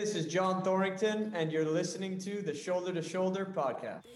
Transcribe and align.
this 0.00 0.14
is 0.14 0.24
John 0.24 0.62
Thorrington, 0.62 1.30
and 1.34 1.52
you're 1.52 1.62
listening 1.62 2.16
to 2.20 2.40
the 2.40 2.54
Shoulder 2.54 2.90
to 2.94 3.02
Shoulder 3.02 3.52
podcast. 3.54 4.06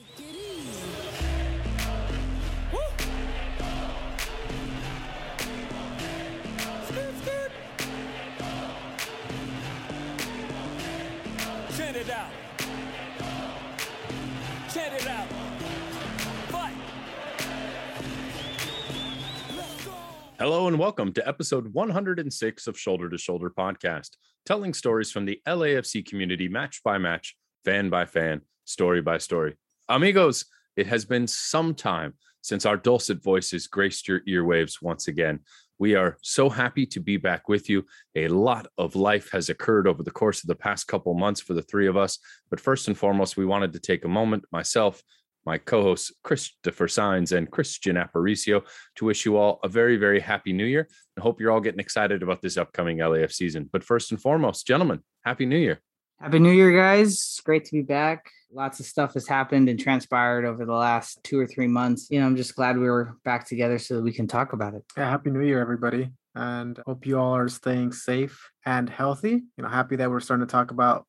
Chant 11.76 11.96
it 11.98 12.08
out. 12.08 12.30
Chant 14.72 14.94
it 14.94 15.06
out. 15.06 15.28
Fight. 16.48 16.74
Hello 20.38 20.66
and 20.66 20.78
welcome 20.78 21.12
to 21.12 21.28
episode 21.28 21.74
106 21.74 22.66
of 22.66 22.78
Shoulder 22.78 23.10
to 23.10 23.19
Shoulder 23.19 23.51
podcast, 23.51 24.12
telling 24.47 24.74
stories 24.74 25.11
from 25.11 25.24
the 25.24 25.41
LAFC 25.47 26.06
community 26.06 26.48
match 26.48 26.83
by 26.84 26.98
match, 26.98 27.37
fan 27.64 27.91
by 27.91 28.05
fan, 28.05 28.42
story 28.64 29.01
by 29.01 29.18
story. 29.18 29.56
Amigos, 29.88 30.46
it 30.77 30.87
has 30.87 31.05
been 31.05 31.27
some 31.27 31.74
time 31.74 32.14
since 32.42 32.66
our 32.66 32.77
dulcet 32.77 33.23
voices 33.23 33.66
graced 33.66 34.06
your 34.06 34.20
earwaves 34.20 34.82
once 34.82 35.09
again. 35.09 35.41
We 35.78 35.95
are 35.95 36.18
so 36.23 36.48
happy 36.48 36.87
to 36.87 37.01
be 37.01 37.16
back 37.16 37.48
with 37.48 37.68
you. 37.68 37.84
A 38.15 38.28
lot 38.28 38.66
of 38.78 38.95
life 38.95 39.30
has 39.32 39.48
occurred 39.48 39.88
over 39.88 40.02
the 40.02 40.10
course 40.10 40.42
of 40.42 40.48
the 40.48 40.54
past 40.54 40.87
couple 40.87 41.15
months 41.15 41.40
for 41.40 41.54
the 41.54 41.62
three 41.62 41.88
of 41.88 41.96
us. 41.96 42.18
But 42.51 42.60
first 42.60 42.87
and 42.87 42.96
foremost, 42.96 43.37
we 43.37 43.46
wanted 43.46 43.73
to 43.73 43.80
take 43.80 44.04
a 44.04 44.09
moment, 44.09 44.45
myself, 44.52 45.02
my 45.44 45.58
co-hosts 45.58 46.12
Christopher 46.22 46.88
Signs 46.88 47.32
and 47.32 47.50
Christian 47.50 47.96
Aparicio, 47.96 48.62
to 48.96 49.04
wish 49.04 49.24
you 49.24 49.36
all 49.36 49.60
a 49.62 49.68
very, 49.68 49.96
very 49.96 50.20
happy 50.20 50.52
new 50.52 50.64
year 50.64 50.88
and 51.16 51.22
hope 51.22 51.40
you're 51.40 51.52
all 51.52 51.60
getting 51.60 51.80
excited 51.80 52.22
about 52.22 52.42
this 52.42 52.56
upcoming 52.56 52.98
LAF 52.98 53.32
season. 53.32 53.68
But 53.72 53.84
first 53.84 54.10
and 54.10 54.20
foremost, 54.20 54.66
gentlemen, 54.66 55.02
happy 55.24 55.46
new 55.46 55.58
year. 55.58 55.80
Happy 56.20 56.38
New 56.38 56.52
Year, 56.52 56.72
guys. 56.72 57.40
Great 57.44 57.64
to 57.66 57.72
be 57.72 57.82
back. 57.82 58.30
Lots 58.52 58.78
of 58.78 58.86
stuff 58.86 59.14
has 59.14 59.26
happened 59.26 59.68
and 59.68 59.78
transpired 59.78 60.45
over 60.45 60.64
the 60.64 60.73
last 60.73 61.23
two 61.24 61.38
or 61.38 61.46
three 61.46 61.66
months. 61.66 62.06
You 62.08 62.20
know, 62.20 62.26
I'm 62.26 62.36
just 62.36 62.54
glad 62.54 62.79
we 62.79 62.88
were 62.88 63.18
back 63.24 63.46
together 63.46 63.79
so 63.79 63.96
that 63.96 64.03
we 64.03 64.12
can 64.12 64.29
talk 64.29 64.53
about 64.53 64.75
it. 64.75 64.84
Yeah, 64.97 65.11
happy 65.11 65.31
new 65.31 65.42
year, 65.42 65.61
everybody. 65.61 66.11
And 66.36 66.81
hope 66.86 67.05
you 67.05 67.19
all 67.19 67.36
are 67.36 67.48
staying 67.48 67.92
safe 67.92 68.48
and 68.64 68.89
healthy. 68.89 69.42
You 69.56 69.62
know, 69.64 69.69
happy 69.69 69.97
that 69.97 70.11
we're 70.11 70.20
starting 70.20 70.47
to 70.47 70.51
talk 70.51 70.70
about 70.70 71.05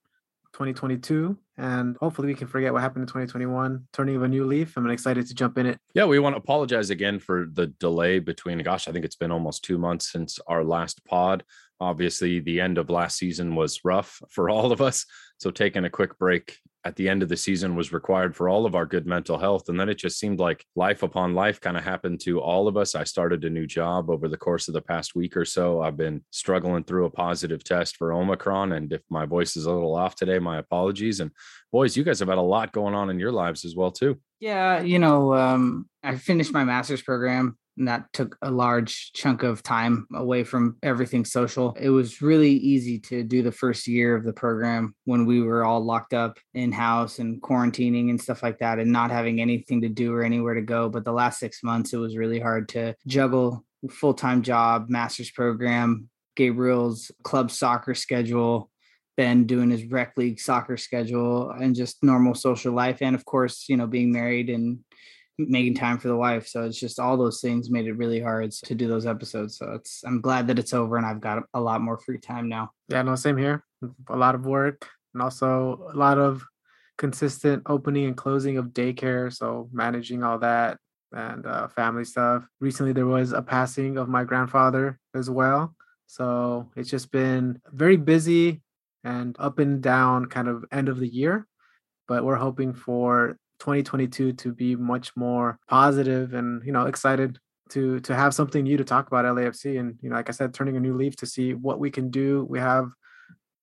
2022 0.56 1.38
and 1.58 1.98
hopefully 1.98 2.28
we 2.28 2.34
can 2.34 2.48
forget 2.48 2.72
what 2.72 2.81
happened 2.81 3.03
in 3.03 3.08
2021, 3.08 3.88
turning 3.92 4.16
of 4.16 4.23
a 4.23 4.28
new 4.28 4.45
leaf. 4.45 4.75
I'm 4.78 4.89
excited 4.89 5.28
to 5.28 5.34
jump 5.34 5.58
in 5.58 5.66
it. 5.66 5.78
Yeah, 5.94 6.06
we 6.06 6.20
want 6.20 6.34
to 6.34 6.38
apologize 6.38 6.89
again 6.89 7.20
for 7.20 7.48
the 7.52 7.67
delay 7.67 8.20
between, 8.20 8.59
gosh, 8.59 8.88
I 8.88 8.92
think 8.92 9.03
it's 9.03 9.16
been 9.16 9.31
almost 9.31 9.64
two 9.64 9.78
months 9.78 10.11
since 10.11 10.39
our 10.48 10.64
last 10.64 11.03
pod. 11.06 11.44
Obviously, 11.81 12.39
the 12.39 12.61
end 12.61 12.78
of 12.78 12.89
last 12.89 13.17
season 13.17 13.56
was 13.56 13.81
rough 13.83 14.22
for 14.30 14.50
all 14.50 14.72
of 14.72 14.81
us. 14.81 15.06
So, 15.38 15.52
taking 15.52 15.83
a 15.83 15.89
quick 15.89 16.17
break 16.17 16.58
at 16.86 16.95
the 16.95 17.09
end 17.09 17.23
of 17.23 17.30
the 17.30 17.36
season 17.36 17.75
was 17.75 17.91
required 17.91 18.36
for 18.36 18.47
all 18.47 18.67
of 18.67 18.75
our 18.75 18.86
good 18.86 19.08
mental 19.08 19.39
health. 19.39 19.69
And 19.69 19.80
then 19.80 19.89
it 19.89 19.97
just 19.97 20.19
seemed 20.19 20.39
like 20.39 20.64
life 20.75 21.02
upon 21.02 21.33
life 21.33 21.59
kind 21.59 21.75
of 21.75 21.83
happened 21.83 22.22
to 22.22 22.39
all 22.39 22.67
of 22.67 22.77
us. 22.77 22.94
I 22.94 23.03
started 23.03 23.44
a 23.44 23.50
new 23.50 23.66
job 23.66 24.11
over 24.11 24.30
the 24.30 24.38
course 24.38 24.67
of 24.67 24.75
the 24.75 24.81
past 24.81 25.16
week 25.16 25.36
or 25.36 25.45
so. 25.45 25.81
I've 25.81 25.97
been 25.97 26.23
struggling 26.30 26.83
through 26.83 27.05
a 27.05 27.09
positive 27.09 27.64
test 27.64 27.97
for 27.97 28.14
Omicron. 28.14 28.73
And 28.73 28.94
if 28.94 29.02
my 29.09 29.25
voice 29.25 29.58
is 29.58 29.66
a 29.66 29.73
little 29.73 29.95
off 29.95 30.16
today, 30.16 30.38
my 30.38 30.59
apologies. 30.59 31.22
And 31.22 31.31
boys, 31.72 31.97
you 31.97 32.03
guys 32.03 32.19
have 32.19 32.30
had 32.30 32.38
a 32.38 32.42
lot 32.42 32.72
going 32.72 32.94
on 32.94 33.09
in 33.09 33.20
your 33.20 33.31
lives 33.31 33.66
as 33.66 33.75
well, 33.75 33.92
too. 33.92 34.22
Yeah, 34.39 34.81
you 34.81 34.99
know, 34.99 35.33
um, 35.33 35.89
I 36.03 36.17
finished 36.17 36.53
my 36.53 36.66
master's 36.66 37.02
program 37.02 37.58
and 37.78 37.88
that 37.88 38.12
took 38.14 38.38
a 38.42 38.52
large 38.52 39.12
chunk 39.14 39.44
of 39.44 39.64
time 39.64 40.08
away 40.14 40.44
from 40.44 40.78
everything 40.84 41.26
social. 41.26 41.76
It 41.80 41.90
was 41.90 42.22
really 42.22 42.52
easy 42.52 43.00
to 43.00 43.23
do 43.23 43.42
the 43.42 43.52
first 43.52 43.88
year 43.88 44.16
of 44.16 44.23
the 44.23 44.34
program 44.34 44.95
when 45.06 45.26
we 45.26 45.42
were 45.42 45.66
all 45.66 45.84
locked 45.84 46.14
up 46.14 46.38
in 46.54 46.72
house 46.72 47.20
and 47.20 47.42
quarantining 47.42 48.09
and 48.09 48.22
stuff 48.22 48.44
like 48.44 48.59
that 48.59 48.80
and 48.80 48.92
not 48.92 49.12
having 49.12 49.42
anything 49.42 49.82
to 49.82 49.90
do 49.90 50.14
or 50.14 50.23
anywhere 50.23 50.54
to 50.54 50.62
go. 50.62 50.90
But 50.90 51.06
the 51.06 51.12
last 51.12 51.40
six 51.40 51.64
months, 51.64 51.94
it 51.94 51.98
was 51.98 52.17
really 52.17 52.40
hard 52.40 52.70
to 52.70 52.95
juggle 53.08 53.66
full 53.89 54.14
time 54.14 54.42
job, 54.42 54.89
master's 54.89 55.32
program, 55.32 56.10
Gabriel's 56.36 57.11
club 57.23 57.52
soccer 57.52 57.94
schedule, 57.94 58.70
Ben 59.17 59.45
doing 59.45 59.70
his 59.70 59.86
rec 59.86 60.14
league 60.17 60.39
soccer 60.39 60.78
schedule 60.78 61.52
and 61.52 61.76
just 61.76 62.04
normal 62.04 62.36
social 62.36 62.73
life. 62.73 63.02
And 63.02 63.16
of 63.16 63.26
course, 63.26 63.66
you 63.70 63.78
know, 63.78 63.88
being 63.88 64.11
married 64.11 64.49
and 64.49 64.80
making 65.38 65.76
time 65.76 65.98
for 65.98 66.08
the 66.08 66.16
wife. 66.16 66.48
So 66.48 66.64
it's 66.64 66.80
just 66.80 67.00
all 67.00 67.18
those 67.18 67.42
things 67.42 67.70
made 67.70 67.88
it 67.88 67.98
really 67.98 68.22
hard 68.22 68.52
to 68.52 68.76
do 68.76 68.88
those 68.88 69.06
episodes. 69.06 69.58
So 69.58 69.73
it's 69.73 70.04
I'm 70.06 70.22
glad 70.22 70.48
that 70.48 70.60
it's 70.60 70.73
over 70.73 70.98
and 70.98 71.06
I've 71.06 71.22
got 71.22 71.44
a 71.54 71.60
lot 71.60 71.82
more 71.82 71.98
free 71.98 72.20
time 72.20 72.48
now. 72.48 72.72
Yeah, 72.88 73.02
no, 73.02 73.16
same 73.16 73.38
here. 73.38 73.64
A 74.10 74.16
lot 74.16 74.36
of 74.36 74.46
work 74.46 74.88
and 75.14 75.22
also 75.22 75.90
a 75.94 75.98
lot 75.98 76.18
of 76.18 76.44
consistent 76.98 77.64
opening 77.66 78.06
and 78.06 78.18
closing 78.18 78.58
of 78.58 78.68
daycare. 78.68 79.34
So 79.34 79.70
managing 79.72 80.23
all 80.23 80.40
that 80.40 80.78
and 81.12 81.46
uh, 81.46 81.67
family 81.70 82.06
stuff. 82.06 82.46
Recently, 82.60 82.94
there 82.94 83.06
was 83.06 83.32
a 83.32 83.42
passing 83.42 83.98
of 83.98 84.10
my 84.10 84.23
grandfather 84.23 85.00
as 85.14 85.30
well. 85.30 85.76
So 86.08 86.70
it's 86.76 86.90
just 86.90 87.12
been 87.12 87.62
very 87.72 87.98
busy 87.98 88.62
and 89.04 89.36
up 89.40 89.60
and 89.60 89.82
down 89.82 90.28
kind 90.28 90.48
of 90.48 90.66
end 90.72 90.90
of 90.90 91.00
the 91.00 91.08
year. 91.08 91.48
But 92.08 92.23
we're 92.23 92.36
hoping 92.36 92.73
for 92.73 93.38
2022 93.60 94.33
to 94.33 94.54
be 94.54 94.76
much 94.76 95.16
more 95.16 95.58
positive 95.67 96.33
and 96.33 96.61
you 96.66 96.71
know 96.71 96.86
excited 96.86 97.39
to 97.70 97.99
to 98.02 98.16
have 98.16 98.33
something 98.33 98.64
new 98.64 98.77
to 98.77 98.83
talk 98.83 99.08
about 99.08 99.26
LAFC 99.26 99.80
and 99.80 99.98
you 100.02 100.10
know 100.10 100.16
like 100.16 100.30
I 100.30 100.33
said 100.33 100.54
turning 100.54 100.77
a 100.77 100.80
new 100.80 100.95
leaf 100.95 101.16
to 101.17 101.26
see 101.26 101.54
what 101.54 101.80
we 101.80 101.89
can 101.89 102.10
do. 102.11 102.45
We 102.49 102.60
have 102.60 102.89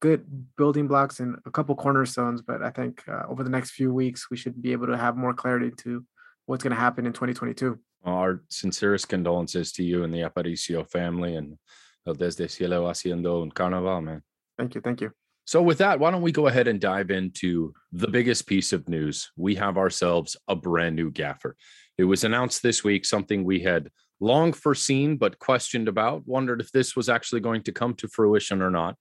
good 0.00 0.24
building 0.56 0.88
blocks 0.88 1.20
and 1.20 1.36
a 1.46 1.50
couple 1.50 1.74
cornerstones 1.76 2.42
but 2.42 2.62
I 2.62 2.70
think 2.70 3.02
uh, 3.06 3.22
over 3.28 3.44
the 3.44 3.50
next 3.50 3.70
few 3.70 3.92
weeks 3.94 4.28
we 4.30 4.36
should 4.36 4.60
be 4.60 4.72
able 4.72 4.88
to 4.88 4.96
have 4.96 5.16
more 5.16 5.32
clarity 5.32 5.70
to 5.84 6.04
what's 6.46 6.64
going 6.64 6.74
to 6.74 6.80
happen 6.80 7.06
in 7.06 7.12
2022 7.12 7.78
Our 8.04 8.42
sincerest 8.48 9.08
condolences 9.08 9.70
to 9.74 9.84
you 9.84 10.02
and 10.02 10.12
the 10.12 10.22
Aparicio 10.22 10.84
family 10.90 11.36
and 11.36 11.56
desde 12.04 12.48
cielo 12.50 12.88
haciendo 12.90 13.42
un 13.42 13.50
carnaval, 13.52 14.02
man. 14.02 14.22
thank 14.58 14.74
you 14.74 14.80
thank 14.80 15.00
you 15.00 15.12
So, 15.44 15.62
with 15.62 15.78
that, 15.78 15.98
why 15.98 16.10
don't 16.10 16.22
we 16.22 16.32
go 16.32 16.46
ahead 16.46 16.68
and 16.68 16.80
dive 16.80 17.10
into 17.10 17.74
the 17.92 18.08
biggest 18.08 18.46
piece 18.46 18.72
of 18.72 18.88
news? 18.88 19.30
We 19.36 19.56
have 19.56 19.76
ourselves 19.76 20.36
a 20.46 20.54
brand 20.54 20.96
new 20.96 21.10
gaffer. 21.10 21.56
It 21.98 22.04
was 22.04 22.24
announced 22.24 22.62
this 22.62 22.84
week, 22.84 23.04
something 23.04 23.44
we 23.44 23.60
had 23.60 23.90
long 24.20 24.52
foreseen 24.52 25.16
but 25.16 25.38
questioned 25.38 25.88
about, 25.88 26.26
wondered 26.26 26.60
if 26.60 26.70
this 26.70 26.94
was 26.94 27.08
actually 27.08 27.40
going 27.40 27.62
to 27.64 27.72
come 27.72 27.94
to 27.94 28.08
fruition 28.08 28.62
or 28.62 28.70
not. 28.70 28.96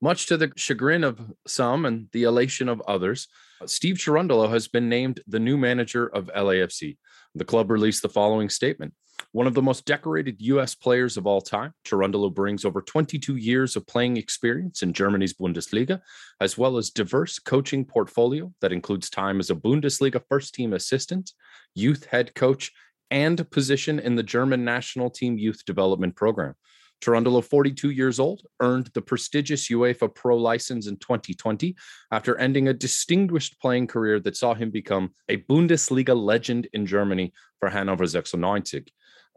Much 0.00 0.26
to 0.26 0.36
the 0.36 0.52
chagrin 0.56 1.02
of 1.02 1.20
some 1.46 1.84
and 1.84 2.06
the 2.12 2.22
elation 2.22 2.68
of 2.68 2.80
others, 2.82 3.26
Steve 3.66 3.96
Cherundolo 3.96 4.48
has 4.50 4.68
been 4.68 4.88
named 4.88 5.20
the 5.26 5.40
new 5.40 5.56
manager 5.56 6.06
of 6.06 6.30
LAFC. 6.36 6.96
The 7.34 7.44
club 7.44 7.70
released 7.70 8.02
the 8.02 8.08
following 8.08 8.50
statement. 8.50 8.94
One 9.38 9.46
of 9.46 9.54
the 9.54 9.62
most 9.62 9.84
decorated 9.84 10.40
U.S. 10.40 10.74
players 10.74 11.16
of 11.16 11.24
all 11.24 11.40
time, 11.40 11.72
Cherundolo 11.86 12.34
brings 12.34 12.64
over 12.64 12.82
22 12.82 13.36
years 13.36 13.76
of 13.76 13.86
playing 13.86 14.16
experience 14.16 14.82
in 14.82 14.92
Germany's 14.92 15.32
Bundesliga, 15.32 16.00
as 16.40 16.58
well 16.58 16.76
as 16.76 16.90
diverse 16.90 17.38
coaching 17.38 17.84
portfolio 17.84 18.52
that 18.60 18.72
includes 18.72 19.08
time 19.08 19.38
as 19.38 19.48
a 19.48 19.54
Bundesliga 19.54 20.20
first-team 20.28 20.72
assistant, 20.72 21.34
youth 21.76 22.06
head 22.06 22.34
coach, 22.34 22.72
and 23.12 23.48
position 23.52 24.00
in 24.00 24.16
the 24.16 24.24
German 24.24 24.64
national 24.64 25.08
team 25.08 25.38
youth 25.38 25.64
development 25.64 26.16
program. 26.16 26.56
Cherundolo, 27.00 27.44
42 27.44 27.90
years 27.90 28.18
old, 28.18 28.42
earned 28.58 28.90
the 28.92 29.02
prestigious 29.02 29.68
UEFA 29.68 30.12
Pro 30.12 30.36
license 30.36 30.88
in 30.88 30.96
2020 30.96 31.76
after 32.10 32.36
ending 32.38 32.66
a 32.66 32.74
distinguished 32.74 33.60
playing 33.60 33.86
career 33.86 34.18
that 34.18 34.36
saw 34.36 34.54
him 34.54 34.72
become 34.72 35.12
a 35.28 35.36
Bundesliga 35.36 36.20
legend 36.20 36.66
in 36.72 36.86
Germany 36.86 37.32
for 37.60 37.68
Hannover 37.68 38.04
96 38.04 38.34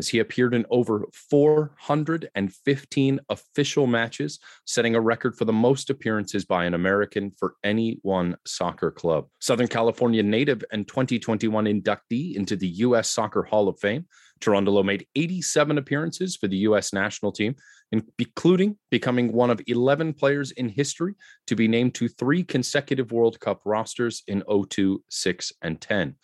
as 0.01 0.09
he 0.09 0.17
appeared 0.17 0.55
in 0.55 0.65
over 0.71 1.05
415 1.29 3.19
official 3.29 3.85
matches, 3.85 4.39
setting 4.65 4.95
a 4.95 4.99
record 4.99 5.37
for 5.37 5.45
the 5.45 5.53
most 5.53 5.91
appearances 5.91 6.43
by 6.43 6.65
an 6.65 6.73
American 6.73 7.31
for 7.37 7.53
any 7.63 7.99
one 8.01 8.35
soccer 8.43 8.89
club. 8.89 9.27
Southern 9.39 9.67
California 9.67 10.23
native 10.23 10.63
and 10.71 10.87
2021 10.87 11.65
inductee 11.65 12.35
into 12.35 12.55
the 12.55 12.67
U.S. 12.85 13.11
Soccer 13.11 13.43
Hall 13.43 13.67
of 13.67 13.79
Fame, 13.79 14.07
Cherundolo 14.39 14.83
made 14.83 15.05
87 15.15 15.77
appearances 15.77 16.35
for 16.35 16.47
the 16.47 16.57
U.S. 16.57 16.93
national 16.93 17.31
team, 17.31 17.53
including 18.17 18.77
becoming 18.89 19.31
one 19.31 19.51
of 19.51 19.61
11 19.67 20.15
players 20.15 20.49
in 20.49 20.67
history 20.67 21.13
to 21.45 21.55
be 21.55 21.67
named 21.67 21.93
to 21.93 22.07
three 22.07 22.43
consecutive 22.43 23.11
World 23.11 23.39
Cup 23.39 23.61
rosters 23.65 24.23
in 24.27 24.41
02, 24.49 25.03
6, 25.07 25.53
and 25.61 25.79
10. 25.79 26.15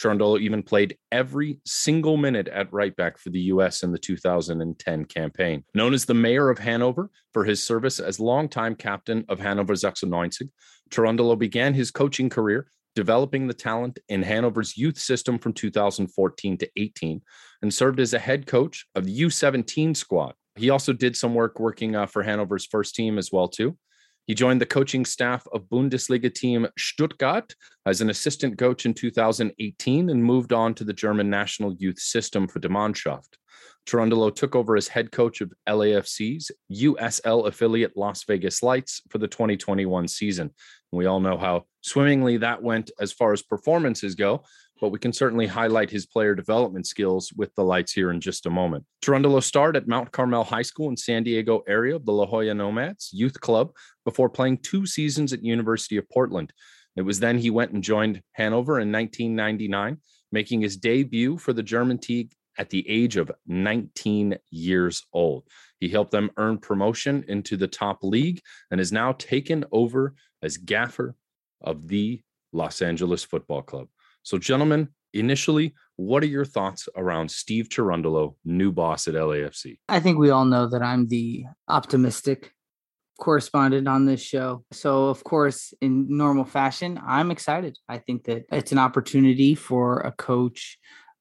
Cherundolo 0.00 0.40
even 0.40 0.62
played 0.62 0.96
every 1.10 1.60
single 1.64 2.16
minute 2.16 2.48
at 2.48 2.72
right 2.72 2.94
back 2.96 3.18
for 3.18 3.30
the 3.30 3.40
U.S. 3.40 3.82
in 3.82 3.92
the 3.92 3.98
2010 3.98 5.04
campaign. 5.06 5.64
Known 5.74 5.94
as 5.94 6.04
the 6.04 6.14
mayor 6.14 6.50
of 6.50 6.58
Hanover 6.58 7.10
for 7.32 7.44
his 7.44 7.62
service 7.62 8.00
as 8.00 8.20
longtime 8.20 8.74
captain 8.74 9.24
of 9.28 9.40
Hanover 9.40 9.74
96, 9.74 10.50
Cherundolo 10.90 11.38
began 11.38 11.74
his 11.74 11.90
coaching 11.90 12.28
career 12.28 12.68
developing 12.96 13.46
the 13.46 13.54
talent 13.54 13.98
in 14.08 14.22
Hanover's 14.22 14.76
youth 14.76 14.98
system 14.98 15.38
from 15.38 15.52
2014 15.52 16.58
to 16.58 16.70
18 16.76 17.20
and 17.62 17.72
served 17.72 18.00
as 18.00 18.14
a 18.14 18.18
head 18.18 18.46
coach 18.46 18.86
of 18.94 19.04
the 19.04 19.20
U17 19.20 19.94
squad. 19.94 20.34
He 20.56 20.70
also 20.70 20.94
did 20.94 21.14
some 21.14 21.34
work 21.34 21.60
working 21.60 21.94
uh, 21.94 22.06
for 22.06 22.22
Hanover's 22.22 22.64
first 22.64 22.94
team 22.94 23.18
as 23.18 23.30
well 23.30 23.48
too. 23.48 23.76
He 24.26 24.34
joined 24.34 24.60
the 24.60 24.66
coaching 24.66 25.04
staff 25.04 25.46
of 25.52 25.68
Bundesliga 25.68 26.34
team 26.34 26.66
Stuttgart 26.76 27.54
as 27.86 28.00
an 28.00 28.10
assistant 28.10 28.58
coach 28.58 28.84
in 28.84 28.92
2018 28.92 30.10
and 30.10 30.24
moved 30.24 30.52
on 30.52 30.74
to 30.74 30.84
the 30.84 30.92
German 30.92 31.30
national 31.30 31.74
youth 31.74 32.00
system 32.00 32.48
for 32.48 32.58
Die 32.58 32.68
Mannschaft. 32.68 33.36
Took 33.86 34.56
over 34.56 34.76
as 34.76 34.88
head 34.88 35.12
coach 35.12 35.40
of 35.40 35.52
LAFC's 35.68 36.50
USL 36.72 37.46
affiliate 37.46 37.96
Las 37.96 38.24
Vegas 38.24 38.64
Lights 38.64 39.00
for 39.10 39.18
the 39.18 39.28
2021 39.28 40.08
season. 40.08 40.50
We 40.90 41.06
all 41.06 41.20
know 41.20 41.38
how 41.38 41.66
swimmingly 41.82 42.38
that 42.38 42.60
went 42.60 42.90
as 42.98 43.12
far 43.12 43.32
as 43.32 43.42
performances 43.42 44.16
go, 44.16 44.42
but 44.80 44.90
we 44.90 44.98
can 44.98 45.12
certainly 45.12 45.46
highlight 45.46 45.90
his 45.90 46.06
player 46.06 46.34
development 46.34 46.86
skills 46.86 47.32
with 47.34 47.54
the 47.54 47.64
lights 47.64 47.92
here 47.92 48.10
in 48.10 48.20
just 48.20 48.46
a 48.46 48.50
moment. 48.50 48.84
Cherundolo 49.02 49.42
started 49.42 49.82
at 49.82 49.88
Mount 49.88 50.12
Carmel 50.12 50.44
High 50.44 50.62
School 50.62 50.88
in 50.88 50.96
San 50.96 51.22
Diego 51.22 51.62
area 51.66 51.96
of 51.96 52.04
the 52.04 52.12
La 52.12 52.26
Jolla 52.26 52.54
Nomads 52.54 53.10
Youth 53.12 53.40
Club 53.40 53.72
before 54.04 54.28
playing 54.28 54.58
two 54.58 54.86
seasons 54.86 55.32
at 55.32 55.44
University 55.44 55.96
of 55.96 56.08
Portland. 56.08 56.52
It 56.96 57.02
was 57.02 57.20
then 57.20 57.38
he 57.38 57.50
went 57.50 57.72
and 57.72 57.82
joined 57.82 58.22
Hanover 58.32 58.80
in 58.80 58.90
1999, 58.90 59.98
making 60.32 60.60
his 60.60 60.76
debut 60.76 61.38
for 61.38 61.52
the 61.52 61.62
German 61.62 61.98
team 61.98 62.28
at 62.58 62.70
the 62.70 62.88
age 62.88 63.16
of 63.16 63.30
19 63.46 64.38
years 64.50 65.02
old. 65.12 65.44
He 65.78 65.88
helped 65.88 66.10
them 66.10 66.30
earn 66.38 66.58
promotion 66.58 67.24
into 67.28 67.56
the 67.56 67.68
top 67.68 68.02
league 68.02 68.40
and 68.70 68.80
is 68.80 68.92
now 68.92 69.12
taken 69.12 69.64
over 69.72 70.14
as 70.42 70.56
gaffer 70.56 71.14
of 71.60 71.88
the 71.88 72.22
Los 72.52 72.80
Angeles 72.80 73.24
Football 73.24 73.62
Club. 73.62 73.88
So, 74.26 74.38
gentlemen, 74.38 74.88
initially, 75.14 75.72
what 75.94 76.20
are 76.24 76.26
your 76.26 76.44
thoughts 76.44 76.88
around 76.96 77.30
Steve 77.30 77.68
Cherundolo, 77.68 78.34
new 78.44 78.72
boss 78.72 79.06
at 79.06 79.14
LAFC? 79.14 79.78
I 79.88 80.00
think 80.00 80.18
we 80.18 80.30
all 80.30 80.44
know 80.44 80.66
that 80.68 80.82
I'm 80.82 81.06
the 81.06 81.44
optimistic 81.68 82.52
correspondent 83.20 83.86
on 83.86 84.04
this 84.04 84.20
show. 84.20 84.64
So, 84.72 85.06
of 85.06 85.22
course, 85.22 85.72
in 85.80 86.06
normal 86.08 86.44
fashion, 86.44 87.00
I'm 87.06 87.30
excited. 87.30 87.78
I 87.88 87.98
think 87.98 88.24
that 88.24 88.46
it's 88.50 88.72
an 88.72 88.78
opportunity 88.78 89.54
for 89.54 90.00
a 90.00 90.10
coach 90.10 90.76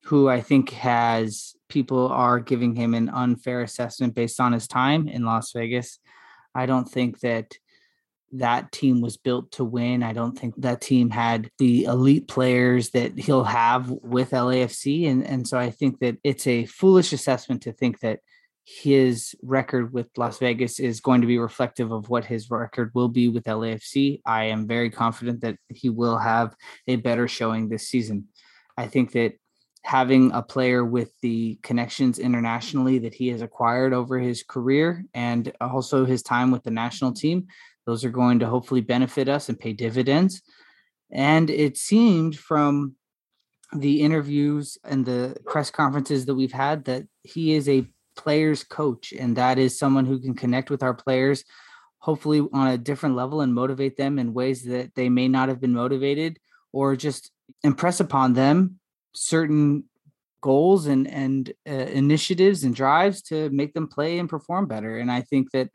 who 0.05 0.27
I 0.27 0.41
think 0.41 0.71
has 0.71 1.53
people 1.69 2.07
are 2.07 2.39
giving 2.39 2.75
him 2.75 2.95
an 2.95 3.09
unfair 3.09 3.61
assessment 3.61 4.15
based 4.15 4.39
on 4.39 4.51
his 4.51 4.67
time 4.67 5.07
in 5.07 5.25
Las 5.25 5.51
Vegas. 5.51 5.99
I 6.55 6.65
don't 6.65 6.89
think 6.89 7.19
that 7.19 7.53
that 8.31 8.71
team 8.71 9.01
was 9.01 9.17
built 9.17 9.51
to 9.53 9.63
win. 9.63 10.03
I 10.03 10.13
don't 10.13 10.37
think 10.37 10.55
that 10.57 10.81
team 10.81 11.09
had 11.09 11.49
the 11.57 11.85
elite 11.85 12.27
players 12.27 12.89
that 12.91 13.17
he'll 13.17 13.43
have 13.43 13.89
with 13.89 14.31
LAFC. 14.31 15.07
And, 15.09 15.25
and 15.25 15.47
so 15.47 15.57
I 15.57 15.69
think 15.69 15.99
that 15.99 16.17
it's 16.23 16.47
a 16.47 16.65
foolish 16.65 17.13
assessment 17.13 17.61
to 17.63 17.71
think 17.71 17.99
that 18.01 18.19
his 18.65 19.35
record 19.43 19.93
with 19.93 20.09
Las 20.17 20.39
Vegas 20.39 20.79
is 20.79 20.99
going 20.99 21.21
to 21.21 21.27
be 21.27 21.37
reflective 21.37 21.91
of 21.91 22.09
what 22.09 22.25
his 22.25 22.49
record 22.49 22.91
will 22.95 23.09
be 23.09 23.29
with 23.29 23.43
LAFC. 23.43 24.21
I 24.25 24.45
am 24.45 24.67
very 24.67 24.89
confident 24.89 25.41
that 25.41 25.57
he 25.69 25.89
will 25.89 26.17
have 26.17 26.55
a 26.87 26.95
better 26.95 27.27
showing 27.27 27.69
this 27.69 27.87
season. 27.87 28.27
I 28.75 28.87
think 28.87 29.11
that 29.11 29.33
having 29.83 30.31
a 30.31 30.41
player 30.41 30.83
with 30.83 31.11
the 31.21 31.59
connections 31.61 32.17
internationally 32.17 32.97
that 32.97 33.13
he 33.13 33.27
has 33.27 33.43
acquired 33.43 33.93
over 33.93 34.17
his 34.17 34.41
career 34.41 35.05
and 35.13 35.53
also 35.61 36.05
his 36.05 36.23
time 36.23 36.49
with 36.49 36.63
the 36.63 36.71
national 36.71 37.13
team 37.13 37.45
those 37.85 38.03
are 38.03 38.09
going 38.09 38.39
to 38.39 38.47
hopefully 38.47 38.81
benefit 38.81 39.29
us 39.29 39.49
and 39.49 39.59
pay 39.59 39.73
dividends. 39.73 40.41
And 41.11 41.49
it 41.49 41.77
seemed 41.77 42.37
from 42.37 42.95
the 43.73 44.01
interviews 44.01 44.77
and 44.83 45.05
the 45.05 45.37
press 45.45 45.69
conferences 45.69 46.25
that 46.25 46.35
we've 46.35 46.51
had 46.51 46.85
that 46.85 47.03
he 47.23 47.53
is 47.53 47.67
a 47.67 47.87
player's 48.15 48.63
coach, 48.63 49.13
and 49.13 49.35
that 49.35 49.57
is 49.59 49.77
someone 49.77 50.05
who 50.05 50.19
can 50.19 50.33
connect 50.33 50.69
with 50.69 50.81
our 50.83 50.93
players, 50.93 51.43
hopefully 51.99 52.47
on 52.53 52.67
a 52.67 52.77
different 52.77 53.15
level 53.15 53.41
and 53.41 53.53
motivate 53.53 53.97
them 53.97 54.17
in 54.19 54.33
ways 54.33 54.63
that 54.63 54.95
they 54.95 55.09
may 55.09 55.27
not 55.27 55.49
have 55.49 55.59
been 55.59 55.73
motivated, 55.73 56.39
or 56.71 56.95
just 56.95 57.31
impress 57.63 57.99
upon 57.99 58.33
them 58.33 58.79
certain 59.13 59.83
goals 60.41 60.85
and 60.85 61.07
and 61.07 61.53
uh, 61.67 61.71
initiatives 61.71 62.63
and 62.63 62.75
drives 62.75 63.21
to 63.23 63.49
make 63.49 63.73
them 63.73 63.87
play 63.87 64.19
and 64.19 64.29
perform 64.29 64.67
better. 64.67 64.99
And 64.99 65.11
I 65.11 65.21
think 65.21 65.51
that 65.51 65.69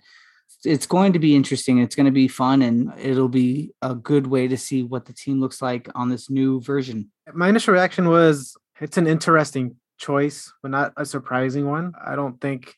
it's 0.65 0.87
going 0.87 1.13
to 1.13 1.19
be 1.19 1.35
interesting. 1.35 1.79
It's 1.79 1.97
going 1.97 2.07
to 2.07 2.13
be 2.13 2.29
fun, 2.29 2.63
and 2.63 2.93
it'll 2.99 3.29
be 3.29 3.73
a 3.83 3.95
good 3.95 4.27
way 4.27 4.49
to 4.49 4.57
see 4.57 4.83
what 4.83 5.07
the 5.07 5.13
team 5.13 5.41
looks 5.41 5.63
like 5.63 5.89
on 5.95 6.09
this 6.09 6.31
new 6.31 6.61
version. 6.61 7.11
My 7.33 7.49
initial 7.49 7.75
reaction 7.75 8.09
was 8.09 8.57
it's 8.81 8.97
an 8.97 9.07
interesting 9.07 9.77
choice, 9.99 10.53
but 10.63 10.71
not 10.71 10.93
a 10.97 11.05
surprising 11.05 11.69
one. 11.69 11.93
I 12.05 12.17
don't 12.17 12.41
think 12.41 12.75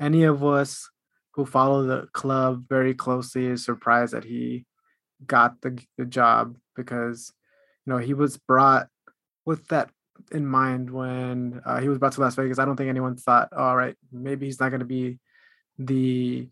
any 0.00 0.24
of 0.24 0.44
us 0.44 0.90
who 1.34 1.46
follow 1.46 1.84
the 1.84 2.08
club 2.12 2.64
very 2.68 2.94
closely 2.94 3.46
is 3.46 3.64
surprised 3.64 4.12
that 4.12 4.24
he 4.24 4.66
got 5.26 5.60
the, 5.60 5.78
the 5.96 6.04
job 6.04 6.56
because 6.74 7.32
you 7.86 7.92
know 7.92 7.98
he 7.98 8.14
was 8.14 8.36
brought 8.36 8.88
with 9.46 9.66
that 9.68 9.90
in 10.30 10.46
mind 10.46 10.90
when 10.90 11.60
uh, 11.64 11.80
he 11.80 11.88
was 11.88 11.98
brought 11.98 12.12
to 12.12 12.20
Las 12.20 12.34
Vegas. 12.34 12.58
I 12.58 12.64
don't 12.64 12.76
think 12.76 12.90
anyone 12.90 13.16
thought, 13.16 13.52
all 13.52 13.76
right, 13.76 13.96
maybe 14.10 14.46
he's 14.46 14.60
not 14.60 14.70
going 14.70 14.80
to 14.80 14.86
be 14.86 15.18
the 15.78 16.48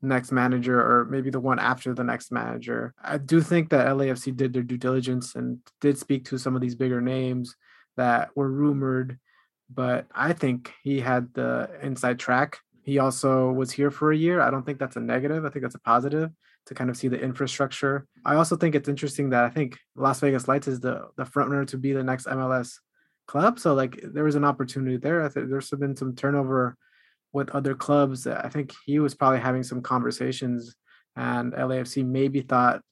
next 0.00 0.30
manager 0.32 0.80
or 0.80 1.04
maybe 1.06 1.30
the 1.30 1.40
one 1.40 1.58
after 1.58 1.94
the 1.94 2.04
next 2.04 2.30
manager. 2.30 2.94
I 3.02 3.18
do 3.18 3.40
think 3.40 3.70
that 3.70 3.86
LAFC 3.88 4.36
did 4.36 4.52
their 4.52 4.62
due 4.62 4.76
diligence 4.76 5.34
and 5.34 5.58
did 5.80 5.98
speak 5.98 6.26
to 6.26 6.38
some 6.38 6.54
of 6.54 6.60
these 6.60 6.74
bigger 6.74 7.00
names 7.00 7.56
that 7.96 8.30
were 8.36 8.50
rumored, 8.50 9.18
but 9.68 10.06
I 10.14 10.32
think 10.32 10.72
he 10.82 11.00
had 11.00 11.34
the 11.34 11.68
inside 11.82 12.18
track. 12.18 12.58
He 12.84 12.98
also 12.98 13.50
was 13.50 13.70
here 13.70 13.90
for 13.90 14.12
a 14.12 14.16
year. 14.16 14.40
I 14.40 14.50
don't 14.50 14.64
think 14.64 14.78
that's 14.78 14.96
a 14.96 15.00
negative. 15.00 15.44
I 15.44 15.50
think 15.50 15.62
that's 15.62 15.74
a 15.74 15.80
positive 15.80 16.30
to 16.66 16.74
kind 16.74 16.90
of 16.90 16.96
see 16.96 17.08
the 17.08 17.20
infrastructure. 17.20 18.06
I 18.24 18.36
also 18.36 18.56
think 18.56 18.74
it's 18.74 18.88
interesting 18.88 19.30
that 19.30 19.44
I 19.44 19.50
think 19.50 19.78
Las 19.96 20.20
Vegas 20.20 20.48
Lights 20.48 20.68
is 20.68 20.80
the 20.80 21.08
the 21.16 21.24
front 21.24 21.50
runner 21.50 21.64
to 21.66 21.78
be 21.78 21.92
the 21.92 22.04
next 22.04 22.26
MLS 22.26 22.76
club. 23.26 23.58
So 23.58 23.74
like 23.74 24.00
there 24.02 24.24
was 24.24 24.36
an 24.36 24.44
opportunity 24.44 24.96
there. 24.96 25.22
I 25.22 25.28
think 25.28 25.50
there's 25.50 25.70
been 25.70 25.96
some 25.96 26.14
turnover 26.14 26.76
with 27.32 27.50
other 27.50 27.74
clubs. 27.74 28.26
I 28.26 28.48
think 28.48 28.72
he 28.86 28.98
was 28.98 29.14
probably 29.14 29.40
having 29.40 29.62
some 29.62 29.82
conversations, 29.82 30.74
and 31.16 31.52
LAFC 31.52 32.04
maybe 32.04 32.40
thought 32.40 32.82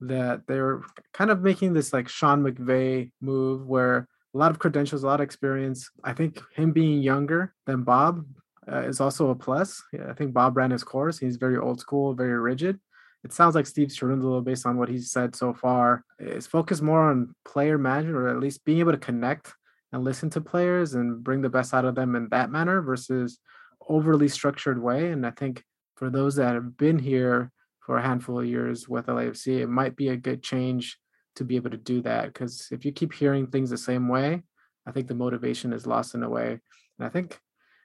that 0.00 0.42
they 0.46 0.60
were 0.60 0.82
kind 1.12 1.30
of 1.30 1.40
making 1.40 1.72
this 1.72 1.92
like 1.92 2.08
Sean 2.08 2.42
McVay 2.42 3.10
move 3.20 3.66
where 3.66 4.08
a 4.34 4.38
lot 4.38 4.50
of 4.50 4.58
credentials, 4.58 5.02
a 5.02 5.06
lot 5.06 5.20
of 5.20 5.24
experience. 5.24 5.90
I 6.04 6.12
think 6.12 6.42
him 6.54 6.72
being 6.72 7.00
younger 7.00 7.54
than 7.64 7.84
Bob 7.84 8.26
uh, 8.70 8.80
is 8.80 9.00
also 9.00 9.30
a 9.30 9.34
plus. 9.34 9.82
Yeah, 9.92 10.10
I 10.10 10.12
think 10.12 10.34
Bob 10.34 10.56
ran 10.56 10.70
his 10.70 10.84
course. 10.84 11.18
He's 11.18 11.36
very 11.36 11.56
old 11.56 11.80
school, 11.80 12.14
very 12.14 12.38
rigid. 12.38 12.78
It 13.24 13.32
sounds 13.32 13.54
like 13.54 13.66
Steve 13.66 13.88
Cherundolo, 13.88 14.44
based 14.44 14.66
on 14.66 14.76
what 14.76 14.88
he's 14.88 15.10
said 15.10 15.34
so 15.34 15.54
far, 15.54 16.04
is 16.18 16.46
focused 16.46 16.82
more 16.82 17.10
on 17.10 17.34
player 17.44 17.78
management 17.78 18.16
or 18.16 18.28
at 18.28 18.38
least 18.38 18.64
being 18.64 18.78
able 18.78 18.92
to 18.92 18.98
connect 18.98 19.52
and 19.92 20.04
listen 20.04 20.30
to 20.30 20.40
players 20.40 20.94
and 20.94 21.24
bring 21.24 21.40
the 21.40 21.48
best 21.48 21.72
out 21.72 21.84
of 21.84 21.94
them 21.94 22.14
in 22.14 22.28
that 22.28 22.50
manner 22.50 22.82
versus 22.82 23.38
overly 23.88 24.28
structured 24.28 24.80
way. 24.82 25.10
And 25.10 25.26
I 25.26 25.30
think 25.30 25.62
for 25.96 26.10
those 26.10 26.36
that 26.36 26.54
have 26.54 26.76
been 26.76 26.98
here 26.98 27.50
for 27.80 27.98
a 27.98 28.02
handful 28.02 28.40
of 28.40 28.46
years 28.46 28.88
with 28.88 29.06
LAFC, 29.06 29.60
it 29.60 29.68
might 29.68 29.96
be 29.96 30.08
a 30.08 30.16
good 30.16 30.42
change 30.42 30.98
to 31.36 31.44
be 31.44 31.56
able 31.56 31.70
to 31.70 31.76
do 31.76 32.02
that. 32.02 32.26
Because 32.26 32.68
if 32.70 32.84
you 32.84 32.92
keep 32.92 33.12
hearing 33.12 33.46
things 33.46 33.70
the 33.70 33.78
same 33.78 34.08
way, 34.08 34.42
I 34.86 34.92
think 34.92 35.08
the 35.08 35.14
motivation 35.14 35.72
is 35.72 35.86
lost 35.86 36.14
in 36.14 36.22
a 36.22 36.28
way. 36.28 36.58
And 36.98 37.06
I 37.06 37.08
think 37.08 37.38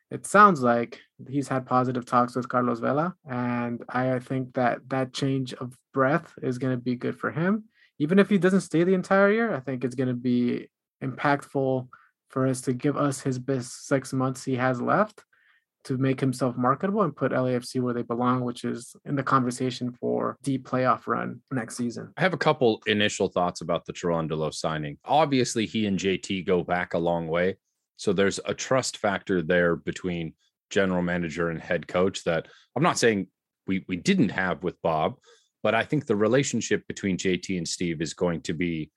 it 0.09 0.25
sounds 0.25 0.61
like 0.61 0.99
he's 1.29 1.47
had 1.47 1.65
positive 1.65 2.05
talks 2.05 2.35
with 2.35 2.49
Carlos 2.49 2.79
Vela. 2.79 3.15
And 3.29 3.83
I 3.89 4.19
think 4.19 4.53
that 4.55 4.89
that 4.89 5.13
change 5.13 5.53
of 5.53 5.77
breath 5.93 6.33
is 6.41 6.57
going 6.57 6.75
to 6.75 6.81
be 6.81 6.95
good 6.95 7.17
for 7.17 7.31
him. 7.31 7.65
Even 7.99 8.19
if 8.19 8.29
he 8.29 8.37
doesn't 8.37 8.61
stay 8.61 8.83
the 8.83 8.93
entire 8.93 9.31
year, 9.31 9.53
I 9.53 9.59
think 9.59 9.83
it's 9.83 9.95
going 9.95 10.09
to 10.09 10.15
be 10.15 10.69
impactful 11.03 11.87
for 12.29 12.47
us 12.47 12.61
to 12.61 12.73
give 12.73 12.97
us 12.97 13.21
his 13.21 13.37
best 13.37 13.87
six 13.87 14.13
months 14.13 14.43
he 14.43 14.55
has 14.55 14.81
left 14.81 15.23
to 15.83 15.97
make 15.97 16.19
himself 16.19 16.55
marketable 16.57 17.01
and 17.01 17.15
put 17.15 17.31
LAFC 17.31 17.81
where 17.81 17.93
they 17.93 18.01
belong, 18.01 18.41
which 18.41 18.63
is 18.63 18.95
in 19.05 19.15
the 19.15 19.23
conversation 19.23 19.91
for 19.91 20.37
deep 20.43 20.67
playoff 20.67 21.07
run 21.07 21.41
next 21.51 21.77
season. 21.77 22.13
I 22.17 22.21
have 22.21 22.33
a 22.33 22.37
couple 22.37 22.81
initial 22.85 23.27
thoughts 23.27 23.61
about 23.61 23.85
the 23.85 23.93
Cherundolo 23.93 24.53
signing. 24.53 24.97
Obviously, 25.05 25.65
he 25.65 25.85
and 25.87 25.97
JT 25.97 26.45
go 26.45 26.63
back 26.63 26.93
a 26.93 26.99
long 26.99 27.27
way. 27.27 27.57
So 27.97 28.13
there's 28.13 28.39
a 28.45 28.53
trust 28.53 28.97
factor 28.97 29.41
there 29.41 29.75
between 29.75 30.33
general 30.69 31.01
manager 31.01 31.49
and 31.49 31.61
head 31.61 31.87
coach 31.87 32.23
that 32.23 32.47
I'm 32.75 32.83
not 32.83 32.97
saying 32.97 33.27
we, 33.67 33.85
we 33.87 33.97
didn't 33.97 34.29
have 34.29 34.63
with 34.63 34.81
Bob, 34.81 35.15
but 35.63 35.75
I 35.75 35.83
think 35.83 36.05
the 36.05 36.15
relationship 36.15 36.87
between 36.87 37.17
JT 37.17 37.57
and 37.57 37.67
Steve 37.67 38.01
is 38.01 38.13
going 38.13 38.41
to 38.41 38.53
be 38.53 38.91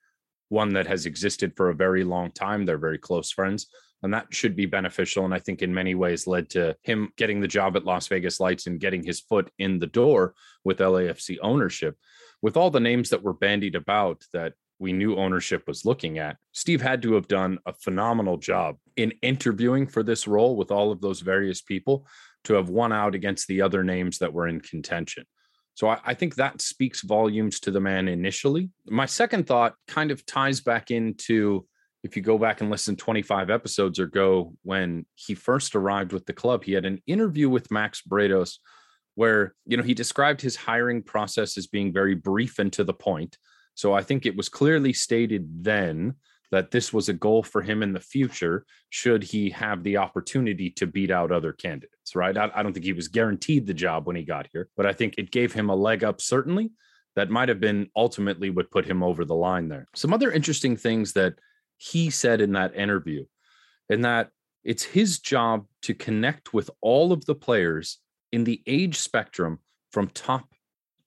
one 0.49 0.73
that 0.73 0.87
has 0.87 1.05
existed 1.05 1.53
for 1.55 1.69
a 1.69 1.75
very 1.75 2.03
long 2.03 2.31
time. 2.31 2.65
They're 2.65 2.77
very 2.77 2.97
close 2.97 3.31
friends 3.31 3.67
and 4.05 4.13
that 4.13 4.27
should 4.33 4.55
be 4.55 4.67
beneficial. 4.67 5.25
And 5.25 5.33
I 5.33 5.39
think 5.39 5.61
in 5.61 5.73
many 5.73 5.95
ways 5.95 6.27
led 6.27 6.49
to 6.51 6.77
him 6.83 7.11
getting 7.17 7.41
the 7.41 7.47
job 7.47 7.75
at 7.75 7.85
Las 7.85 8.07
Vegas 8.07 8.39
Lights 8.39 8.67
and 8.67 8.79
getting 8.79 9.03
his 9.03 9.19
foot 9.19 9.51
in 9.57 9.79
the 9.79 9.87
door 9.87 10.35
with 10.63 10.77
LAFC 10.77 11.37
ownership. 11.41 11.97
With 12.41 12.55
all 12.55 12.69
the 12.69 12.79
names 12.79 13.09
that 13.09 13.23
were 13.23 13.33
bandied 13.33 13.75
about 13.75 14.23
that 14.31 14.53
we 14.77 14.93
knew 14.93 15.15
ownership 15.15 15.67
was 15.67 15.85
looking 15.85 16.19
at, 16.19 16.37
Steve 16.51 16.81
had 16.81 17.01
to 17.01 17.13
have 17.13 17.27
done 17.27 17.59
a 17.65 17.73
phenomenal 17.73 18.37
job 18.37 18.77
in 18.95 19.11
interviewing 19.21 19.87
for 19.87 20.03
this 20.03 20.27
role 20.27 20.55
with 20.55 20.71
all 20.71 20.91
of 20.91 21.01
those 21.01 21.21
various 21.21 21.61
people 21.61 22.05
to 22.43 22.53
have 22.53 22.69
won 22.69 22.93
out 22.93 23.15
against 23.15 23.47
the 23.47 23.61
other 23.61 23.83
names 23.83 24.19
that 24.19 24.33
were 24.33 24.47
in 24.47 24.61
contention. 24.61 25.25
So 25.73 25.89
I, 25.89 25.99
I, 26.05 26.13
think 26.13 26.35
that 26.35 26.61
speaks 26.61 27.01
volumes 27.01 27.59
to 27.61 27.71
the 27.71 27.81
man 27.81 28.07
initially. 28.07 28.69
My 28.85 29.05
second 29.05 29.45
thought 29.45 29.73
kind 29.87 30.11
of 30.11 30.25
ties 30.25 30.61
back 30.61 30.89
into 30.89 31.65
if 32.05 32.15
you 32.15 32.21
go 32.21 32.37
back 32.37 32.61
and 32.61 32.69
listen 32.69 32.95
25 32.95 33.49
episodes 33.49 33.99
or 33.99 34.05
go 34.05 34.53
when 34.61 35.07
he 35.15 35.33
first 35.33 35.75
arrived 35.75 36.13
with 36.13 36.27
the 36.27 36.33
club, 36.33 36.63
he 36.63 36.73
had 36.73 36.85
an 36.85 37.01
interview 37.07 37.49
with 37.49 37.71
Max 37.71 38.03
Bretos 38.03 38.59
where 39.15 39.55
you 39.65 39.75
know 39.75 39.83
he 39.83 39.95
described 39.95 40.39
his 40.39 40.55
hiring 40.55 41.01
process 41.01 41.57
as 41.57 41.65
being 41.65 41.91
very 41.91 42.13
brief 42.13 42.59
and 42.59 42.71
to 42.73 42.83
the 42.83 42.93
point. 42.93 43.37
So 43.73 43.93
I 43.93 44.03
think 44.03 44.25
it 44.25 44.37
was 44.37 44.49
clearly 44.49 44.93
stated 44.93 45.47
then 45.63 46.15
that 46.51 46.69
this 46.69 46.93
was 46.93 47.09
a 47.09 47.13
goal 47.13 47.41
for 47.41 47.63
him 47.63 47.81
in 47.81 47.91
the 47.91 47.99
future 47.99 48.65
should 48.91 49.23
he 49.23 49.49
have 49.49 49.81
the 49.81 49.97
opportunity 49.97 50.69
to 50.69 50.85
beat 50.85 51.09
out 51.09 51.31
other 51.31 51.53
candidates, 51.53 52.15
right? 52.15 52.37
I, 52.37 52.51
I, 52.53 52.61
don't 52.61 52.71
think 52.71 52.85
he 52.85 52.93
was 52.93 53.07
guaranteed 53.07 53.65
the 53.65 53.73
job 53.73 54.05
when 54.05 54.15
he 54.15 54.23
got 54.23 54.47
here, 54.53 54.69
but 54.77 54.85
I 54.85 54.93
think 54.93 55.15
it 55.17 55.31
gave 55.31 55.53
him 55.53 55.71
a 55.71 55.75
leg 55.75 56.03
up, 56.03 56.21
certainly. 56.21 56.71
That 57.15 57.29
might 57.29 57.49
have 57.49 57.61
been 57.61 57.89
ultimately 57.95 58.49
what 58.49 58.71
put 58.71 58.85
him 58.85 59.01
over 59.01 59.25
the 59.25 59.35
line 59.35 59.69
there. 59.69 59.87
Some 59.95 60.13
other 60.13 60.31
interesting 60.31 60.75
things 60.77 61.13
that 61.13 61.33
he 61.77 62.09
said 62.09 62.41
in 62.41 62.53
that 62.53 62.75
interview, 62.75 63.25
and 63.89 64.05
that 64.05 64.29
it's 64.63 64.83
his 64.83 65.19
job 65.19 65.65
to 65.83 65.93
connect 65.93 66.53
with 66.53 66.69
all 66.81 67.11
of 67.11 67.25
the 67.25 67.35
players 67.35 67.99
in 68.31 68.43
the 68.43 68.61
age 68.65 68.97
spectrum 68.97 69.59
from 69.91 70.07
top 70.07 70.49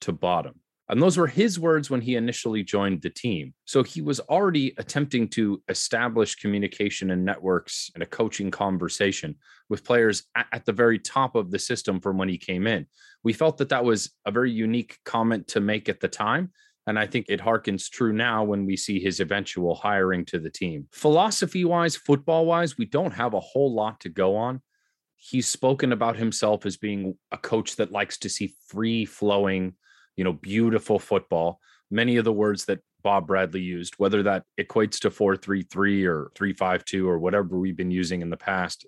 to 0.01 0.13
bottom. 0.13 0.61
And 0.91 1.03
those 1.03 1.19
were 1.19 1.27
his 1.27 1.61
words 1.61 1.91
when 1.91 2.01
he 2.01 2.17
initially 2.17 2.63
joined 2.63 3.03
the 3.03 3.11
team. 3.11 3.53
So 3.67 3.83
he 3.83 4.01
was 4.01 4.21
already 4.21 4.75
attempting 4.79 5.29
to 5.29 5.63
establish 5.69 6.37
communication 6.37 7.11
and 7.11 7.25
networks 7.25 7.91
and 7.93 8.03
a 8.03 8.07
coaching 8.07 8.51
conversation 8.51 9.37
with 9.69 9.85
players 9.85 10.25
at, 10.35 10.65
the 10.65 10.73
very 10.73 10.99
top 10.99 11.35
of 11.35 11.51
the 11.51 11.59
system 11.59 12.01
from 12.01 12.17
when 12.17 12.31
he 12.31 12.39
came 12.39 12.67
in. 12.67 12.87
We 13.23 13.35
felt 13.35 13.59
that 13.59 13.69
that 13.69 13.85
was 13.85 14.11
a 14.25 14.31
very 14.31 14.51
unique 14.51 14.99
comment 15.05 15.49
to 15.49 15.61
make 15.61 15.91
at 15.91 16.01
the 16.01 16.09
time. 16.09 16.53
And 16.89 16.99
I 16.99 17.07
think 17.07 17.27
it 17.29 17.39
harkens 17.39 17.91
true 17.91 18.15
now 18.15 18.45
when 18.45 18.65
we 18.65 18.75
see 18.75 18.99
his 18.99 19.21
eventual 19.21 19.75
hiring 19.75 20.25
to 20.25 20.39
the 20.39 20.49
team. 20.49 20.89
Philosophy 20.91 21.67
wise, 21.67 21.97
football 21.97 22.47
wise, 22.47 22.79
we 22.79 22.87
don't 22.87 23.13
have 23.13 23.35
a 23.35 23.41
whole 23.41 23.75
lot 23.75 24.01
to 24.01 24.09
go 24.09 24.37
on. 24.37 24.63
He's 25.17 25.47
spoken 25.47 25.93
about 25.93 26.17
himself 26.17 26.65
as 26.65 26.79
being 26.79 27.19
a 27.31 27.37
coach 27.37 27.77
that 27.77 27.93
likes 27.93 28.17
to 28.21 28.31
see 28.31 28.55
free 28.69 29.05
flowing, 29.05 29.75
you 30.17 30.25
know, 30.25 30.33
beautiful 30.33 30.99
football. 30.99 31.61
Many 31.91 32.17
of 32.17 32.25
the 32.25 32.33
words 32.33 32.65
that 32.65 32.81
Bob 33.03 33.27
Bradley 33.27 33.61
used, 33.61 33.95
whether 33.99 34.23
that 34.23 34.45
equates 34.59 34.99
to 35.01 35.11
433 35.11 36.07
or 36.07 36.31
352 36.37 37.07
or 37.07 37.19
whatever 37.19 37.59
we've 37.59 37.77
been 37.77 37.91
using 37.91 38.23
in 38.23 38.31
the 38.31 38.39
past, 38.39 38.87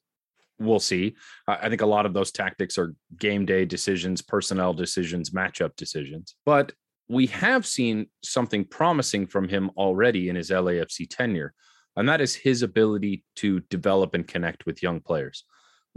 we'll 0.59 0.81
see. 0.81 1.17
I 1.47 1.69
think 1.69 1.83
a 1.83 1.87
lot 1.87 2.07
of 2.07 2.15
those 2.15 2.33
tactics 2.33 2.79
are 2.79 2.95
game 3.19 3.45
day 3.45 3.67
decisions, 3.67 4.23
personnel 4.23 4.73
decisions, 4.73 5.31
matchup 5.31 5.77
decisions. 5.77 6.35
But 6.47 6.73
we 7.11 7.27
have 7.27 7.67
seen 7.67 8.07
something 8.23 8.65
promising 8.65 9.27
from 9.27 9.49
him 9.49 9.69
already 9.77 10.29
in 10.29 10.37
his 10.37 10.51
LAFC 10.51 11.11
tenure, 11.11 11.53
and 11.97 12.09
that 12.09 12.21
is 12.21 12.37
his 12.37 12.63
ability 12.63 13.25
to 13.35 13.59
develop 13.63 14.15
and 14.15 14.29
connect 14.29 14.65
with 14.65 14.81
young 14.81 15.01
players. 15.01 15.43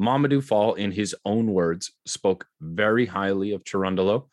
Mamadou 0.02 0.44
Fall, 0.44 0.74
in 0.74 0.92
his 0.92 1.16
own 1.24 1.54
words, 1.54 1.92
spoke 2.08 2.48
very 2.60 3.06
highly 3.06 3.52
of 3.52 3.64
Cherundolo 3.64 4.26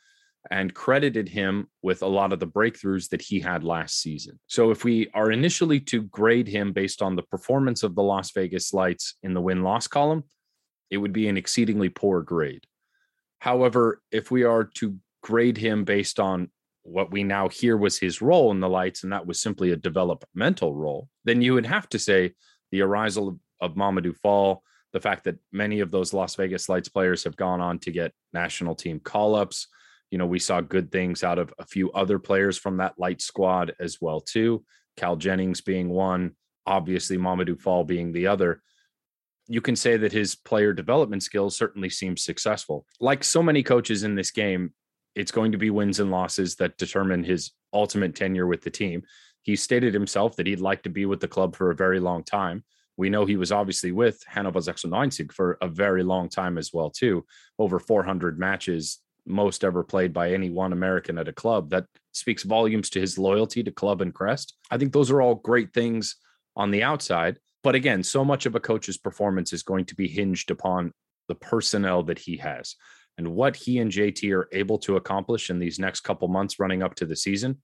and 0.51 0.73
credited 0.73 1.29
him 1.29 1.69
with 1.83 2.01
a 2.01 2.07
lot 2.07 2.33
of 2.33 2.41
the 2.41 2.47
breakthroughs 2.47 3.11
that 3.11 3.21
he 3.21 3.41
had 3.41 3.63
last 3.63 4.01
season. 4.01 4.41
So, 4.47 4.71
if 4.71 4.83
we 4.83 5.11
are 5.13 5.31
initially 5.31 5.81
to 5.81 6.05
grade 6.05 6.49
him 6.49 6.73
based 6.73 7.03
on 7.03 7.15
the 7.15 7.25
performance 7.25 7.83
of 7.83 7.95
the 7.95 8.03
Las 8.03 8.31
Vegas 8.31 8.73
Lights 8.73 9.17
in 9.23 9.35
the 9.35 9.43
win 9.43 9.63
loss 9.63 9.87
column, 9.87 10.25
it 10.91 10.97
would 10.97 11.13
be 11.13 11.29
an 11.29 11.37
exceedingly 11.37 11.91
poor 11.91 12.23
grade. 12.23 12.65
However, 13.39 14.01
if 14.11 14.31
we 14.31 14.45
are 14.45 14.65
to 14.77 14.97
grade 15.23 15.59
him 15.59 15.85
based 15.85 16.19
on 16.19 16.49
what 16.83 17.11
we 17.11 17.25
now 17.25 17.49
hear 17.49 17.77
was 17.77 17.99
his 17.99 18.23
role 18.23 18.51
in 18.51 18.61
the 18.61 18.69
lights, 18.69 19.03
and 19.03 19.13
that 19.13 19.27
was 19.27 19.41
simply 19.41 19.73
a 19.73 19.77
developmental 19.77 20.75
role, 20.75 21.09
then 21.25 21.43
you 21.43 21.55
would 21.55 21.67
have 21.67 21.89
to 21.91 21.99
say 21.99 22.35
the 22.73 22.83
arisal 22.83 23.29
of, 23.29 23.39
of 23.61 23.77
Mamadou 23.77 24.17
Fall, 24.17 24.63
the 24.93 25.01
fact 25.01 25.25
that 25.25 25.39
many 25.53 25.81
of 25.81 25.91
those 25.91 26.13
Las 26.13 26.35
Vegas 26.35 26.69
Lights 26.69 26.89
players 26.89 27.25
have 27.25 27.37
gone 27.37 27.61
on 27.61 27.79
to 27.81 27.93
get 27.93 28.13
national 28.33 28.75
team 28.75 28.99
call 28.99 29.35
ups. 29.35 29.69
You 30.11 30.19
know, 30.19 30.27
we 30.27 30.41
saw 30.41 30.61
good 30.61 30.91
things 30.91 31.23
out 31.23 31.39
of 31.39 31.53
a 31.59 31.65
few 31.65 31.93
other 31.93 32.19
players 32.19 32.59
from 32.59 32.79
that 32.79 32.99
light 32.99 33.21
squad 33.21 33.75
as 33.79 33.99
well, 34.01 34.21
too. 34.21 34.65
Cal 34.97 35.17
Jennings 35.17 35.61
being 35.61 35.89
one, 35.89 36.33
obviously 36.67 37.17
Mamadou 37.17 37.61
Fall 37.61 37.85
being 37.85 38.13
the 38.13 38.27
other. 38.27 38.63
You 39.47 39.61
can 39.61 39.77
say 39.77 39.97
that 39.97 40.13
his 40.13 40.35
player 40.35 40.73
development 40.73 41.23
skills 41.23 41.57
certainly 41.57 41.91
seem 41.91 42.17
successful. 42.17 42.87
Like 43.01 43.23
so 43.23 43.43
many 43.43 43.63
coaches 43.63 44.03
in 44.03 44.15
this 44.15 44.31
game, 44.31 44.73
it's 45.15 45.33
going 45.33 45.53
to 45.53 45.59
be 45.59 45.71
wins 45.71 46.01
and 46.01 46.11
losses 46.11 46.57
that 46.57 46.79
determine 46.79 47.25
his 47.25 47.53
ultimate 47.73 48.15
tenure 48.15 48.47
with 48.47 48.63
the 48.63 48.71
team. 48.71 49.03
He 49.43 49.57
stated 49.57 49.95
himself 49.95 50.37
that 50.37 50.47
he'd 50.47 50.61
like 50.61 50.83
to 50.83 50.91
be 50.91 51.07
with 51.07 51.21
the 51.21 51.29
club 51.29 51.57
for 51.57 51.71
a 51.71 51.77
very 51.77 52.01
long 52.01 52.25
time. 52.25 52.65
We 52.97 53.11
know 53.11 53.25
he 53.25 53.37
was 53.37 53.53
obviously 53.53 53.93
with 53.93 54.23
Hannover 54.27 54.61
96 54.61 55.35
for 55.35 55.57
a 55.63 55.69
very 55.69 56.03
long 56.03 56.29
time 56.29 56.59
as 56.59 56.71
well, 56.73 56.91
too. 56.91 57.25
Over 57.59 57.79
400 57.79 58.39
matches, 58.39 58.99
most 59.27 59.65
ever 59.65 59.83
played 59.83 60.13
by 60.13 60.33
any 60.33 60.51
one 60.51 60.73
American 60.73 61.17
at 61.17 61.29
a 61.29 61.33
club. 61.33 61.71
That 61.71 61.87
speaks 62.13 62.43
volumes 62.43 62.91
to 62.91 63.01
his 63.01 63.19
loyalty 63.19 63.63
to 63.63 63.71
club 63.71 64.03
and 64.03 64.13
crest. 64.13 64.57
I 64.71 64.77
think 64.77 64.93
those 64.93 65.11
are 65.11 65.23
all 65.23 65.37
great 65.37 65.73
things 65.73 66.17
on 66.57 66.71
the 66.71 66.83
outside. 66.83 67.39
But 67.63 67.75
again, 67.75 68.03
so 68.03 68.25
much 68.25 68.47
of 68.47 68.55
a 68.55 68.61
coach's 68.61 68.99
performance 68.99 69.53
is 69.53 69.63
going 69.63 69.87
to 69.87 69.95
be 69.95 70.09
hinged 70.09 70.51
upon 70.51 70.93
the 71.29 71.35
personnel 71.35 72.03
that 72.03 72.19
he 72.19 72.37
has 72.39 72.75
and 73.19 73.35
what 73.35 73.57
he 73.57 73.79
and 73.79 73.91
JT 73.91 74.33
are 74.35 74.49
able 74.53 74.79
to 74.79 74.97
accomplish 74.97 75.51
in 75.51 75.59
these 75.59 75.79
next 75.79 76.01
couple 76.01 76.29
months 76.29 76.59
running 76.59 76.83
up 76.83 76.95
to 76.97 77.07
the 77.07 77.17
season. 77.17 77.59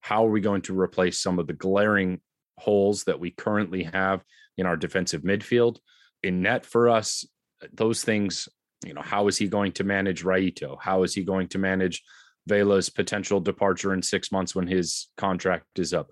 How 0.00 0.26
are 0.26 0.30
we 0.30 0.40
going 0.40 0.62
to 0.62 0.78
replace 0.78 1.20
some 1.20 1.38
of 1.38 1.46
the 1.46 1.52
glaring 1.52 2.20
holes 2.58 3.04
that 3.04 3.20
we 3.20 3.30
currently 3.30 3.84
have 3.84 4.22
in 4.56 4.66
our 4.66 4.76
defensive 4.76 5.22
midfield? 5.22 5.78
In 6.22 6.42
net 6.42 6.64
for 6.64 6.88
us, 6.88 7.26
those 7.72 8.02
things, 8.02 8.48
you 8.84 8.94
know, 8.94 9.02
how 9.02 9.28
is 9.28 9.36
he 9.36 9.48
going 9.48 9.72
to 9.72 9.84
manage 9.84 10.24
Rayito? 10.24 10.76
How 10.80 11.02
is 11.02 11.14
he 11.14 11.24
going 11.24 11.48
to 11.48 11.58
manage 11.58 12.02
Vela's 12.46 12.88
potential 12.88 13.40
departure 13.40 13.92
in 13.94 14.02
six 14.02 14.32
months 14.32 14.54
when 14.54 14.66
his 14.66 15.08
contract 15.16 15.78
is 15.78 15.92
up? 15.92 16.10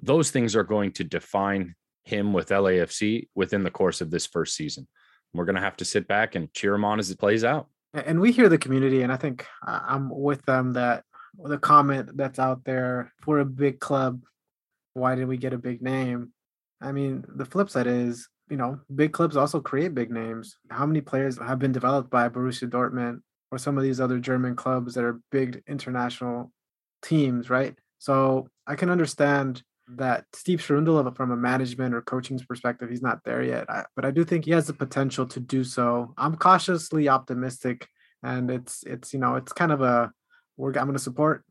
Those 0.00 0.30
things 0.30 0.54
are 0.54 0.64
going 0.64 0.92
to 0.92 1.04
define 1.04 1.74
him 2.04 2.32
with 2.32 2.48
LAFC 2.48 3.28
within 3.34 3.64
the 3.64 3.70
course 3.70 4.00
of 4.00 4.10
this 4.10 4.26
first 4.26 4.54
season. 4.54 4.86
We're 5.34 5.44
going 5.44 5.56
to 5.56 5.62
have 5.62 5.76
to 5.78 5.84
sit 5.84 6.08
back 6.08 6.34
and 6.36 6.52
cheer 6.54 6.74
him 6.74 6.84
on 6.84 6.98
as 6.98 7.10
it 7.10 7.18
plays 7.18 7.44
out 7.44 7.68
and 7.94 8.20
we 8.20 8.32
hear 8.32 8.48
the 8.48 8.58
community 8.58 9.02
and 9.02 9.12
i 9.12 9.16
think 9.16 9.46
i'm 9.62 10.10
with 10.10 10.44
them 10.44 10.72
that 10.74 11.04
the 11.44 11.58
comment 11.58 12.16
that's 12.16 12.38
out 12.38 12.64
there 12.64 13.12
for 13.22 13.38
a 13.38 13.44
big 13.44 13.80
club 13.80 14.20
why 14.98 15.14
did 15.14 15.28
we 15.28 15.36
get 15.36 15.52
a 15.52 15.58
big 15.58 15.80
name? 15.80 16.32
I 16.80 16.92
mean 16.92 17.24
the 17.28 17.44
flip 17.44 17.70
side 17.70 17.86
is 17.86 18.28
you 18.50 18.56
know 18.56 18.80
big 18.94 19.12
clubs 19.12 19.36
also 19.36 19.60
create 19.60 19.94
big 19.94 20.10
names. 20.10 20.56
How 20.70 20.86
many 20.86 21.00
players 21.00 21.38
have 21.38 21.58
been 21.58 21.72
developed 21.72 22.10
by 22.10 22.28
borussia 22.28 22.68
dortmund 22.68 23.20
or 23.50 23.58
some 23.58 23.78
of 23.78 23.84
these 23.84 24.00
other 24.00 24.18
german 24.18 24.54
clubs 24.54 24.94
that 24.94 25.04
are 25.04 25.20
big 25.30 25.62
international 25.66 26.52
teams 27.02 27.48
right? 27.48 27.74
So 27.98 28.48
i 28.66 28.74
can 28.74 28.90
understand 28.90 29.62
that 29.96 30.24
Steve 30.34 30.60
Cherundolo, 30.60 31.14
from 31.16 31.30
a 31.30 31.36
management 31.36 31.94
or 31.94 32.02
coaching 32.02 32.38
perspective, 32.38 32.90
he's 32.90 33.02
not 33.02 33.24
there 33.24 33.42
yet. 33.42 33.68
I, 33.70 33.84
but 33.96 34.04
I 34.04 34.10
do 34.10 34.24
think 34.24 34.44
he 34.44 34.50
has 34.52 34.66
the 34.66 34.74
potential 34.74 35.26
to 35.26 35.40
do 35.40 35.64
so. 35.64 36.14
I'm 36.18 36.36
cautiously 36.36 37.08
optimistic, 37.08 37.88
and 38.22 38.50
it's 38.50 38.82
it's 38.84 39.12
you 39.12 39.18
know 39.18 39.36
it's 39.36 39.52
kind 39.52 39.72
of 39.72 39.80
a 39.80 40.12
we're 40.56 40.70
I'm 40.70 40.86
going 40.86 40.92
to 40.92 40.98
support 40.98 41.44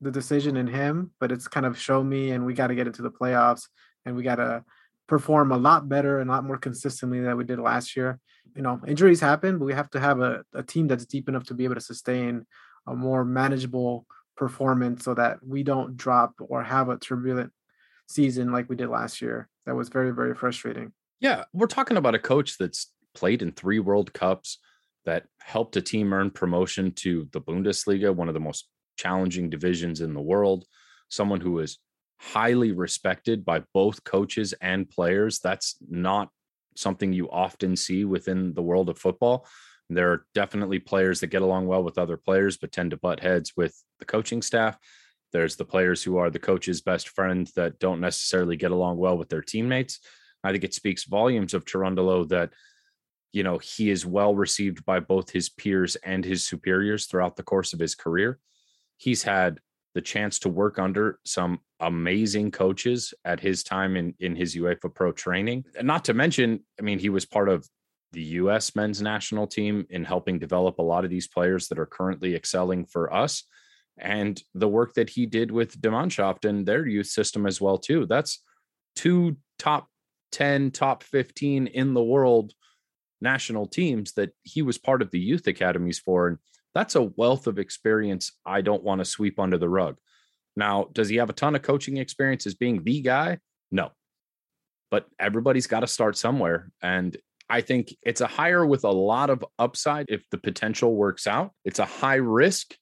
the 0.00 0.10
decision 0.10 0.56
in 0.56 0.66
him, 0.66 1.12
but 1.20 1.32
it's 1.32 1.48
kind 1.48 1.66
of 1.66 1.78
show 1.78 2.02
me, 2.02 2.30
and 2.32 2.44
we 2.44 2.54
got 2.54 2.68
to 2.68 2.74
get 2.74 2.86
into 2.86 3.02
the 3.02 3.10
playoffs, 3.10 3.62
and 4.04 4.16
we 4.16 4.22
got 4.22 4.36
to 4.36 4.64
perform 5.08 5.50
a 5.50 5.58
lot 5.58 5.88
better 5.88 6.20
and 6.20 6.30
a 6.30 6.32
lot 6.32 6.44
more 6.44 6.58
consistently 6.58 7.20
than 7.20 7.36
we 7.36 7.44
did 7.44 7.58
last 7.58 7.96
year. 7.96 8.18
You 8.54 8.62
know, 8.62 8.80
injuries 8.86 9.20
happen, 9.20 9.58
but 9.58 9.64
we 9.64 9.72
have 9.74 9.90
to 9.90 10.00
have 10.00 10.20
a, 10.20 10.44
a 10.54 10.62
team 10.62 10.86
that's 10.86 11.06
deep 11.06 11.28
enough 11.28 11.44
to 11.44 11.54
be 11.54 11.64
able 11.64 11.74
to 11.76 11.80
sustain 11.80 12.46
a 12.86 12.94
more 12.94 13.24
manageable 13.24 14.06
performance 14.36 15.04
so 15.04 15.14
that 15.14 15.38
we 15.46 15.62
don't 15.62 15.96
drop 15.96 16.34
or 16.40 16.62
have 16.62 16.88
a 16.88 16.96
turbulent 16.96 17.52
season 18.10 18.52
like 18.52 18.68
we 18.68 18.76
did 18.76 18.88
last 18.88 19.22
year. 19.22 19.48
That 19.66 19.76
was 19.76 19.88
very, 19.88 20.12
very 20.12 20.34
frustrating. 20.34 20.92
Yeah. 21.20 21.44
We're 21.52 21.66
talking 21.66 21.96
about 21.96 22.14
a 22.14 22.18
coach 22.18 22.58
that's 22.58 22.92
played 23.14 23.42
in 23.42 23.52
three 23.52 23.78
World 23.78 24.12
Cups 24.12 24.58
that 25.04 25.24
helped 25.40 25.76
a 25.76 25.82
team 25.82 26.12
earn 26.12 26.30
promotion 26.30 26.92
to 26.92 27.28
the 27.32 27.40
Bundesliga, 27.40 28.14
one 28.14 28.28
of 28.28 28.34
the 28.34 28.40
most 28.40 28.68
challenging 28.96 29.48
divisions 29.48 30.00
in 30.00 30.12
the 30.12 30.20
world. 30.20 30.64
Someone 31.08 31.40
who 31.40 31.60
is 31.60 31.78
highly 32.18 32.72
respected 32.72 33.44
by 33.44 33.62
both 33.72 34.04
coaches 34.04 34.52
and 34.60 34.90
players. 34.90 35.38
That's 35.38 35.76
not 35.88 36.28
something 36.76 37.12
you 37.12 37.30
often 37.30 37.76
see 37.76 38.04
within 38.04 38.52
the 38.54 38.62
world 38.62 38.88
of 38.88 38.98
football. 38.98 39.46
There 39.88 40.12
are 40.12 40.26
definitely 40.34 40.78
players 40.78 41.20
that 41.20 41.28
get 41.28 41.42
along 41.42 41.66
well 41.66 41.82
with 41.82 41.98
other 41.98 42.16
players, 42.16 42.56
but 42.56 42.72
tend 42.72 42.90
to 42.92 42.96
butt 42.96 43.20
heads 43.20 43.54
with 43.56 43.74
the 43.98 44.04
coaching 44.04 44.42
staff. 44.42 44.76
There's 45.32 45.56
the 45.56 45.64
players 45.64 46.02
who 46.02 46.16
are 46.18 46.30
the 46.30 46.38
coach's 46.38 46.80
best 46.80 47.08
friend 47.10 47.50
that 47.56 47.78
don't 47.78 48.00
necessarily 48.00 48.56
get 48.56 48.70
along 48.70 48.98
well 48.98 49.16
with 49.16 49.28
their 49.28 49.42
teammates. 49.42 50.00
I 50.42 50.52
think 50.52 50.64
it 50.64 50.74
speaks 50.74 51.04
volumes 51.04 51.54
of 51.54 51.64
Cherundolo 51.64 52.28
that 52.30 52.50
you 53.32 53.42
know, 53.42 53.58
he 53.58 53.90
is 53.90 54.04
well 54.04 54.34
received 54.34 54.84
by 54.84 55.00
both 55.00 55.30
his 55.30 55.48
peers 55.48 55.96
and 55.96 56.24
his 56.24 56.46
superiors 56.46 57.06
throughout 57.06 57.36
the 57.36 57.42
course 57.42 57.72
of 57.72 57.78
his 57.78 57.94
career. 57.94 58.38
He's 58.96 59.22
had 59.22 59.60
the 59.94 60.00
chance 60.00 60.38
to 60.40 60.48
work 60.48 60.78
under 60.78 61.18
some 61.24 61.60
amazing 61.80 62.50
coaches 62.50 63.14
at 63.24 63.40
his 63.40 63.62
time 63.62 63.96
in, 63.96 64.14
in 64.20 64.36
his 64.36 64.56
UEFA 64.56 64.94
Pro 64.94 65.12
training. 65.12 65.64
And 65.76 65.86
not 65.86 66.04
to 66.06 66.14
mention, 66.14 66.60
I 66.78 66.82
mean, 66.82 66.98
he 66.98 67.08
was 67.08 67.24
part 67.24 67.48
of 67.48 67.68
the 68.12 68.22
US 68.22 68.74
men's 68.74 69.00
national 69.00 69.46
team 69.46 69.86
in 69.90 70.04
helping 70.04 70.38
develop 70.38 70.78
a 70.78 70.82
lot 70.82 71.04
of 71.04 71.10
these 71.10 71.28
players 71.28 71.68
that 71.68 71.78
are 71.78 71.86
currently 71.86 72.34
excelling 72.34 72.84
for 72.86 73.12
us. 73.12 73.44
And 74.00 74.42
the 74.54 74.68
work 74.68 74.94
that 74.94 75.10
he 75.10 75.26
did 75.26 75.50
with 75.50 75.80
De 75.80 75.88
Mannschaft 75.88 76.48
and 76.48 76.66
their 76.66 76.86
youth 76.86 77.08
system 77.08 77.46
as 77.46 77.60
well, 77.60 77.78
too. 77.78 78.06
That's 78.06 78.42
two 78.96 79.36
top 79.58 79.88
10, 80.32 80.70
top 80.70 81.02
15 81.02 81.66
in 81.66 81.94
the 81.94 82.02
world 82.02 82.52
national 83.20 83.66
teams 83.66 84.12
that 84.12 84.30
he 84.42 84.62
was 84.62 84.78
part 84.78 85.02
of 85.02 85.10
the 85.10 85.18
youth 85.18 85.46
academies 85.46 85.98
for. 85.98 86.28
And 86.28 86.38
that's 86.74 86.94
a 86.94 87.02
wealth 87.02 87.46
of 87.46 87.58
experience 87.58 88.32
I 88.46 88.60
don't 88.60 88.82
want 88.82 89.00
to 89.00 89.04
sweep 89.04 89.38
under 89.38 89.58
the 89.58 89.68
rug. 89.68 89.98
Now, 90.56 90.88
does 90.92 91.08
he 91.08 91.16
have 91.16 91.30
a 91.30 91.34
ton 91.34 91.54
of 91.54 91.62
coaching 91.62 91.96
experience 91.96 92.46
as 92.46 92.54
being 92.54 92.82
the 92.82 93.00
guy? 93.02 93.38
No. 93.70 93.90
But 94.90 95.06
everybody's 95.18 95.66
got 95.66 95.80
to 95.80 95.86
start 95.86 96.16
somewhere. 96.16 96.70
And 96.82 97.16
I 97.48 97.60
think 97.60 97.94
it's 98.02 98.20
a 98.20 98.26
hire 98.26 98.64
with 98.64 98.84
a 98.84 98.90
lot 98.90 99.30
of 99.30 99.44
upside 99.58 100.06
if 100.08 100.28
the 100.30 100.38
potential 100.38 100.94
works 100.94 101.26
out. 101.26 101.52
It's 101.64 101.78
a 101.78 101.84
high 101.84 102.16
risk. 102.16 102.74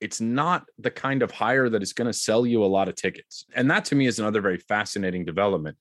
It's 0.00 0.20
not 0.20 0.64
the 0.78 0.90
kind 0.90 1.22
of 1.22 1.30
hire 1.30 1.68
that 1.68 1.82
is 1.82 1.92
going 1.92 2.06
to 2.06 2.12
sell 2.12 2.46
you 2.46 2.64
a 2.64 2.66
lot 2.66 2.88
of 2.88 2.94
tickets. 2.94 3.44
And 3.54 3.70
that 3.70 3.84
to 3.86 3.94
me 3.94 4.06
is 4.06 4.18
another 4.18 4.40
very 4.40 4.58
fascinating 4.58 5.24
development 5.24 5.76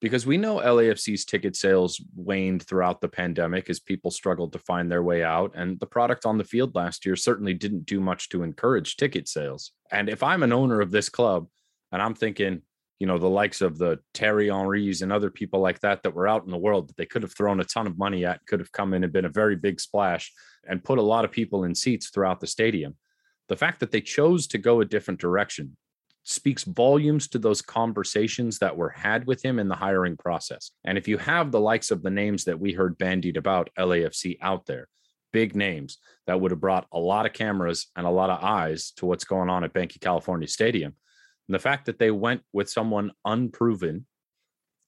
because 0.00 0.26
we 0.26 0.38
know 0.38 0.56
LAFC's 0.56 1.24
ticket 1.24 1.54
sales 1.54 2.00
waned 2.16 2.62
throughout 2.62 3.00
the 3.00 3.08
pandemic 3.08 3.68
as 3.68 3.78
people 3.78 4.10
struggled 4.10 4.52
to 4.52 4.58
find 4.58 4.90
their 4.90 5.02
way 5.02 5.22
out. 5.22 5.52
And 5.54 5.78
the 5.78 5.86
product 5.86 6.24
on 6.24 6.38
the 6.38 6.44
field 6.44 6.74
last 6.74 7.04
year 7.04 7.16
certainly 7.16 7.54
didn't 7.54 7.84
do 7.84 8.00
much 8.00 8.30
to 8.30 8.42
encourage 8.42 8.96
ticket 8.96 9.28
sales. 9.28 9.72
And 9.90 10.08
if 10.08 10.22
I'm 10.22 10.42
an 10.42 10.52
owner 10.52 10.80
of 10.80 10.90
this 10.90 11.10
club 11.10 11.48
and 11.92 12.00
I'm 12.00 12.14
thinking, 12.14 12.62
you 12.98 13.06
know, 13.06 13.18
the 13.18 13.28
likes 13.28 13.60
of 13.60 13.78
the 13.78 13.98
Thierry 14.14 14.48
Henrys 14.48 15.02
and 15.02 15.12
other 15.12 15.30
people 15.30 15.60
like 15.60 15.80
that 15.80 16.02
that 16.02 16.14
were 16.14 16.28
out 16.28 16.44
in 16.44 16.50
the 16.50 16.58
world 16.58 16.88
that 16.88 16.96
they 16.96 17.06
could 17.06 17.22
have 17.22 17.34
thrown 17.34 17.60
a 17.60 17.64
ton 17.64 17.86
of 17.86 17.98
money 17.98 18.24
at, 18.24 18.44
could 18.46 18.60
have 18.60 18.72
come 18.72 18.94
in 18.94 19.04
and 19.04 19.12
been 19.12 19.24
a 19.24 19.30
very 19.30 19.56
big 19.56 19.80
splash 19.80 20.32
and 20.66 20.84
put 20.84 20.98
a 20.98 21.02
lot 21.02 21.24
of 21.24 21.30
people 21.30 21.64
in 21.64 21.74
seats 21.74 22.10
throughout 22.10 22.40
the 22.40 22.46
stadium. 22.46 22.96
The 23.50 23.56
fact 23.56 23.80
that 23.80 23.90
they 23.90 24.00
chose 24.00 24.46
to 24.46 24.58
go 24.58 24.80
a 24.80 24.84
different 24.84 25.20
direction, 25.20 25.76
speaks 26.22 26.62
volumes 26.62 27.26
to 27.26 27.38
those 27.38 27.60
conversations 27.60 28.60
that 28.60 28.76
were 28.76 28.90
had 28.90 29.26
with 29.26 29.44
him 29.44 29.58
in 29.58 29.66
the 29.66 29.74
hiring 29.74 30.16
process. 30.16 30.70
And 30.84 30.96
if 30.96 31.08
you 31.08 31.18
have 31.18 31.50
the 31.50 31.58
likes 31.58 31.90
of 31.90 32.04
the 32.04 32.10
names 32.10 32.44
that 32.44 32.60
we 32.60 32.72
heard 32.72 32.96
bandied 32.96 33.36
about 33.36 33.70
LAFC 33.76 34.38
out 34.40 34.66
there, 34.66 34.86
big 35.32 35.56
names 35.56 35.98
that 36.28 36.40
would 36.40 36.52
have 36.52 36.60
brought 36.60 36.86
a 36.92 36.98
lot 37.00 37.26
of 37.26 37.32
cameras 37.32 37.88
and 37.96 38.06
a 38.06 38.10
lot 38.10 38.30
of 38.30 38.40
eyes 38.40 38.92
to 38.92 39.06
what's 39.06 39.24
going 39.24 39.50
on 39.50 39.64
at 39.64 39.72
Banc 39.72 39.96
of 39.96 40.00
California 40.00 40.46
Stadium. 40.46 40.94
And 41.48 41.54
the 41.54 41.58
fact 41.58 41.86
that 41.86 41.98
they 41.98 42.12
went 42.12 42.42
with 42.52 42.70
someone 42.70 43.10
unproven 43.24 44.06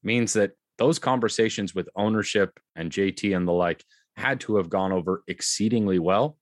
means 0.04 0.34
that 0.34 0.52
those 0.78 1.00
conversations 1.00 1.74
with 1.74 1.88
ownership 1.96 2.60
and 2.76 2.92
JT 2.92 3.36
and 3.36 3.48
the 3.48 3.52
like 3.52 3.82
had 4.16 4.38
to 4.42 4.54
have 4.56 4.70
gone 4.70 4.92
over 4.92 5.24
exceedingly 5.26 5.98
well 5.98 6.36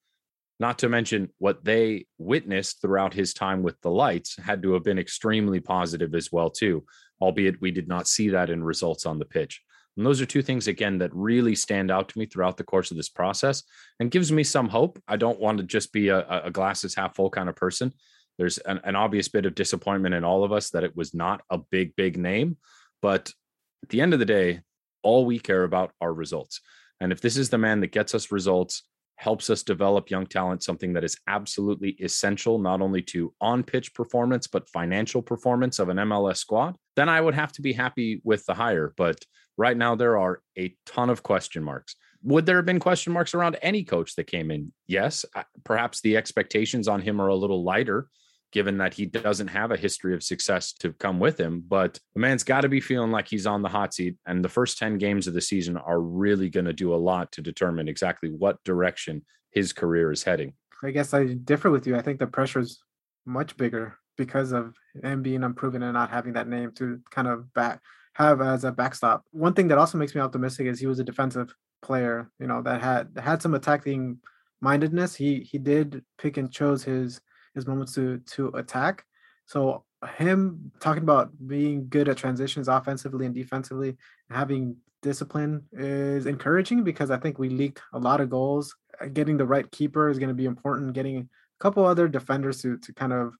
not 0.61 0.79
to 0.79 0.88
mention 0.88 1.31
what 1.38 1.64
they 1.64 2.07
witnessed 2.19 2.81
throughout 2.81 3.14
his 3.14 3.35
time 3.35 3.62
with 3.62 3.81
the 3.81 3.90
lights 3.90 4.37
had 4.37 4.62
to 4.62 4.75
have 4.75 4.85
been 4.85 4.99
extremely 4.99 5.59
positive 5.59 6.14
as 6.14 6.31
well 6.31 6.50
too 6.50 6.85
albeit 7.21 7.61
we 7.61 7.71
did 7.71 7.88
not 7.88 8.09
see 8.09 8.31
that 8.31 8.50
in 8.50 8.64
results 8.64 9.07
on 9.07 9.19
the 9.19 9.25
pitch. 9.25 9.62
And 9.97 10.07
those 10.07 10.21
are 10.21 10.26
two 10.26 10.43
things 10.43 10.69
again 10.69 10.99
that 10.99 11.14
really 11.14 11.55
stand 11.55 11.90
out 11.90 12.09
to 12.09 12.19
me 12.19 12.25
throughout 12.25 12.57
the 12.57 12.64
course 12.64 12.90
of 12.90 12.97
this 12.97 13.09
process 13.09 13.62
and 13.99 14.11
gives 14.11 14.33
me 14.33 14.45
some 14.45 14.69
hope. 14.69 14.99
I 15.07 15.17
don't 15.17 15.40
want 15.40 15.59
to 15.59 15.64
just 15.64 15.93
be 15.93 16.09
a, 16.09 16.45
a 16.45 16.50
glasses 16.50 16.95
half 16.95 17.14
full 17.14 17.29
kind 17.29 17.49
of 17.49 17.57
person. 17.57 17.93
There's 18.38 18.59
an, 18.59 18.81
an 18.85 18.97
obvious 18.97 19.29
bit 19.29 19.45
of 19.45 19.55
disappointment 19.55 20.14
in 20.14 20.25
all 20.25 20.45
of 20.45 20.52
us 20.52 20.71
that 20.71 20.85
it 20.85 20.97
was 20.97 21.12
not 21.12 21.43
a 21.50 21.59
big 21.59 21.95
big 21.97 22.17
name 22.17 22.57
but 23.02 23.33
at 23.82 23.89
the 23.89 24.00
end 24.00 24.13
of 24.13 24.19
the 24.19 24.26
day 24.26 24.61
all 25.02 25.25
we 25.25 25.39
care 25.39 25.65
about 25.65 25.93
are 26.00 26.13
results. 26.13 26.61
And 27.00 27.13
if 27.13 27.21
this 27.21 27.39
is 27.39 27.49
the 27.49 27.58
man 27.58 27.80
that 27.80 27.93
gets 27.93 28.15
us 28.15 28.30
results 28.30 28.84
helps 29.21 29.50
us 29.50 29.63
develop 29.63 30.11
young 30.11 30.25
talent, 30.25 30.63
something 30.63 30.95
that 30.95 31.04
is 31.04 31.19
absolutely 31.26 31.91
essential, 32.00 32.59
not 32.59 32.80
only 32.80 33.02
to 33.02 33.35
on 33.39 33.63
pitch 33.63 33.93
performance, 33.93 34.47
but 34.47 34.67
financial 34.71 35.21
performance 35.21 35.78
of 35.78 35.91
an 35.91 35.99
MLS 35.99 36.39
squad, 36.39 36.75
then 36.97 37.11
I 37.11 37.21
would 37.21 37.35
have 37.35 37.52
to 37.52 37.61
be 37.61 37.75
happy 37.75 38.23
with 38.25 38.47
the 38.47 38.54
hire. 38.54 38.95
But 38.97 39.23
right 39.59 39.76
now, 39.76 39.95
there 39.95 40.19
are 40.19 40.41
a 40.56 40.75
ton 40.87 41.11
of 41.11 41.23
question 41.23 41.63
marks. 41.63 41.97
Would 42.23 42.47
there 42.47 42.56
have 42.56 42.65
been 42.65 42.80
question 42.80 43.13
marks 43.13 43.35
around 43.35 43.59
any 43.61 43.85
coach 43.85 44.15
that 44.17 44.25
came 44.25 44.50
in? 44.50 44.73
Yes. 44.87 45.26
Perhaps 45.65 46.00
the 46.00 46.17
expectations 46.17 46.89
on 46.89 47.02
him 47.02 47.21
are 47.21 47.28
a 47.28 47.37
little 47.37 47.63
lighter 47.63 48.09
given 48.52 48.78
that 48.78 48.95
he 48.95 49.06
doesn't 49.06 49.49
have 49.49 49.71
a 49.71 49.76
history 49.76 50.15
of 50.15 50.23
success 50.23 50.73
to 50.73 50.93
come 50.95 51.19
with 51.21 51.39
him. 51.39 51.63
But 51.67 51.99
the 52.15 52.21
man's 52.21 52.45
got 52.45 52.63
to 52.63 52.69
be 52.69 52.80
feeling 52.80 53.10
like 53.10 53.28
he's 53.28 53.47
on 53.47 53.63
the 53.63 53.69
hot 53.69 53.95
seat. 53.95 54.17
And 54.26 54.45
the 54.45 54.49
first 54.49 54.78
10 54.78 54.99
games 54.99 55.26
of 55.26 55.34
the 55.34 55.41
season 55.41 55.76
are 55.76 56.00
really 56.00 56.50
going 56.50 56.67
to 56.67 56.73
do 56.73 56.95
a 56.95 56.97
lot 56.97 57.32
to 57.32 57.43
determine 57.43 57.89
exactly 57.89 58.30
what 58.30 58.63
direction 58.65 59.25
his 59.50 59.73
career 59.73 60.10
is 60.10 60.23
heading. 60.23 60.54
I 60.82 60.91
guess 60.91 61.13
I 61.15 61.26
differ 61.26 61.71
with 61.71 61.86
you. 61.86 61.97
I 61.97 62.02
think 62.02 62.19
the 62.19 62.26
pressure 62.26 62.60
is 62.60 62.82
much 63.26 63.56
bigger 63.56 63.99
because 64.17 64.52
of 64.52 64.75
him 65.02 65.23
being 65.23 65.45
unproven 65.45 65.82
and 65.82 65.95
not 65.95 66.10
having 66.10 66.32
that 66.34 66.49
name 66.49 66.73
to 66.73 67.00
kind 67.10 67.28
of 67.28 67.52
back 67.54 67.80
have 68.15 68.41
as 68.41 68.65
a 68.65 68.73
backstop. 68.73 69.25
One 69.30 69.54
thing 69.54 69.69
that 69.69 69.78
also 69.78 69.99
makes 69.99 70.15
me 70.15 70.21
optimistic 70.21 70.67
is 70.67 70.80
he 70.80 70.86
was 70.86 70.99
a 70.99 71.04
defensive 71.04 71.54
player, 71.82 72.30
you 72.39 72.47
know, 72.47 72.63
that 72.63 72.82
had 72.82 73.08
had 73.19 73.41
some 73.41 73.54
attacking 73.54 74.19
mindedness. 74.60 75.15
He 75.15 75.41
he 75.41 75.58
did 75.58 76.04
pick 76.19 76.36
and 76.36 76.52
chose 76.52 76.84
his 76.84 77.21
his 77.54 77.67
moments 77.67 77.95
to 77.95 78.19
to 78.34 78.49
attack. 78.49 79.04
So 79.47 79.84
him 80.17 80.73
talking 80.80 81.02
about 81.02 81.30
being 81.47 81.89
good 81.89 82.08
at 82.08 82.17
transitions 82.17 82.69
offensively 82.69 83.26
and 83.26 83.34
defensively, 83.34 83.97
and 84.28 84.39
having 84.39 84.76
discipline 85.02 85.65
is 85.73 86.26
encouraging 86.26 86.84
because 86.84 87.10
I 87.10 87.19
think 87.19 87.39
we 87.39 87.49
leak 87.49 87.80
a 87.93 87.99
lot 87.99 88.21
of 88.21 88.30
goals. 88.30 88.75
Uh, 89.00 89.06
getting 89.06 89.36
the 89.36 89.47
right 89.47 89.71
keeper 89.71 90.08
is 90.08 90.19
going 90.19 90.28
to 90.28 90.34
be 90.34 90.45
important. 90.45 90.93
Getting 90.93 91.17
a 91.19 91.26
couple 91.58 91.84
other 91.84 92.08
defenders 92.08 92.63
to 92.63 92.78
to 92.78 92.93
kind 92.95 93.13
of 93.13 93.34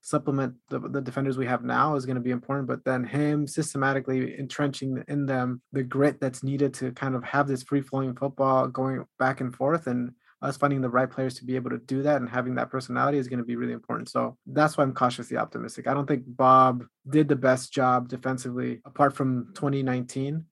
supplement 0.00 0.54
the, 0.70 0.78
the 0.78 1.00
defenders 1.00 1.36
we 1.36 1.46
have 1.46 1.64
now 1.64 1.96
is 1.96 2.06
going 2.06 2.14
to 2.14 2.20
be 2.22 2.30
important 2.30 2.68
but 2.68 2.84
then 2.84 3.02
him 3.02 3.46
systematically 3.46 4.38
entrenching 4.38 5.02
in 5.08 5.26
them 5.26 5.60
the 5.72 5.82
grit 5.82 6.20
that's 6.20 6.44
needed 6.44 6.72
to 6.72 6.92
kind 6.92 7.16
of 7.16 7.24
have 7.24 7.48
this 7.48 7.64
free 7.64 7.80
flowing 7.80 8.14
football 8.14 8.68
going 8.68 9.04
back 9.18 9.40
and 9.40 9.54
forth 9.56 9.88
and 9.88 10.12
us 10.40 10.56
finding 10.56 10.80
the 10.80 10.88
right 10.88 11.10
players 11.10 11.34
to 11.34 11.44
be 11.44 11.56
able 11.56 11.70
to 11.70 11.78
do 11.78 12.02
that 12.02 12.20
and 12.20 12.28
having 12.28 12.54
that 12.54 12.70
personality 12.70 13.18
is 13.18 13.28
going 13.28 13.40
to 13.40 13.44
be 13.44 13.56
really 13.56 13.72
important. 13.72 14.08
So 14.08 14.36
that's 14.46 14.76
why 14.76 14.84
I'm 14.84 14.94
cautiously 14.94 15.36
optimistic. 15.36 15.88
I 15.88 15.94
don't 15.94 16.06
think 16.06 16.22
Bob 16.26 16.84
did 17.08 17.28
the 17.28 17.36
best 17.36 17.72
job 17.72 18.08
defensively 18.08 18.80
apart 18.84 19.16
from 19.16 19.52
2019. 19.54 20.44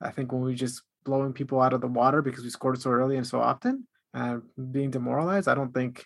I 0.00 0.10
think 0.10 0.32
when 0.32 0.42
we 0.42 0.54
just 0.54 0.82
blowing 1.04 1.32
people 1.32 1.60
out 1.60 1.72
of 1.72 1.80
the 1.80 1.86
water 1.86 2.20
because 2.20 2.42
we 2.42 2.50
scored 2.50 2.80
so 2.80 2.90
early 2.90 3.16
and 3.16 3.26
so 3.26 3.40
often 3.40 3.86
and 4.12 4.42
being 4.72 4.90
demoralized, 4.90 5.48
I 5.48 5.54
don't 5.54 5.72
think 5.72 6.04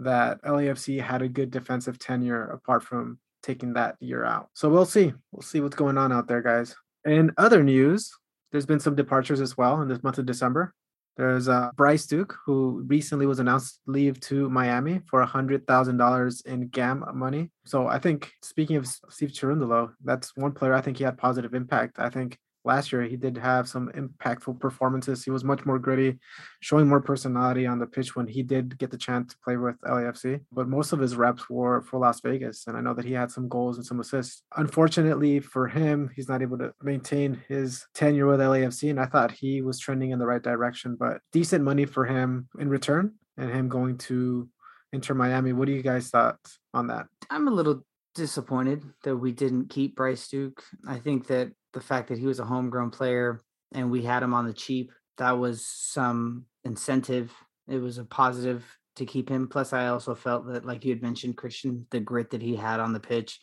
that 0.00 0.42
LAFC 0.42 1.00
had 1.00 1.22
a 1.22 1.28
good 1.28 1.50
defensive 1.50 1.98
tenure 1.98 2.44
apart 2.50 2.82
from 2.82 3.18
taking 3.42 3.74
that 3.74 3.96
year 4.00 4.24
out. 4.24 4.48
So 4.52 4.68
we'll 4.68 4.84
see. 4.84 5.12
We'll 5.32 5.42
see 5.42 5.60
what's 5.60 5.76
going 5.76 5.98
on 5.98 6.12
out 6.12 6.28
there, 6.28 6.42
guys. 6.42 6.74
In 7.04 7.32
other 7.36 7.62
news, 7.62 8.12
there's 8.50 8.66
been 8.66 8.80
some 8.80 8.96
departures 8.96 9.40
as 9.40 9.56
well 9.56 9.80
in 9.80 9.88
this 9.88 10.02
month 10.02 10.18
of 10.18 10.26
December. 10.26 10.74
There's 11.18 11.48
uh, 11.48 11.70
Bryce 11.76 12.06
Duke, 12.06 12.36
who 12.46 12.84
recently 12.86 13.26
was 13.26 13.40
announced 13.40 13.80
leave 13.86 14.20
to 14.20 14.48
Miami 14.48 15.00
for 15.10 15.24
$100,000 15.26 16.46
in 16.46 16.68
GAM 16.68 17.04
money. 17.12 17.50
So 17.66 17.88
I 17.88 17.98
think, 17.98 18.30
speaking 18.40 18.76
of 18.76 18.86
Steve 18.86 19.30
Cherundolo, 19.30 19.92
that's 20.04 20.36
one 20.36 20.52
player 20.52 20.74
I 20.74 20.80
think 20.80 20.96
he 20.96 21.04
had 21.04 21.18
positive 21.18 21.54
impact. 21.54 21.98
I 21.98 22.08
think 22.08 22.38
last 22.68 22.92
year 22.92 23.02
he 23.02 23.16
did 23.16 23.36
have 23.36 23.66
some 23.66 23.88
impactful 24.02 24.60
performances. 24.60 25.24
He 25.24 25.30
was 25.30 25.42
much 25.42 25.66
more 25.66 25.78
gritty, 25.78 26.18
showing 26.60 26.86
more 26.86 27.00
personality 27.00 27.66
on 27.66 27.78
the 27.78 27.86
pitch 27.86 28.14
when 28.14 28.28
he 28.28 28.42
did 28.42 28.78
get 28.78 28.90
the 28.90 28.98
chance 28.98 29.32
to 29.32 29.38
play 29.42 29.56
with 29.56 29.80
LAFC. 29.80 30.40
But 30.52 30.68
most 30.68 30.92
of 30.92 31.00
his 31.00 31.16
reps 31.16 31.48
were 31.50 31.80
for 31.82 31.98
Las 31.98 32.20
Vegas, 32.20 32.66
and 32.66 32.76
I 32.76 32.80
know 32.80 32.94
that 32.94 33.04
he 33.04 33.14
had 33.14 33.30
some 33.30 33.48
goals 33.48 33.76
and 33.76 33.86
some 33.86 33.98
assists. 33.98 34.42
Unfortunately 34.56 35.40
for 35.40 35.66
him, 35.66 36.10
he's 36.14 36.28
not 36.28 36.42
able 36.42 36.58
to 36.58 36.72
maintain 36.82 37.42
his 37.48 37.86
tenure 37.94 38.26
with 38.26 38.40
LAFC, 38.40 38.90
and 38.90 39.00
I 39.00 39.06
thought 39.06 39.32
he 39.32 39.62
was 39.62 39.80
trending 39.80 40.10
in 40.10 40.18
the 40.18 40.26
right 40.26 40.42
direction. 40.42 40.94
But 40.94 41.20
decent 41.32 41.64
money 41.64 41.86
for 41.86 42.04
him 42.04 42.48
in 42.60 42.68
return, 42.68 43.14
and 43.36 43.50
him 43.50 43.68
going 43.68 43.98
to 44.08 44.48
Inter 44.92 45.14
Miami. 45.14 45.52
What 45.52 45.66
do 45.66 45.72
you 45.72 45.82
guys 45.82 46.10
thought 46.10 46.38
on 46.74 46.88
that? 46.88 47.06
I'm 47.30 47.48
a 47.48 47.52
little 47.52 47.84
disappointed 48.14 48.82
that 49.04 49.16
we 49.16 49.32
didn't 49.32 49.70
keep 49.70 49.96
Bryce 49.96 50.28
Duke. 50.28 50.62
I 50.86 50.98
think 50.98 51.28
that 51.28 51.52
the 51.78 51.84
fact 51.84 52.08
that 52.08 52.18
he 52.18 52.26
was 52.26 52.40
a 52.40 52.44
homegrown 52.44 52.90
player 52.90 53.40
and 53.72 53.90
we 53.90 54.02
had 54.02 54.22
him 54.22 54.34
on 54.34 54.46
the 54.46 54.52
cheap, 54.52 54.90
that 55.18 55.38
was 55.38 55.64
some 55.64 56.44
incentive. 56.64 57.32
It 57.68 57.78
was 57.78 57.98
a 57.98 58.04
positive 58.04 58.64
to 58.96 59.06
keep 59.06 59.28
him. 59.28 59.48
Plus, 59.48 59.72
I 59.72 59.88
also 59.88 60.14
felt 60.14 60.46
that, 60.48 60.64
like 60.64 60.84
you 60.84 60.92
had 60.92 61.02
mentioned, 61.02 61.36
Christian, 61.36 61.86
the 61.90 62.00
grit 62.00 62.30
that 62.30 62.42
he 62.42 62.56
had 62.56 62.80
on 62.80 62.92
the 62.92 63.00
pitch. 63.00 63.40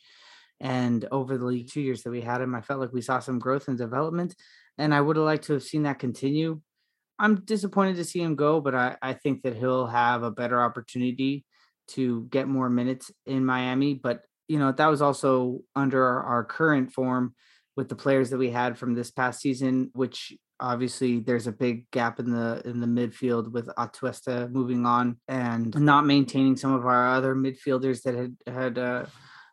And 0.59 1.05
over 1.11 1.37
the 1.37 1.63
two 1.63 1.81
years 1.81 2.03
that 2.03 2.11
we 2.11 2.21
had 2.21 2.41
him, 2.41 2.55
I 2.55 2.61
felt 2.61 2.79
like 2.79 2.93
we 2.93 3.01
saw 3.01 3.19
some 3.19 3.39
growth 3.39 3.67
and 3.67 3.77
development. 3.77 4.35
And 4.77 4.93
I 4.93 5.01
would 5.01 5.15
have 5.15 5.25
liked 5.25 5.45
to 5.45 5.53
have 5.53 5.63
seen 5.63 5.83
that 5.83 5.99
continue. 5.99 6.61
I'm 7.17 7.45
disappointed 7.45 7.95
to 7.97 8.03
see 8.03 8.21
him 8.21 8.35
go, 8.35 8.59
but 8.59 8.75
I, 8.75 8.97
I 9.01 9.13
think 9.13 9.43
that 9.43 9.55
he'll 9.55 9.87
have 9.87 10.23
a 10.23 10.31
better 10.31 10.61
opportunity 10.61 11.45
to 11.89 12.27
get 12.29 12.47
more 12.47 12.69
minutes 12.69 13.11
in 13.25 13.45
Miami. 13.45 13.93
But 13.93 14.21
you 14.47 14.59
know, 14.59 14.71
that 14.71 14.87
was 14.87 15.01
also 15.01 15.61
under 15.75 16.03
our, 16.03 16.23
our 16.23 16.43
current 16.43 16.91
form 16.91 17.33
with 17.75 17.89
the 17.89 17.95
players 17.95 18.29
that 18.29 18.37
we 18.37 18.49
had 18.49 18.77
from 18.77 18.93
this 18.93 19.11
past 19.11 19.41
season, 19.41 19.89
which 19.93 20.33
obviously 20.59 21.19
there's 21.19 21.47
a 21.47 21.51
big 21.51 21.89
gap 21.91 22.19
in 22.19 22.31
the 22.31 22.61
in 22.65 22.79
the 22.79 22.87
midfield 22.87 23.51
with 23.51 23.67
Atuesta 23.77 24.49
moving 24.51 24.85
on 24.85 25.17
and 25.27 25.77
not 25.79 26.05
maintaining 26.05 26.55
some 26.55 26.73
of 26.73 26.85
our 26.85 27.09
other 27.09 27.35
midfielders 27.35 28.03
that 28.03 28.15
had 28.15 28.35
had 28.47 28.77
uh, 28.77 29.05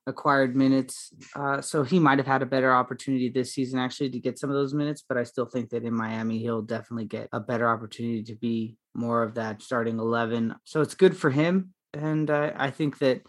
acquired 0.06 0.54
minutes. 0.54 1.12
Uh, 1.34 1.60
so 1.60 1.82
he 1.82 1.98
might 1.98 2.18
have 2.18 2.26
had 2.26 2.42
a 2.42 2.46
better 2.46 2.72
opportunity 2.72 3.28
this 3.28 3.54
season 3.54 3.78
actually 3.78 4.10
to 4.10 4.20
get 4.20 4.38
some 4.38 4.50
of 4.50 4.54
those 4.54 4.74
minutes, 4.74 5.04
but 5.08 5.16
I 5.16 5.24
still 5.24 5.46
think 5.46 5.70
that 5.70 5.84
in 5.84 5.94
Miami 5.94 6.38
he'll 6.38 6.62
definitely 6.62 7.06
get 7.06 7.28
a 7.32 7.40
better 7.40 7.68
opportunity 7.68 8.22
to 8.24 8.36
be 8.36 8.76
more 8.94 9.22
of 9.22 9.34
that 9.34 9.62
starting 9.62 9.98
11. 9.98 10.54
So 10.64 10.80
it's 10.80 10.94
good 10.94 11.16
for 11.16 11.30
him 11.30 11.72
and 11.94 12.30
uh, 12.30 12.52
I 12.56 12.70
think 12.70 12.98
that 12.98 13.22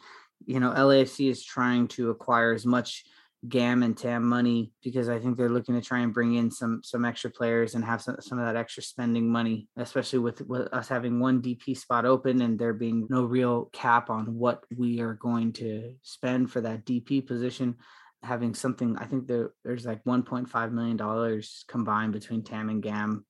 you 0.45 0.59
know 0.59 0.71
LAFC 0.71 1.29
is 1.29 1.43
trying 1.43 1.87
to 1.89 2.09
acquire 2.09 2.53
as 2.53 2.65
much 2.65 3.03
GAM 3.47 3.83
and 3.83 3.97
TAM 3.97 4.27
money 4.27 4.71
because 4.83 5.09
I 5.09 5.19
think 5.19 5.37
they're 5.37 5.49
looking 5.49 5.75
to 5.75 5.81
try 5.81 5.99
and 5.99 6.13
bring 6.13 6.35
in 6.35 6.49
some 6.49 6.81
some 6.83 7.03
extra 7.03 7.29
players 7.29 7.75
and 7.75 7.83
have 7.83 8.01
some, 8.01 8.17
some 8.21 8.39
of 8.39 8.45
that 8.45 8.55
extra 8.55 8.81
spending 8.81 9.29
money, 9.29 9.67
especially 9.75 10.19
with, 10.19 10.41
with 10.47 10.73
us 10.73 10.87
having 10.87 11.19
one 11.19 11.41
DP 11.41 11.77
spot 11.77 12.05
open 12.05 12.41
and 12.41 12.57
there 12.57 12.73
being 12.73 13.05
no 13.09 13.25
real 13.25 13.69
cap 13.73 14.09
on 14.09 14.35
what 14.35 14.63
we 14.75 15.01
are 15.01 15.15
going 15.15 15.51
to 15.53 15.93
spend 16.03 16.51
for 16.51 16.61
that 16.61 16.85
DP 16.85 17.25
position. 17.25 17.75
Having 18.23 18.55
something, 18.55 18.95
I 18.97 19.05
think 19.05 19.27
there, 19.27 19.51
there's 19.65 19.85
like 19.85 20.01
1.5 20.05 20.71
million 20.71 20.95
dollars 20.95 21.65
combined 21.67 22.13
between 22.13 22.43
TAM 22.43 22.69
and 22.69 22.81
GAM 22.81 23.25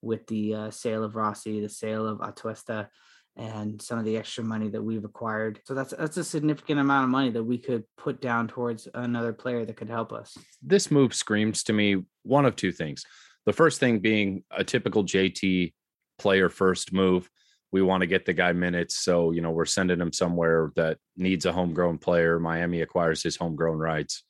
with 0.00 0.26
the 0.26 0.54
uh, 0.54 0.70
sale 0.70 1.04
of 1.04 1.16
Rossi, 1.16 1.60
the 1.60 1.68
sale 1.68 2.06
of 2.06 2.20
Atuesta 2.20 2.88
and 3.38 3.80
some 3.80 3.98
of 3.98 4.04
the 4.04 4.16
extra 4.16 4.42
money 4.42 4.68
that 4.68 4.82
we've 4.82 5.04
acquired. 5.04 5.60
So 5.64 5.72
that's 5.72 5.94
that's 5.96 6.16
a 6.16 6.24
significant 6.24 6.80
amount 6.80 7.04
of 7.04 7.10
money 7.10 7.30
that 7.30 7.44
we 7.44 7.56
could 7.56 7.84
put 7.96 8.20
down 8.20 8.48
towards 8.48 8.88
another 8.94 9.32
player 9.32 9.64
that 9.64 9.76
could 9.76 9.88
help 9.88 10.12
us. 10.12 10.36
This 10.60 10.90
move 10.90 11.14
screams 11.14 11.62
to 11.64 11.72
me 11.72 12.04
one 12.24 12.44
of 12.44 12.56
two 12.56 12.72
things. 12.72 13.04
The 13.46 13.52
first 13.52 13.80
thing 13.80 14.00
being 14.00 14.42
a 14.50 14.64
typical 14.64 15.04
JT 15.04 15.72
player 16.18 16.48
first 16.48 16.92
move. 16.92 17.30
We 17.70 17.82
want 17.82 18.00
to 18.00 18.06
get 18.06 18.24
the 18.24 18.32
guy 18.32 18.52
minutes, 18.54 18.96
so 18.96 19.30
you 19.30 19.42
know 19.42 19.50
we're 19.50 19.66
sending 19.66 20.00
him 20.00 20.12
somewhere 20.12 20.72
that 20.76 20.98
needs 21.16 21.44
a 21.44 21.52
homegrown 21.52 21.98
player. 21.98 22.40
Miami 22.40 22.80
acquires 22.80 23.22
his 23.22 23.36
homegrown 23.36 23.78
rights, 23.78 24.24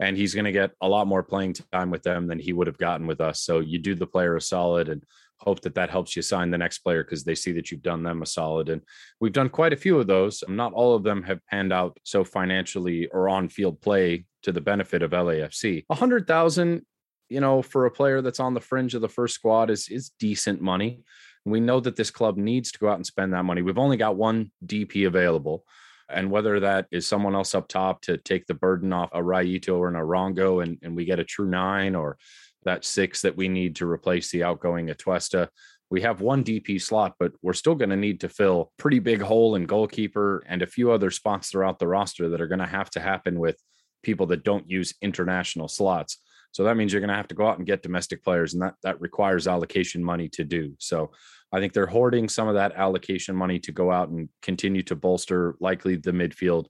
and 0.00 0.16
he's 0.16 0.34
going 0.34 0.44
to 0.44 0.52
get 0.52 0.72
a 0.80 0.88
lot 0.88 1.06
more 1.06 1.22
playing 1.22 1.54
time 1.72 1.90
with 1.90 2.02
them 2.02 2.26
than 2.26 2.40
he 2.40 2.52
would 2.52 2.66
have 2.66 2.78
gotten 2.78 3.06
with 3.06 3.20
us. 3.20 3.42
So 3.42 3.60
you 3.60 3.78
do 3.78 3.94
the 3.94 4.08
player 4.08 4.34
a 4.34 4.40
solid 4.40 4.88
and 4.88 5.04
hope 5.44 5.60
that 5.60 5.74
that 5.74 5.90
helps 5.90 6.16
you 6.16 6.22
sign 6.22 6.50
the 6.50 6.58
next 6.58 6.78
player 6.78 7.04
because 7.04 7.24
they 7.24 7.34
see 7.34 7.52
that 7.52 7.70
you've 7.70 7.82
done 7.82 8.02
them 8.02 8.22
a 8.22 8.26
solid. 8.26 8.68
And 8.68 8.82
we've 9.20 9.32
done 9.32 9.48
quite 9.48 9.72
a 9.72 9.76
few 9.76 9.98
of 9.98 10.06
those. 10.06 10.42
Not 10.48 10.72
all 10.72 10.94
of 10.94 11.02
them 11.02 11.22
have 11.24 11.44
panned 11.46 11.72
out 11.72 11.98
so 12.02 12.24
financially 12.24 13.06
or 13.08 13.28
on 13.28 13.48
field 13.48 13.80
play 13.80 14.24
to 14.42 14.52
the 14.52 14.60
benefit 14.60 15.02
of 15.02 15.12
LAFC. 15.12 15.84
A 15.90 15.94
hundred 15.94 16.26
thousand, 16.26 16.86
you 17.28 17.40
know, 17.40 17.62
for 17.62 17.86
a 17.86 17.90
player 17.90 18.22
that's 18.22 18.40
on 18.40 18.54
the 18.54 18.60
fringe 18.60 18.94
of 18.94 19.02
the 19.02 19.08
first 19.08 19.34
squad 19.34 19.70
is 19.70 19.88
is 19.88 20.10
decent 20.18 20.60
money. 20.60 21.02
We 21.44 21.60
know 21.60 21.80
that 21.80 21.96
this 21.96 22.10
club 22.10 22.38
needs 22.38 22.72
to 22.72 22.78
go 22.78 22.88
out 22.88 22.96
and 22.96 23.06
spend 23.06 23.34
that 23.34 23.44
money. 23.44 23.60
We've 23.60 23.78
only 23.78 23.98
got 23.98 24.16
one 24.16 24.50
DP 24.64 25.06
available. 25.06 25.64
And 26.08 26.30
whether 26.30 26.60
that 26.60 26.86
is 26.90 27.06
someone 27.06 27.34
else 27.34 27.54
up 27.54 27.68
top 27.68 28.02
to 28.02 28.18
take 28.18 28.46
the 28.46 28.54
burden 28.54 28.92
off 28.92 29.10
a 29.12 29.20
Rayito 29.20 29.76
or 29.76 29.88
an 29.88 29.94
Arango 29.94 30.62
and, 30.62 30.78
and 30.82 30.94
we 30.94 31.04
get 31.06 31.18
a 31.18 31.24
true 31.24 31.48
nine 31.48 31.94
or 31.94 32.18
that 32.64 32.84
six 32.84 33.22
that 33.22 33.36
we 33.36 33.48
need 33.48 33.76
to 33.76 33.90
replace 33.90 34.30
the 34.30 34.42
outgoing 34.42 34.88
Atuesta. 34.88 35.48
We 35.90 36.00
have 36.02 36.20
one 36.20 36.42
DP 36.42 36.80
slot, 36.80 37.14
but 37.18 37.32
we're 37.42 37.52
still 37.52 37.74
going 37.74 37.90
to 37.90 37.96
need 37.96 38.20
to 38.20 38.28
fill 38.28 38.72
pretty 38.78 38.98
big 38.98 39.20
hole 39.20 39.54
in 39.54 39.66
goalkeeper 39.66 40.42
and 40.46 40.62
a 40.62 40.66
few 40.66 40.90
other 40.90 41.10
spots 41.10 41.50
throughout 41.50 41.78
the 41.78 41.86
roster 41.86 42.28
that 42.30 42.40
are 42.40 42.48
going 42.48 42.58
to 42.60 42.66
have 42.66 42.90
to 42.90 43.00
happen 43.00 43.38
with 43.38 43.56
people 44.02 44.26
that 44.26 44.44
don't 44.44 44.68
use 44.68 44.94
international 45.02 45.68
slots. 45.68 46.18
So 46.52 46.64
that 46.64 46.76
means 46.76 46.92
you're 46.92 47.00
going 47.00 47.08
to 47.08 47.16
have 47.16 47.28
to 47.28 47.34
go 47.34 47.48
out 47.48 47.58
and 47.58 47.66
get 47.66 47.82
domestic 47.82 48.22
players, 48.22 48.54
and 48.54 48.62
that 48.62 48.74
that 48.84 49.00
requires 49.00 49.48
allocation 49.48 50.04
money 50.04 50.28
to 50.30 50.44
do. 50.44 50.74
So 50.78 51.10
I 51.52 51.58
think 51.58 51.72
they're 51.72 51.86
hoarding 51.86 52.28
some 52.28 52.46
of 52.46 52.54
that 52.54 52.74
allocation 52.76 53.34
money 53.34 53.58
to 53.60 53.72
go 53.72 53.90
out 53.90 54.08
and 54.08 54.28
continue 54.40 54.82
to 54.84 54.94
bolster 54.94 55.56
likely 55.60 55.96
the 55.96 56.12
midfield 56.12 56.66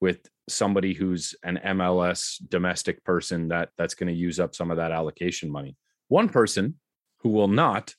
with 0.00 0.28
somebody 0.48 0.92
who's 0.92 1.34
an 1.42 1.58
MLS 1.64 2.40
domestic 2.48 3.02
person 3.04 3.48
that 3.48 3.70
that's 3.78 3.94
going 3.94 4.08
to 4.08 4.18
use 4.18 4.38
up 4.38 4.54
some 4.54 4.70
of 4.70 4.76
that 4.76 4.92
allocation 4.92 5.50
money. 5.50 5.76
One 6.08 6.28
person 6.28 6.74
who 7.20 7.30
will 7.30 7.48
not 7.48 7.94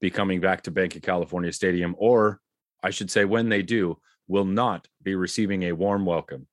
be 0.00 0.10
coming 0.10 0.40
back 0.40 0.62
to 0.62 0.70
Banc 0.70 0.96
of 0.96 1.02
California 1.02 1.52
Stadium, 1.52 1.94
or 1.98 2.40
I 2.82 2.90
should 2.90 3.10
say, 3.10 3.24
when 3.24 3.48
they 3.48 3.62
do, 3.62 3.98
will 4.28 4.46
not 4.46 4.88
be 5.02 5.14
receiving 5.14 5.64
a 5.64 5.72
warm 5.72 6.06
welcome. 6.06 6.46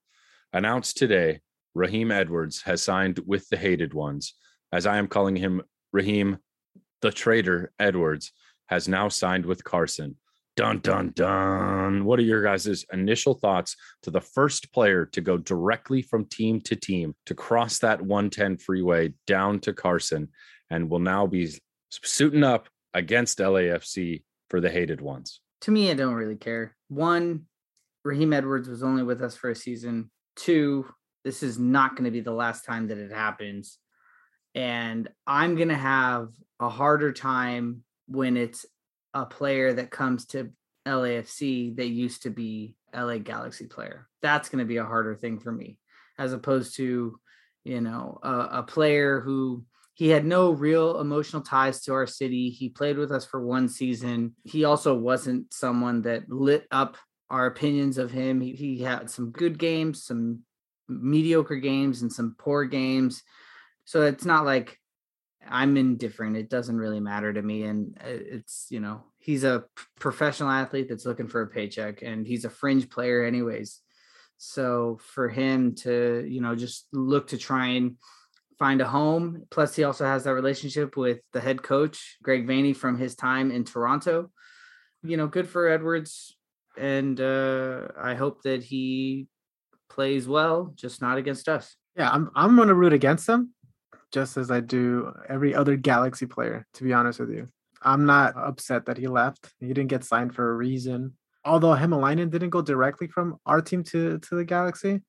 Announced 0.51 0.97
today, 0.97 1.39
Raheem 1.73 2.11
Edwards 2.11 2.63
has 2.63 2.83
signed 2.83 3.19
with 3.25 3.47
the 3.49 3.57
hated 3.57 3.93
ones, 3.93 4.33
as 4.71 4.85
I 4.85 4.97
am 4.97 5.07
calling 5.07 5.35
him 5.35 5.61
Raheem 5.93 6.39
the 7.01 7.11
traitor 7.11 7.71
Edwards, 7.79 8.31
has 8.65 8.87
now 8.87 9.07
signed 9.07 9.45
with 9.45 9.63
Carson. 9.63 10.17
Dun 10.57 10.79
dun 10.79 11.11
dun. 11.15 12.03
What 12.03 12.17
are 12.17 12.23
your 12.23 12.41
guys' 12.41 12.83
initial 12.91 13.35
thoughts 13.35 13.75
to 14.01 14.09
the 14.09 14.19
first 14.19 14.73
player 14.73 15.05
to 15.05 15.21
go 15.21 15.37
directly 15.37 16.01
from 16.01 16.25
team 16.25 16.61
to 16.61 16.75
team 16.75 17.13
to 17.27 17.35
cross 17.35 17.77
that 17.79 18.01
110 18.01 18.57
freeway 18.57 19.13
down 19.27 19.59
to 19.61 19.71
Carson 19.73 20.29
and 20.71 20.89
will 20.89 20.97
now 20.97 21.27
be 21.27 21.47
suiting 21.91 22.43
up 22.43 22.69
against 22.95 23.37
LAFC 23.37 24.23
for 24.49 24.59
the 24.59 24.71
hated 24.71 24.99
ones? 24.99 25.41
To 25.61 25.71
me, 25.71 25.91
I 25.91 25.93
don't 25.93 26.15
really 26.15 26.35
care. 26.35 26.75
One, 26.87 27.45
Raheem 28.03 28.33
Edwards 28.33 28.67
was 28.67 28.81
only 28.81 29.03
with 29.03 29.21
us 29.21 29.35
for 29.35 29.51
a 29.51 29.55
season. 29.55 30.09
Two, 30.35 30.87
this 31.23 31.43
is 31.43 31.59
not 31.59 31.91
going 31.91 32.05
to 32.05 32.11
be 32.11 32.21
the 32.21 32.31
last 32.31 32.65
time 32.65 32.87
that 32.87 32.97
it 32.97 33.11
happens. 33.11 33.77
And 34.55 35.07
I'm 35.27 35.55
going 35.55 35.69
to 35.69 35.75
have 35.75 36.29
a 36.59 36.69
harder 36.69 37.13
time 37.13 37.83
when 38.07 38.37
it's 38.37 38.65
a 39.21 39.25
player 39.25 39.73
that 39.73 39.89
comes 39.89 40.25
to 40.27 40.51
LAFC 40.85 41.75
that 41.77 41.87
used 41.87 42.23
to 42.23 42.29
be 42.29 42.75
LA 42.95 43.17
Galaxy 43.17 43.65
player. 43.65 44.07
That's 44.21 44.49
going 44.49 44.59
to 44.59 44.65
be 44.65 44.77
a 44.77 44.85
harder 44.85 45.15
thing 45.15 45.39
for 45.39 45.51
me 45.51 45.77
as 46.19 46.33
opposed 46.33 46.75
to, 46.75 47.19
you 47.63 47.81
know, 47.81 48.19
a, 48.21 48.59
a, 48.59 48.63
player 48.63 49.19
who 49.19 49.65
he 49.93 50.09
had 50.09 50.25
no 50.25 50.51
real 50.51 50.99
emotional 50.99 51.41
ties 51.41 51.81
to 51.81 51.93
our 51.93 52.05
city. 52.05 52.49
He 52.49 52.69
played 52.69 52.97
with 52.97 53.11
us 53.11 53.25
for 53.25 53.43
one 53.43 53.67
season. 53.67 54.35
He 54.43 54.63
also 54.63 54.95
wasn't 54.95 55.51
someone 55.51 56.03
that 56.03 56.29
lit 56.29 56.67
up 56.69 56.97
our 57.29 57.47
opinions 57.47 57.97
of 57.97 58.11
him. 58.11 58.39
He, 58.39 58.53
he 58.53 58.83
had 58.83 59.09
some 59.09 59.31
good 59.31 59.57
games, 59.57 60.03
some 60.03 60.43
mediocre 60.87 61.57
games, 61.57 62.03
and 62.03 62.13
some 62.13 62.35
poor 62.37 62.65
games. 62.65 63.23
So 63.85 64.03
it's 64.03 64.25
not 64.25 64.45
like 64.45 64.79
I'm 65.49 65.77
indifferent. 65.77 66.37
It 66.37 66.49
doesn't 66.49 66.77
really 66.77 66.99
matter 66.99 67.33
to 67.33 67.41
me. 67.41 67.63
And 67.63 67.97
uh, 67.99 68.07
it's, 68.07 68.67
you 68.69 68.79
know, 68.79 69.03
he's 69.19 69.43
a 69.43 69.65
professional 69.99 70.49
athlete 70.49 70.87
that's 70.89 71.05
looking 71.05 71.27
for 71.27 71.41
a 71.41 71.47
paycheck 71.47 72.01
and 72.01 72.25
he's 72.25 72.45
a 72.45 72.49
fringe 72.49 72.89
player, 72.89 73.23
anyways. 73.23 73.81
So 74.37 74.99
for 75.01 75.29
him 75.29 75.75
to, 75.75 76.25
you 76.27 76.41
know, 76.41 76.55
just 76.55 76.87
look 76.93 77.29
to 77.29 77.37
try 77.37 77.67
and 77.67 77.97
find 78.59 78.81
a 78.81 78.87
home. 78.87 79.43
Plus, 79.49 79.75
he 79.75 79.83
also 79.83 80.05
has 80.05 80.23
that 80.23 80.33
relationship 80.33 80.95
with 80.95 81.19
the 81.33 81.41
head 81.41 81.63
coach, 81.63 82.17
Greg 82.21 82.47
Vanney, 82.47 82.75
from 82.75 82.97
his 82.97 83.15
time 83.15 83.51
in 83.51 83.63
Toronto. 83.63 84.31
You 85.03 85.17
know, 85.17 85.27
good 85.27 85.47
for 85.47 85.67
Edwards. 85.67 86.35
And 86.77 87.19
uh, 87.19 87.87
I 87.99 88.13
hope 88.13 88.43
that 88.43 88.63
he 88.63 89.27
plays 89.89 90.27
well, 90.27 90.73
just 90.75 91.01
not 91.01 91.17
against 91.17 91.49
us. 91.49 91.75
Yeah, 91.95 92.11
I'm 92.11 92.29
I'm 92.35 92.55
gonna 92.55 92.75
root 92.75 92.93
against 92.93 93.27
him 93.27 93.55
just 94.13 94.37
as 94.37 94.51
I 94.51 94.59
do 94.59 95.13
every 95.27 95.53
other 95.53 95.75
Galaxy 95.75 96.25
player, 96.25 96.65
to 96.75 96.83
be 96.83 96.93
honest 96.93 97.19
with 97.19 97.29
you. 97.29 97.49
I'm 97.81 98.05
not 98.05 98.35
upset 98.35 98.85
that 98.85 98.97
he 98.97 99.07
left. 99.07 99.49
He 99.59 99.67
didn't 99.67 99.87
get 99.87 100.03
signed 100.03 100.33
for 100.33 100.49
a 100.49 100.55
reason. 100.55 101.13
Although 101.45 101.75
Hämäläinen 101.75 102.29
didn't 102.29 102.49
go 102.49 102.61
directly 102.61 103.07
from 103.07 103.37
our 103.45 103.61
team 103.61 103.83
to, 103.85 104.19
to 104.19 104.35
the 104.35 104.43
Galaxy, 104.43 105.01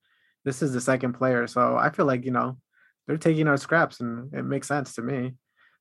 this 0.44 0.62
is 0.62 0.72
the 0.72 0.80
second 0.80 1.14
player. 1.14 1.46
So 1.46 1.76
I 1.76 1.90
feel 1.90 2.06
like, 2.06 2.24
you 2.24 2.30
know, 2.30 2.58
they're 3.06 3.16
taking 3.16 3.48
our 3.48 3.56
scraps 3.56 4.00
and 4.00 4.32
it 4.34 4.44
makes 4.44 4.68
sense 4.68 4.94
to 4.94 5.02
me 5.02 5.34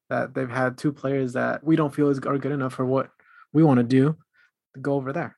that 0.10 0.34
they've 0.34 0.50
had 0.50 0.78
two 0.78 0.94
players 0.94 1.34
that 1.34 1.64
we 1.64 1.76
don't 1.76 1.94
feel 1.94 2.10
are 2.10 2.38
good 2.38 2.52
enough 2.52 2.74
for 2.74 2.86
what 2.86 3.10
we 3.54 3.64
want 3.64 3.80
to 3.80 3.84
do 3.84 4.16
to 4.74 4.80
go 4.80 4.94
over 4.94 5.12
there. 5.12 5.38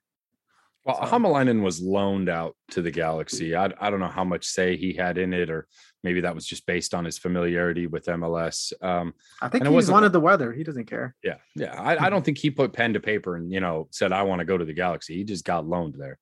Well, 0.90 1.08
so. 1.08 1.18
Hämäläinen 1.18 1.62
was 1.62 1.82
loaned 1.82 2.30
out 2.30 2.56
to 2.72 2.82
the 2.82 2.92
Galaxy. 2.92 3.56
I, 3.56 3.66
I 3.80 3.90
don't 3.90 4.00
know 4.00 4.08
how 4.08 4.24
much 4.24 4.46
say 4.46 4.76
he 4.76 4.94
had 4.94 5.18
in 5.18 5.34
it, 5.34 5.50
or 5.50 5.68
maybe 6.04 6.22
that 6.22 6.34
was 6.34 6.46
just 6.46 6.66
based 6.66 6.94
on 6.94 7.06
his 7.06 7.18
familiarity 7.18 7.88
with 7.88 8.06
MLS. 8.06 8.74
Um, 8.84 9.14
I 9.42 9.50
think 9.50 9.68
he 9.68 9.92
wanted 9.92 10.14
the 10.14 10.20
weather. 10.20 10.52
He 10.52 10.64
doesn't 10.64 10.86
care. 10.86 11.16
Yeah, 11.24 11.36
yeah. 11.56 11.80
I, 11.80 12.08
I 12.08 12.10
don't 12.10 12.26
think 12.26 12.40
he 12.40 12.50
put 12.50 12.74
pen 12.74 12.94
to 12.94 13.00
paper 13.00 13.36
and 13.36 13.52
you 13.52 13.60
know 13.60 13.88
said 13.92 14.12
I 14.12 14.24
want 14.24 14.40
to 14.40 14.46
go 14.46 14.58
to 14.58 14.66
the 14.66 14.74
Galaxy. 14.74 15.16
He 15.16 15.24
just 15.24 15.46
got 15.46 15.68
loaned 15.68 15.96
there. 15.98 16.18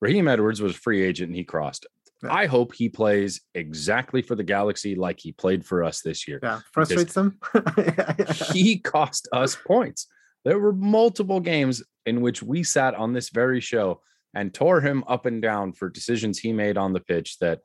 Raheem 0.00 0.28
Edwards 0.28 0.60
was 0.60 0.72
a 0.72 0.78
free 0.78 1.02
agent 1.02 1.28
and 1.28 1.36
he 1.36 1.44
crossed. 1.44 1.86
Yeah. 2.22 2.32
I 2.32 2.46
hope 2.46 2.74
he 2.74 2.88
plays 2.88 3.42
exactly 3.54 4.22
for 4.22 4.34
the 4.34 4.44
Galaxy 4.44 4.94
like 4.94 5.20
he 5.20 5.32
played 5.32 5.66
for 5.66 5.84
us 5.84 6.00
this 6.00 6.26
year. 6.26 6.40
Yeah, 6.42 6.60
frustrates 6.72 7.14
them. 7.14 7.38
he 8.52 8.78
cost 8.78 9.28
us 9.32 9.56
points. 9.56 10.06
There 10.46 10.60
were 10.60 10.72
multiple 10.72 11.40
games 11.40 11.82
in 12.06 12.20
which 12.20 12.40
we 12.40 12.62
sat 12.62 12.94
on 12.94 13.12
this 13.12 13.30
very 13.30 13.60
show 13.60 14.00
and 14.32 14.54
tore 14.54 14.80
him 14.80 15.02
up 15.08 15.26
and 15.26 15.42
down 15.42 15.72
for 15.72 15.88
decisions 15.88 16.38
he 16.38 16.52
made 16.52 16.78
on 16.78 16.92
the 16.92 17.00
pitch 17.00 17.38
that 17.40 17.62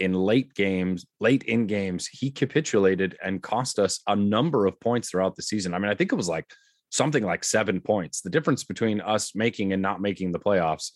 in 0.00 0.14
late 0.14 0.52
games, 0.54 1.06
late 1.20 1.44
in 1.44 1.68
games, 1.68 2.08
he 2.08 2.32
capitulated 2.32 3.16
and 3.22 3.40
cost 3.40 3.78
us 3.78 4.00
a 4.08 4.16
number 4.16 4.66
of 4.66 4.80
points 4.80 5.10
throughout 5.10 5.36
the 5.36 5.42
season. 5.42 5.74
I 5.74 5.78
mean, 5.78 5.92
I 5.92 5.94
think 5.94 6.10
it 6.10 6.16
was 6.16 6.28
like 6.28 6.50
something 6.90 7.22
like 7.24 7.44
seven 7.44 7.80
points. 7.80 8.20
The 8.20 8.30
difference 8.30 8.64
between 8.64 9.00
us 9.00 9.36
making 9.36 9.72
and 9.72 9.80
not 9.80 10.00
making 10.00 10.32
the 10.32 10.40
playoffs, 10.40 10.90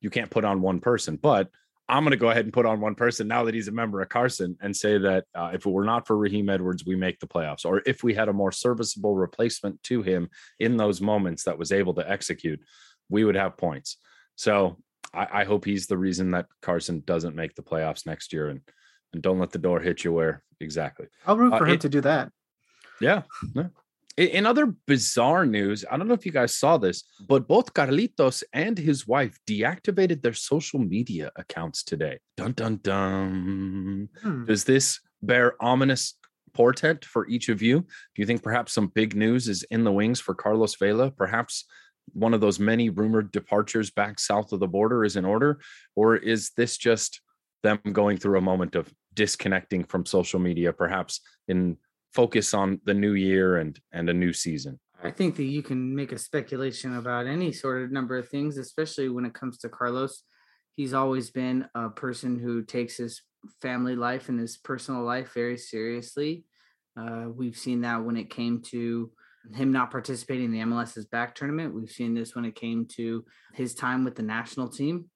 you 0.00 0.08
can't 0.08 0.30
put 0.30 0.44
on 0.44 0.62
one 0.62 0.78
person. 0.78 1.18
But 1.20 1.48
I'm 1.88 2.02
going 2.02 2.10
to 2.10 2.16
go 2.16 2.30
ahead 2.30 2.44
and 2.44 2.52
put 2.52 2.66
on 2.66 2.80
one 2.80 2.94
person 2.96 3.28
now 3.28 3.44
that 3.44 3.54
he's 3.54 3.68
a 3.68 3.72
member 3.72 4.00
of 4.00 4.08
Carson 4.08 4.56
and 4.60 4.76
say 4.76 4.98
that 4.98 5.24
uh, 5.34 5.50
if 5.54 5.64
it 5.66 5.70
were 5.70 5.84
not 5.84 6.06
for 6.06 6.16
Raheem 6.16 6.48
Edwards, 6.48 6.84
we 6.84 6.96
make 6.96 7.20
the 7.20 7.28
playoffs. 7.28 7.64
Or 7.64 7.80
if 7.86 8.02
we 8.02 8.12
had 8.12 8.28
a 8.28 8.32
more 8.32 8.50
serviceable 8.50 9.14
replacement 9.14 9.80
to 9.84 10.02
him 10.02 10.28
in 10.58 10.76
those 10.76 11.00
moments 11.00 11.44
that 11.44 11.58
was 11.58 11.70
able 11.70 11.94
to 11.94 12.10
execute, 12.10 12.60
we 13.08 13.24
would 13.24 13.36
have 13.36 13.56
points. 13.56 13.98
So 14.34 14.78
I, 15.14 15.28
I 15.42 15.44
hope 15.44 15.64
he's 15.64 15.86
the 15.86 15.96
reason 15.98 16.32
that 16.32 16.46
Carson 16.60 17.02
doesn't 17.06 17.36
make 17.36 17.54
the 17.54 17.62
playoffs 17.62 18.04
next 18.06 18.32
year. 18.32 18.48
And 18.48 18.60
and 19.12 19.22
don't 19.22 19.38
let 19.38 19.50
the 19.52 19.58
door 19.58 19.78
hit 19.78 20.02
you 20.02 20.12
where 20.12 20.42
exactly. 20.60 21.06
I'll 21.24 21.36
root 21.36 21.52
Uh, 21.52 21.58
for 21.58 21.66
him 21.66 21.74
it- 21.74 21.80
to 21.82 21.88
do 21.88 22.00
that. 22.00 22.32
Yeah. 23.00 23.22
yeah. 23.54 23.68
In 24.16 24.46
other 24.46 24.74
bizarre 24.86 25.44
news, 25.44 25.84
I 25.90 25.98
don't 25.98 26.08
know 26.08 26.14
if 26.14 26.24
you 26.24 26.32
guys 26.32 26.54
saw 26.54 26.78
this, 26.78 27.04
but 27.28 27.46
both 27.46 27.74
Carlitos 27.74 28.42
and 28.54 28.78
his 28.78 29.06
wife 29.06 29.38
deactivated 29.46 30.22
their 30.22 30.32
social 30.32 30.78
media 30.78 31.30
accounts 31.36 31.82
today. 31.82 32.18
Dun 32.38 32.52
dun 32.52 32.80
dun. 32.82 34.08
Hmm. 34.22 34.44
Does 34.46 34.64
this 34.64 35.00
bear 35.22 35.62
ominous 35.62 36.14
portent 36.54 37.04
for 37.04 37.28
each 37.28 37.50
of 37.50 37.60
you? 37.60 37.80
Do 37.80 38.22
you 38.22 38.26
think 38.26 38.42
perhaps 38.42 38.72
some 38.72 38.86
big 38.86 39.14
news 39.14 39.48
is 39.48 39.64
in 39.64 39.84
the 39.84 39.92
wings 39.92 40.18
for 40.18 40.34
Carlos 40.34 40.76
Vela? 40.76 41.10
Perhaps 41.10 41.66
one 42.14 42.32
of 42.32 42.40
those 42.40 42.58
many 42.58 42.88
rumored 42.88 43.30
departures 43.32 43.90
back 43.90 44.18
south 44.18 44.52
of 44.52 44.60
the 44.60 44.68
border 44.68 45.04
is 45.04 45.16
in 45.16 45.26
order? 45.26 45.60
Or 45.94 46.16
is 46.16 46.52
this 46.56 46.78
just 46.78 47.20
them 47.62 47.80
going 47.92 48.16
through 48.16 48.38
a 48.38 48.42
moment 48.42 48.76
of 48.76 48.90
disconnecting 49.12 49.84
from 49.84 50.06
social 50.06 50.40
media, 50.40 50.72
perhaps 50.72 51.20
in 51.48 51.76
focus 52.16 52.54
on 52.54 52.80
the 52.84 52.94
new 52.94 53.12
year 53.12 53.58
and 53.58 53.78
and 53.92 54.10
a 54.10 54.14
new 54.14 54.32
season? 54.32 54.80
I 55.02 55.10
think 55.10 55.36
that 55.36 55.44
you 55.44 55.62
can 55.62 55.94
make 55.94 56.12
a 56.12 56.18
speculation 56.18 56.96
about 56.96 57.26
any 57.26 57.52
sort 57.52 57.82
of 57.82 57.92
number 57.92 58.16
of 58.16 58.28
things, 58.28 58.56
especially 58.56 59.08
when 59.08 59.26
it 59.26 59.34
comes 59.34 59.58
to 59.58 59.68
Carlos. 59.68 60.22
He's 60.74 60.94
always 60.94 61.30
been 61.30 61.66
a 61.74 61.90
person 61.90 62.38
who 62.38 62.62
takes 62.62 62.96
his 62.96 63.22
family 63.62 63.94
life 63.94 64.28
and 64.28 64.40
his 64.40 64.56
personal 64.56 65.02
life 65.02 65.32
very 65.34 65.58
seriously. 65.58 66.44
Uh, 66.98 67.26
we've 67.28 67.56
seen 67.56 67.82
that 67.82 68.02
when 68.04 68.16
it 68.16 68.30
came 68.30 68.62
to 68.62 69.10
him 69.54 69.70
not 69.70 69.90
participating 69.90 70.46
in 70.46 70.52
the 70.52 70.60
MLS's 70.60 71.06
back 71.06 71.34
tournament. 71.34 71.74
We've 71.74 71.90
seen 71.90 72.14
this 72.14 72.34
when 72.34 72.44
it 72.44 72.56
came 72.56 72.86
to 72.96 73.24
his 73.54 73.74
time 73.74 74.04
with 74.04 74.16
the 74.16 74.22
national 74.22 74.68
team. 74.68 75.10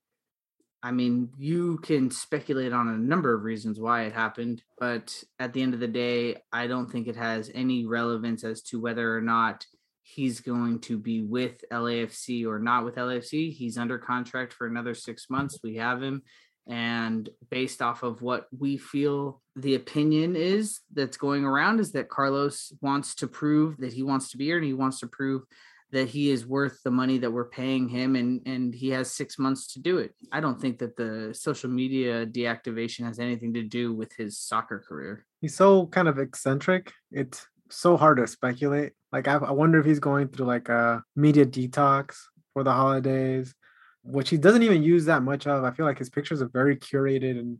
I 0.83 0.93
mean, 0.93 1.31
you 1.37 1.79
can 1.79 2.11
speculate 2.11 2.73
on 2.73 2.89
a 2.89 2.97
number 2.97 3.35
of 3.35 3.43
reasons 3.43 3.79
why 3.79 4.05
it 4.05 4.15
happened, 4.15 4.63
but 4.79 5.23
at 5.39 5.53
the 5.53 5.61
end 5.63 5.75
of 5.75 5.81
the 5.81 5.89
day, 5.89 6.37
I 6.53 6.67
don't 6.67 6.91
think 6.91 7.07
it 7.07 7.17
has 7.17 7.51
any 7.55 7.85
relevance 7.85 8.45
as 8.45 8.63
to 8.63 8.81
whether 8.81 9.15
or 9.15 9.21
not 9.21 9.67
he's 10.03 10.41
going 10.41 10.81
to 10.81 10.99
be 10.99 11.21
with 11.21 11.63
LAFC 11.71 12.47
or 12.47 12.59
not 12.59 12.85
with 12.85 12.97
LAFC. 12.97 13.53
He's 13.53 13.77
under 13.77 13.99
contract 13.99 14.55
for 14.55 14.67
another 14.67 14.95
six 14.95 15.29
months. 15.29 15.59
We 15.63 15.77
have 15.77 16.03
him. 16.03 16.23
And 16.67 17.29
based 17.51 17.83
off 17.83 18.03
of 18.03 18.23
what 18.23 18.47
we 18.57 18.77
feel 18.77 19.43
the 19.57 19.75
opinion 19.75 20.37
is 20.37 20.81
that's 20.93 21.17
going 21.17 21.45
around, 21.45 21.81
is 21.81 21.93
that 21.93 22.09
Carlos 22.09 22.73
wants 22.81 23.15
to 23.17 23.27
prove 23.27 23.77
that 23.79 23.93
he 23.93 24.03
wants 24.03 24.31
to 24.31 24.37
be 24.37 24.47
here 24.47 24.57
and 24.57 24.67
he 24.67 24.73
wants 24.73 25.01
to 25.01 25.07
prove 25.07 25.43
that 25.93 26.09
he 26.09 26.31
is 26.31 26.47
worth 26.47 26.83
the 26.83 26.91
money 26.91 27.19
that 27.19 27.31
we're 27.31 27.49
paying 27.49 27.89
him 27.89 28.17
and 28.17 28.41
and 28.47 28.75
he 28.75 28.91
has 28.91 29.13
6 29.13 29.39
months 29.39 29.73
to 29.75 29.81
do 29.81 29.99
it. 29.99 30.15
I 30.33 30.41
don't 30.41 30.61
think 30.61 30.79
that 30.79 30.97
the 30.97 31.35
social 31.35 31.71
media 31.71 32.27
deactivation 32.27 33.05
has 33.05 33.19
anything 33.19 33.55
to 33.55 33.63
do 33.63 33.93
with 33.93 34.13
his 34.15 34.39
soccer 34.39 34.85
career. 34.87 35.27
He's 35.41 35.57
so 35.57 35.87
kind 35.87 36.09
of 36.09 36.19
eccentric. 36.19 36.93
It's 37.11 37.47
so 37.69 37.97
hard 37.97 38.19
to 38.19 38.27
speculate. 38.27 38.93
Like 39.13 39.29
I, 39.29 39.35
I 39.37 39.53
wonder 39.53 39.79
if 39.81 39.87
he's 39.87 40.01
going 40.01 40.29
through 40.29 40.47
like 40.47 40.69
a 40.69 41.03
media 41.17 41.47
detox 41.47 42.17
for 42.53 42.63
the 42.63 42.73
holidays, 42.73 43.55
which 44.03 44.31
he 44.31 44.37
doesn't 44.37 44.63
even 44.63 44.83
use 44.83 45.05
that 45.07 45.23
much 45.23 45.47
of. 45.47 45.65
I 45.65 45.71
feel 45.73 45.87
like 45.87 45.99
his 45.99 46.11
pictures 46.11 46.43
are 46.43 46.49
very 46.49 46.77
curated 46.77 47.39
and 47.39 47.59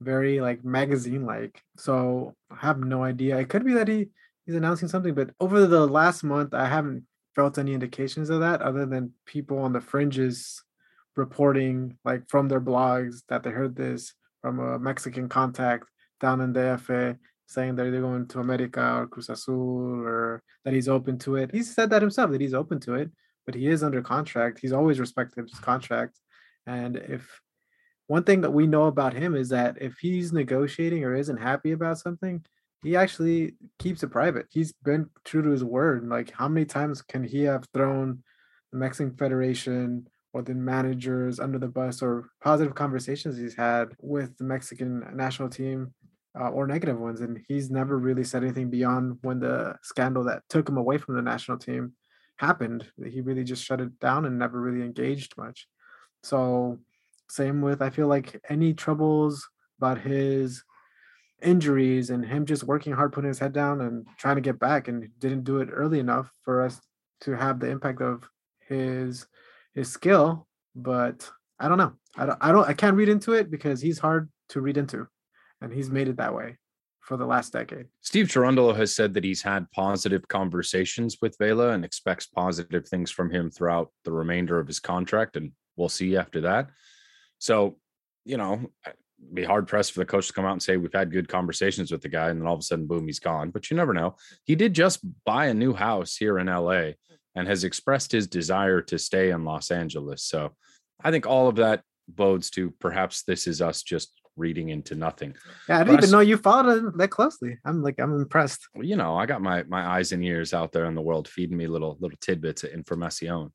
very 0.00 0.40
like 0.40 0.64
magazine 0.64 1.24
like. 1.24 1.62
So 1.76 2.34
I 2.50 2.56
have 2.66 2.78
no 2.78 3.02
idea. 3.02 3.38
It 3.38 3.48
could 3.48 3.64
be 3.64 3.74
that 3.74 3.88
he 3.88 4.08
he's 4.46 4.56
announcing 4.56 4.88
something, 4.88 5.14
but 5.14 5.30
over 5.40 5.66
the 5.66 5.86
last 5.86 6.24
month 6.24 6.52
I 6.54 6.66
haven't 6.66 7.04
felt 7.34 7.58
any 7.58 7.74
indications 7.74 8.30
of 8.30 8.40
that 8.40 8.62
other 8.62 8.86
than 8.86 9.12
people 9.26 9.58
on 9.58 9.72
the 9.72 9.80
fringes 9.80 10.62
reporting 11.16 11.96
like 12.04 12.28
from 12.28 12.48
their 12.48 12.60
blogs 12.60 13.22
that 13.28 13.42
they 13.42 13.50
heard 13.50 13.76
this 13.76 14.14
from 14.40 14.58
a 14.58 14.78
Mexican 14.78 15.28
contact 15.28 15.84
down 16.20 16.40
in 16.40 16.52
the 16.52 16.80
FA 16.82 17.16
saying 17.46 17.76
that 17.76 17.90
they're 17.90 18.00
going 18.00 18.26
to 18.26 18.40
America 18.40 18.98
or 18.98 19.06
Cruz 19.06 19.28
Azul 19.28 20.00
or 20.04 20.42
that 20.64 20.72
he's 20.72 20.88
open 20.88 21.18
to 21.18 21.36
it. 21.36 21.50
He 21.52 21.62
said 21.62 21.90
that 21.90 22.02
himself 22.02 22.30
that 22.30 22.40
he's 22.40 22.54
open 22.54 22.80
to 22.80 22.94
it, 22.94 23.10
but 23.44 23.54
he 23.54 23.66
is 23.66 23.82
under 23.82 24.00
contract. 24.00 24.58
He's 24.60 24.72
always 24.72 24.98
respected 24.98 25.48
his 25.48 25.58
contract. 25.58 26.18
And 26.66 26.96
if 26.96 27.40
one 28.06 28.24
thing 28.24 28.40
that 28.42 28.52
we 28.52 28.66
know 28.66 28.84
about 28.84 29.14
him 29.14 29.34
is 29.34 29.50
that 29.50 29.80
if 29.80 29.98
he's 30.00 30.32
negotiating 30.32 31.04
or 31.04 31.14
isn't 31.14 31.36
happy 31.36 31.72
about 31.72 31.98
something, 31.98 32.44
he 32.82 32.96
actually 32.96 33.54
keeps 33.78 34.02
it 34.02 34.08
private. 34.08 34.46
He's 34.50 34.72
been 34.72 35.08
true 35.24 35.42
to 35.42 35.50
his 35.50 35.64
word. 35.64 36.08
Like, 36.08 36.30
how 36.32 36.48
many 36.48 36.66
times 36.66 37.00
can 37.00 37.22
he 37.22 37.42
have 37.42 37.64
thrown 37.72 38.22
the 38.72 38.78
Mexican 38.78 39.16
Federation 39.16 40.08
or 40.32 40.42
the 40.42 40.54
managers 40.54 41.38
under 41.38 41.58
the 41.58 41.68
bus 41.68 42.02
or 42.02 42.28
positive 42.42 42.74
conversations 42.74 43.36
he's 43.36 43.54
had 43.54 43.94
with 44.00 44.36
the 44.36 44.44
Mexican 44.44 45.04
national 45.14 45.48
team 45.48 45.94
uh, 46.38 46.48
or 46.48 46.66
negative 46.66 46.98
ones? 46.98 47.20
And 47.20 47.40
he's 47.46 47.70
never 47.70 47.98
really 47.98 48.24
said 48.24 48.42
anything 48.42 48.68
beyond 48.68 49.18
when 49.22 49.38
the 49.38 49.76
scandal 49.82 50.24
that 50.24 50.42
took 50.48 50.68
him 50.68 50.76
away 50.76 50.98
from 50.98 51.14
the 51.14 51.22
national 51.22 51.58
team 51.58 51.92
happened. 52.36 52.84
He 53.06 53.20
really 53.20 53.44
just 53.44 53.64
shut 53.64 53.80
it 53.80 54.00
down 54.00 54.24
and 54.24 54.38
never 54.38 54.60
really 54.60 54.84
engaged 54.84 55.34
much. 55.36 55.68
So, 56.24 56.80
same 57.30 57.62
with, 57.62 57.80
I 57.80 57.90
feel 57.90 58.08
like 58.08 58.40
any 58.48 58.74
troubles 58.74 59.48
about 59.78 59.98
his 59.98 60.64
injuries 61.42 62.10
and 62.10 62.24
him 62.24 62.46
just 62.46 62.64
working 62.64 62.92
hard, 62.92 63.12
putting 63.12 63.28
his 63.28 63.38
head 63.38 63.52
down 63.52 63.80
and 63.80 64.06
trying 64.18 64.36
to 64.36 64.42
get 64.42 64.58
back 64.58 64.88
and 64.88 65.08
didn't 65.18 65.44
do 65.44 65.58
it 65.58 65.68
early 65.72 65.98
enough 65.98 66.30
for 66.42 66.62
us 66.62 66.80
to 67.22 67.32
have 67.32 67.60
the 67.60 67.68
impact 67.68 68.00
of 68.00 68.28
his 68.68 69.26
his 69.74 69.90
skill. 69.90 70.46
But 70.74 71.30
I 71.58 71.68
don't 71.68 71.78
know. 71.78 71.92
I 72.16 72.26
don't 72.26 72.38
I 72.40 72.52
don't 72.52 72.68
I 72.68 72.72
can't 72.74 72.96
read 72.96 73.08
into 73.08 73.32
it 73.32 73.50
because 73.50 73.80
he's 73.80 73.98
hard 73.98 74.30
to 74.50 74.60
read 74.60 74.76
into. 74.76 75.06
And 75.60 75.72
he's 75.72 75.90
made 75.90 76.08
it 76.08 76.16
that 76.16 76.34
way 76.34 76.58
for 77.02 77.16
the 77.16 77.26
last 77.26 77.52
decade. 77.52 77.86
Steve 78.00 78.26
Cherundolo 78.26 78.74
has 78.76 78.94
said 78.94 79.14
that 79.14 79.24
he's 79.24 79.42
had 79.42 79.70
positive 79.72 80.26
conversations 80.28 81.18
with 81.20 81.36
Vela 81.38 81.70
and 81.70 81.84
expects 81.84 82.26
positive 82.26 82.86
things 82.88 83.10
from 83.10 83.30
him 83.30 83.50
throughout 83.50 83.90
the 84.04 84.12
remainder 84.12 84.58
of 84.58 84.66
his 84.66 84.80
contract, 84.80 85.36
and 85.36 85.52
we'll 85.76 85.88
see 85.88 86.16
after 86.16 86.42
that. 86.42 86.70
So, 87.38 87.76
you 88.24 88.36
know, 88.36 88.70
be 89.32 89.44
hard 89.44 89.66
pressed 89.68 89.92
for 89.92 90.00
the 90.00 90.06
coach 90.06 90.26
to 90.28 90.32
come 90.32 90.44
out 90.44 90.52
and 90.52 90.62
say 90.62 90.76
we've 90.76 90.92
had 90.92 91.12
good 91.12 91.28
conversations 91.28 91.90
with 91.92 92.02
the 92.02 92.08
guy, 92.08 92.28
and 92.30 92.40
then 92.40 92.46
all 92.46 92.54
of 92.54 92.60
a 92.60 92.62
sudden, 92.62 92.86
boom, 92.86 93.06
he's 93.06 93.18
gone. 93.20 93.50
But 93.50 93.70
you 93.70 93.76
never 93.76 93.92
know. 93.94 94.16
He 94.44 94.54
did 94.54 94.74
just 94.74 95.00
buy 95.24 95.46
a 95.46 95.54
new 95.54 95.72
house 95.74 96.16
here 96.16 96.38
in 96.38 96.46
LA 96.48 96.92
and 97.34 97.48
has 97.48 97.64
expressed 97.64 98.12
his 98.12 98.26
desire 98.26 98.80
to 98.82 98.98
stay 98.98 99.30
in 99.30 99.44
Los 99.44 99.70
Angeles. 99.70 100.22
So, 100.24 100.52
I 101.02 101.10
think 101.10 101.26
all 101.26 101.48
of 101.48 101.56
that 101.56 101.82
bodes 102.08 102.50
to 102.50 102.70
perhaps 102.78 103.22
this 103.22 103.46
is 103.46 103.60
us 103.62 103.82
just 103.82 104.12
reading 104.36 104.68
into 104.70 104.94
nothing. 104.94 105.34
Yeah, 105.68 105.76
I 105.76 105.78
But 105.80 105.84
didn't 105.84 105.90
I 105.90 105.98
even 105.98 106.04
s- 106.04 106.12
know 106.12 106.20
you 106.20 106.36
followed 106.36 106.78
him 106.78 106.92
that 106.98 107.08
closely. 107.08 107.58
I'm 107.64 107.82
like, 107.82 107.98
I'm 108.00 108.14
impressed. 108.16 108.68
well, 108.74 108.84
you 108.84 108.96
know, 108.96 109.16
I 109.16 109.26
got 109.26 109.42
my 109.42 109.62
my 109.64 109.84
eyes 109.86 110.12
and 110.12 110.24
ears 110.24 110.52
out 110.54 110.72
there 110.72 110.86
in 110.86 110.94
the 110.94 111.02
world 111.02 111.28
feeding 111.28 111.56
me 111.56 111.66
little 111.66 111.96
little 112.00 112.18
tidbits 112.20 112.64
of 112.64 112.70
information. 112.70 113.52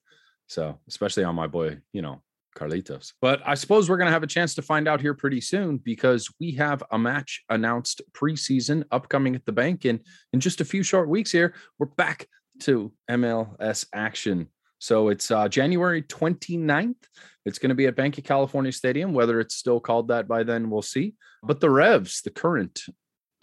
So, 0.47 0.79
especially 0.87 1.23
on 1.25 1.35
my 1.35 1.47
boy, 1.47 1.79
you 1.93 2.01
know, 2.01 2.21
Carlitos. 2.57 3.13
But 3.21 3.41
I 3.45 3.53
suppose 3.53 3.89
we're 3.89 3.97
going 3.97 4.07
to 4.07 4.13
have 4.13 4.23
a 4.23 4.27
chance 4.27 4.55
to 4.55 4.61
find 4.61 4.87
out 4.87 4.99
here 4.99 5.13
pretty 5.13 5.41
soon 5.41 5.77
because 5.77 6.29
we 6.39 6.51
have 6.53 6.83
a 6.91 6.97
match 6.97 7.43
announced 7.49 8.01
preseason 8.13 8.83
upcoming 8.91 9.35
at 9.35 9.45
the 9.45 9.51
bank 9.51 9.85
in 9.85 10.01
in 10.33 10.39
just 10.39 10.61
a 10.61 10.65
few 10.65 10.83
short 10.83 11.07
weeks 11.07 11.31
here. 11.31 11.53
We're 11.77 11.87
back 11.87 12.27
to 12.61 12.91
MLS 13.09 13.85
action. 13.93 14.47
So 14.79 15.09
it's 15.09 15.31
uh, 15.31 15.47
January 15.47 16.03
29th. 16.03 16.95
It's 17.45 17.59
going 17.59 17.69
to 17.69 17.75
be 17.75 17.87
at 17.87 17.95
Banc 17.95 18.17
of 18.17 18.23
California 18.23 18.71
Stadium. 18.71 19.13
Whether 19.13 19.39
it's 19.39 19.55
still 19.55 19.79
called 19.79 20.09
that 20.09 20.27
by 20.27 20.43
then, 20.43 20.69
we'll 20.69 20.81
see. 20.81 21.15
But 21.43 21.59
the 21.59 21.69
Revs, 21.69 22.21
the 22.21 22.29
current 22.29 22.81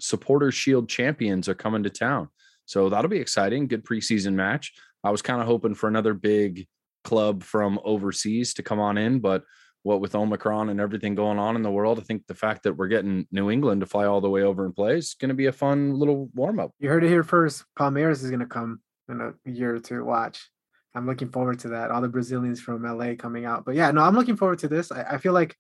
supporter 0.01 0.53
shield 0.53 0.89
champions 0.89 1.49
are 1.49 1.55
coming 1.55 1.83
to 1.85 1.91
town. 1.91 2.29
So 2.67 2.89
that'll 2.89 3.11
be 3.11 3.19
exciting. 3.19 3.67
Good 3.67 3.85
preseason 3.85 4.35
match. 4.35 4.73
I 5.03 5.11
was 5.11 5.23
kind 5.23 5.41
of 5.41 5.47
hoping 5.47 5.75
for 5.75 5.89
another 5.89 6.15
big 6.15 6.67
club 7.05 7.43
from 7.43 7.79
overseas 7.85 8.55
to 8.55 8.63
come 8.63 8.81
on 8.81 8.99
in, 8.99 9.21
but 9.21 9.45
what 9.83 10.01
with 10.01 10.15
Omicron 10.15 10.71
and 10.71 10.81
everything 10.81 11.15
going 11.15 11.39
on 11.39 11.57
in 11.57 11.63
the 11.63 11.71
world, 11.71 11.99
I 11.99 12.03
think 12.03 12.27
the 12.27 12.35
fact 12.35 12.63
that 12.63 12.73
we're 12.73 12.89
getting 12.89 13.29
New 13.31 13.51
England 13.51 13.83
to 13.83 13.87
fly 13.87 14.07
all 14.07 14.23
the 14.23 14.31
way 14.31 14.43
over 14.43 14.65
and 14.65 14.75
play 14.75 14.97
is 14.97 15.15
going 15.15 15.29
to 15.29 15.35
be 15.35 15.47
a 15.47 15.53
fun 15.53 15.99
little 15.99 16.31
warm 16.35 16.59
up. 16.59 16.73
You 16.81 16.89
heard 16.89 17.05
it 17.05 17.09
here 17.09 17.23
first. 17.23 17.65
Palmeiras 17.79 18.25
is 18.25 18.31
gonna 18.31 18.47
come. 18.47 18.81
in 19.11 19.21
a 19.21 19.33
year 19.45 19.75
or 19.77 19.79
two 19.79 19.99
to 19.99 20.05
watch. 20.05 20.51
I'm 20.95 21.07
looking 21.07 21.29
forward 21.29 21.59
to 21.61 21.69
that. 21.69 21.91
All 21.91 22.01
the 22.01 22.09
Brazilians 22.09 22.61
from 22.61 22.83
LA 22.83 23.15
coming 23.15 23.45
out. 23.45 23.65
But 23.65 23.75
yeah, 23.75 23.91
no, 23.91 24.03
I'm 24.03 24.15
looking 24.15 24.37
forward 24.37 24.61
to 24.61 24.69
this. 24.69 24.91
I, 24.91 25.03
I 25.03 25.19
feel 25.19 25.33
like 25.33 25.55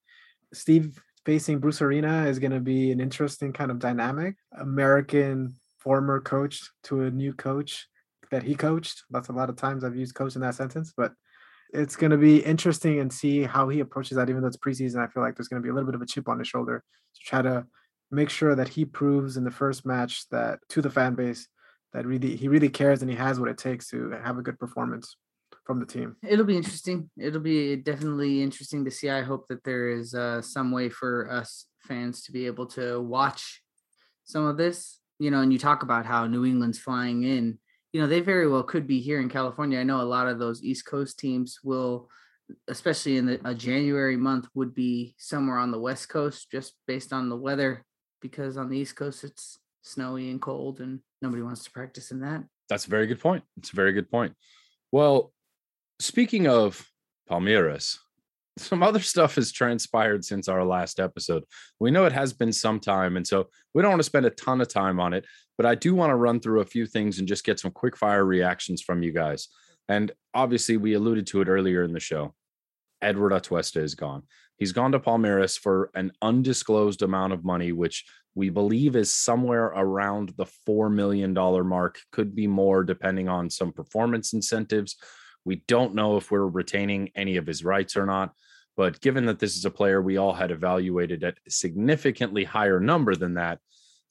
Steve 0.55 0.99
facing 1.27 1.59
Bruce 1.59 1.83
Arena 1.83 2.27
is 2.27 2.39
going 2.39 2.53
to 2.53 2.61
be 2.61 2.93
an 2.93 3.01
interesting 3.01 3.53
kind 3.53 3.71
of 3.71 3.79
dynamic. 3.79 4.37
American 4.59 5.55
former 5.79 6.21
coach 6.21 6.71
to 6.85 7.03
a 7.03 7.11
new 7.11 7.33
coach 7.35 7.89
that 8.31 8.43
he 8.43 8.55
coached. 8.55 9.03
That's 9.11 9.29
a 9.29 9.33
lot 9.33 9.51
of 9.51 9.57
times 9.57 9.85
I've 9.85 9.97
used 9.97 10.15
coach 10.15 10.35
in 10.35 10.41
that 10.43 10.55
sentence, 10.55 10.93
but 10.97 11.13
it's 11.75 11.97
going 11.97 12.13
to 12.13 12.17
be 12.17 12.39
interesting 12.39 13.01
and 13.01 13.13
see 13.13 13.43
how 13.43 13.69
he 13.69 13.81
approaches 13.81 14.17
that. 14.17 14.31
Even 14.31 14.43
though 14.43 14.49
it's 14.49 14.57
preseason, 14.57 15.03
I 15.03 15.09
feel 15.09 15.23
like 15.23 15.37
there's 15.37 15.49
going 15.49 15.61
to 15.61 15.67
be 15.67 15.71
a 15.71 15.75
little 15.75 15.87
bit 15.87 15.97
of 15.97 16.03
a 16.03 16.07
chip 16.07 16.29
on 16.29 16.39
his 16.39 16.49
shoulder 16.49 16.83
to 17.15 17.21
try 17.21 17.43
to 17.43 17.67
make 18.11 18.31
sure 18.31 18.55
that 18.55 18.69
he 18.69 18.85
proves 18.85 19.37
in 19.37 19.45
the 19.45 19.51
first 19.51 19.85
match 19.85 20.29
that 20.31 20.61
to 20.69 20.81
the 20.81 20.91
fan 20.91 21.15
base 21.15 21.49
that 21.93 22.07
really 22.07 22.37
he 22.37 22.49
really 22.49 22.69
cares 22.69 23.03
and 23.03 23.11
he 23.11 23.17
has 23.17 23.41
what 23.41 23.49
it 23.49 23.59
takes 23.59 23.89
to 23.89 24.11
have 24.23 24.39
a 24.39 24.43
good 24.43 24.59
performance 24.59 25.17
from 25.65 25.81
the 25.81 25.87
team. 25.87 26.17
It'll 26.23 26.45
be 26.45 26.57
interesting. 26.57 27.11
It'll 27.19 27.41
be 27.41 27.77
definitely 27.77 28.43
interesting 28.43 28.85
to 28.85 28.91
see. 28.91 29.11
I 29.11 29.23
hope 29.23 29.49
that 29.49 29.65
there 29.65 29.89
is 29.89 30.15
uh, 30.15 30.43
some 30.43 30.71
way 30.71 30.89
for 30.89 31.31
us 31.31 31.67
fans 31.81 32.23
to 32.25 32.33
be 32.33 32.47
able 32.47 32.67
to 32.67 33.01
watch 33.01 33.63
some 34.25 34.45
of 34.45 34.57
this. 34.57 35.01
You 35.19 35.31
know, 35.31 35.41
and 35.41 35.53
you 35.53 35.59
talk 35.59 35.83
about 35.83 36.07
how 36.07 36.27
New 36.27 36.45
England's 36.45 36.79
flying 36.79 37.23
in. 37.23 37.59
You 37.95 38.01
know, 38.01 38.09
they 38.09 38.19
very 38.19 38.49
well 38.49 38.65
could 38.65 38.89
be 38.89 39.01
here 39.01 39.21
in 39.21 39.29
California. 39.29 39.79
I 39.79 39.85
know 39.85 40.01
a 40.01 40.03
lot 40.03 40.27
of 40.27 40.41
those 40.41 40.65
East 40.65 40.85
Coast 40.85 41.17
teams 41.17 41.61
will, 41.63 42.09
especially 42.67 43.19
in 43.19 43.27
the, 43.27 43.41
a 43.45 43.55
January 43.55 44.17
month, 44.17 44.49
would 44.53 44.75
be 44.75 45.15
somewhere 45.17 45.59
on 45.59 45.71
the 45.71 45.79
West 45.79 46.09
Coast 46.09 46.51
just 46.51 46.75
based 46.89 47.13
on 47.13 47.29
the 47.29 47.37
weather, 47.37 47.85
because 48.21 48.57
on 48.57 48.69
the 48.69 48.77
East 48.77 48.97
Coast 48.97 49.23
it's 49.23 49.61
snowy 49.83 50.29
and 50.29 50.43
cold, 50.43 50.81
and 50.81 50.99
nobody 51.23 51.41
wants 51.41 51.63
to 51.63 51.71
practice 51.71 52.11
in 52.11 52.19
that. 52.23 52.43
That's 52.69 52.87
a 52.87 52.91
very 52.91 53.07
good 53.07 53.21
point. 53.21 53.45
It's 53.59 53.73
a 53.73 53.77
very 53.77 53.93
good 53.93 54.11
point. 54.11 54.35
Well, 54.91 55.33
speaking 56.01 56.49
of 56.49 56.85
Palmeiras, 57.31 57.99
some 58.59 58.83
other 58.83 58.99
stuff 58.99 59.37
has 59.37 59.53
transpired 59.53 60.25
since 60.25 60.49
our 60.49 60.65
last 60.65 60.99
episode. 60.99 61.45
We 61.79 61.93
know 61.93 62.07
it 62.07 62.13
has 62.13 62.33
been 62.33 62.53
some 62.53 62.81
time, 62.81 63.17
and 63.17 63.25
so 63.25 63.51
we 63.73 63.83
don't 63.83 63.93
want 63.93 64.01
to 64.01 64.05
spend 64.05 64.27
a 64.27 64.31
ton 64.31 64.61
of 64.61 64.67
time 64.67 64.99
on 64.99 65.13
it, 65.13 65.27
but 65.57 65.67
I 65.67 65.75
do 65.75 65.95
want 65.95 66.11
to 66.11 66.17
run 66.17 66.41
through 66.41 66.61
a 66.61 66.67
few 66.67 66.87
things 66.87 67.19
and 67.19 67.29
just 67.29 67.45
get 67.45 67.61
some 67.61 67.71
quick 67.71 67.97
fire 67.97 68.25
reactions 68.25 68.83
from 68.83 69.03
you 69.03 69.13
guys. 69.13 69.49
And 69.89 70.13
obviously, 70.33 70.77
we 70.77 70.95
alluded 70.95 71.27
to 71.29 71.41
it 71.41 71.49
earlier 71.49 71.83
in 71.83 71.93
the 71.93 72.01
show. 72.01 72.35
Edward 73.03 73.33
Atuesta 73.33 73.83
is 73.83 73.95
gone. 73.95 74.23
He's 74.57 74.73
gone 74.73 74.93
to 74.93 75.01
Palmeiras 75.01 75.59
for 75.59 75.91
an 75.95 76.13
undisclosed 76.23 77.03
amount 77.03 77.33
of 77.33 77.45
money, 77.45 77.73
which 77.73 78.05
we 78.35 78.49
believe 78.49 78.97
is 78.97 79.13
somewhere 79.13 79.67
around 79.67 80.33
the 80.37 80.47
$4 80.67 80.93
million 80.93 81.35
mark, 81.35 82.01
could 82.13 82.35
be 82.35 82.47
more 82.47 82.83
depending 82.83 83.29
on 83.29 83.51
some 83.51 83.73
performance 83.73 84.33
incentives 84.33 84.97
we 85.45 85.57
don't 85.69 85.95
know 85.95 86.17
if 86.17 86.31
we're 86.31 86.47
retaining 86.47 87.11
any 87.15 87.37
of 87.37 87.47
his 87.47 87.65
rights 87.65 87.97
or 87.97 88.07
not. 88.07 88.33
But 88.77 89.01
given 89.01 89.27
that 89.27 89.39
this 89.39 89.57
is 89.57 89.65
a 89.65 89.71
player 89.71 90.03
we 90.03 90.17
all 90.17 90.33
had 90.33 90.51
evaluated 90.51 91.23
at 91.23 91.39
a 91.47 91.51
significantly 91.51 92.45
higher 92.45 92.81
number 92.81 93.15
than 93.15 93.35
that, 93.35 93.61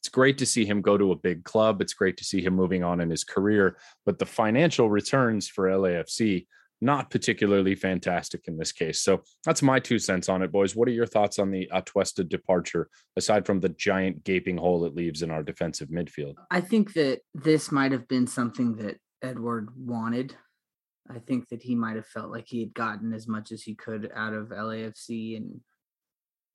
it's 0.04 0.10
great 0.10 0.38
to 0.40 0.46
see 0.46 0.66
him 0.66 0.82
go 0.82 0.98
to 0.98 1.14
a 1.14 1.16
big 1.16 1.46
club. 1.46 1.82
It's 1.82 1.94
great 1.94 2.18
to 2.18 2.26
see 2.26 2.42
him 2.42 2.54
moving 2.54 2.84
on 2.84 3.00
in 3.00 3.10
his 3.10 3.24
career. 3.24 3.78
But 4.06 4.20
the 4.20 4.26
financial 4.26 4.90
returns 4.90 5.48
for 5.48 5.70
LAFC, 5.70 6.46
not 6.82 7.10
particularly 7.10 7.74
fantastic 7.74 8.50
in 8.50 8.58
this 8.58 8.74
case. 8.74 9.00
So 9.00 9.24
that's 9.46 9.62
my 9.62 9.80
two 9.80 10.00
cents 10.00 10.28
on 10.28 10.42
it, 10.42 10.52
boys. 10.52 10.76
What 10.76 10.90
are 10.90 10.92
your 10.92 11.06
thoughts 11.06 11.40
on 11.40 11.52
the 11.52 11.70
Atuesta 11.74 12.28
departure, 12.28 12.90
aside 13.16 13.46
from 13.46 13.62
the 13.62 13.70
giant 13.70 14.26
gaping 14.26 14.58
hole 14.58 14.84
it 14.84 14.94
leaves 14.94 15.22
in 15.22 15.32
our 15.32 15.42
defensive 15.42 15.88
midfield? 15.88 16.36
I 16.52 16.60
think 16.60 16.92
that 16.96 17.22
this 17.34 17.72
might 17.72 17.94
have 17.94 18.10
been 18.10 18.28
something 18.28 18.76
that 18.76 18.98
Edward 19.22 19.70
wanted 19.78 20.36
I 21.10 21.20
think 21.20 21.50
that 21.50 21.62
he 21.62 21.76
might 21.76 21.96
have 21.96 22.08
felt 22.08 22.32
like 22.32 22.46
he 22.48 22.62
had 22.62 22.74
gotten 22.74 23.14
as 23.14 23.28
much 23.28 23.52
as 23.52 23.62
he 23.62 23.76
could 23.76 24.10
out 24.16 24.34
of 24.34 24.50
LAFC 24.50 25.36
and 25.36 25.60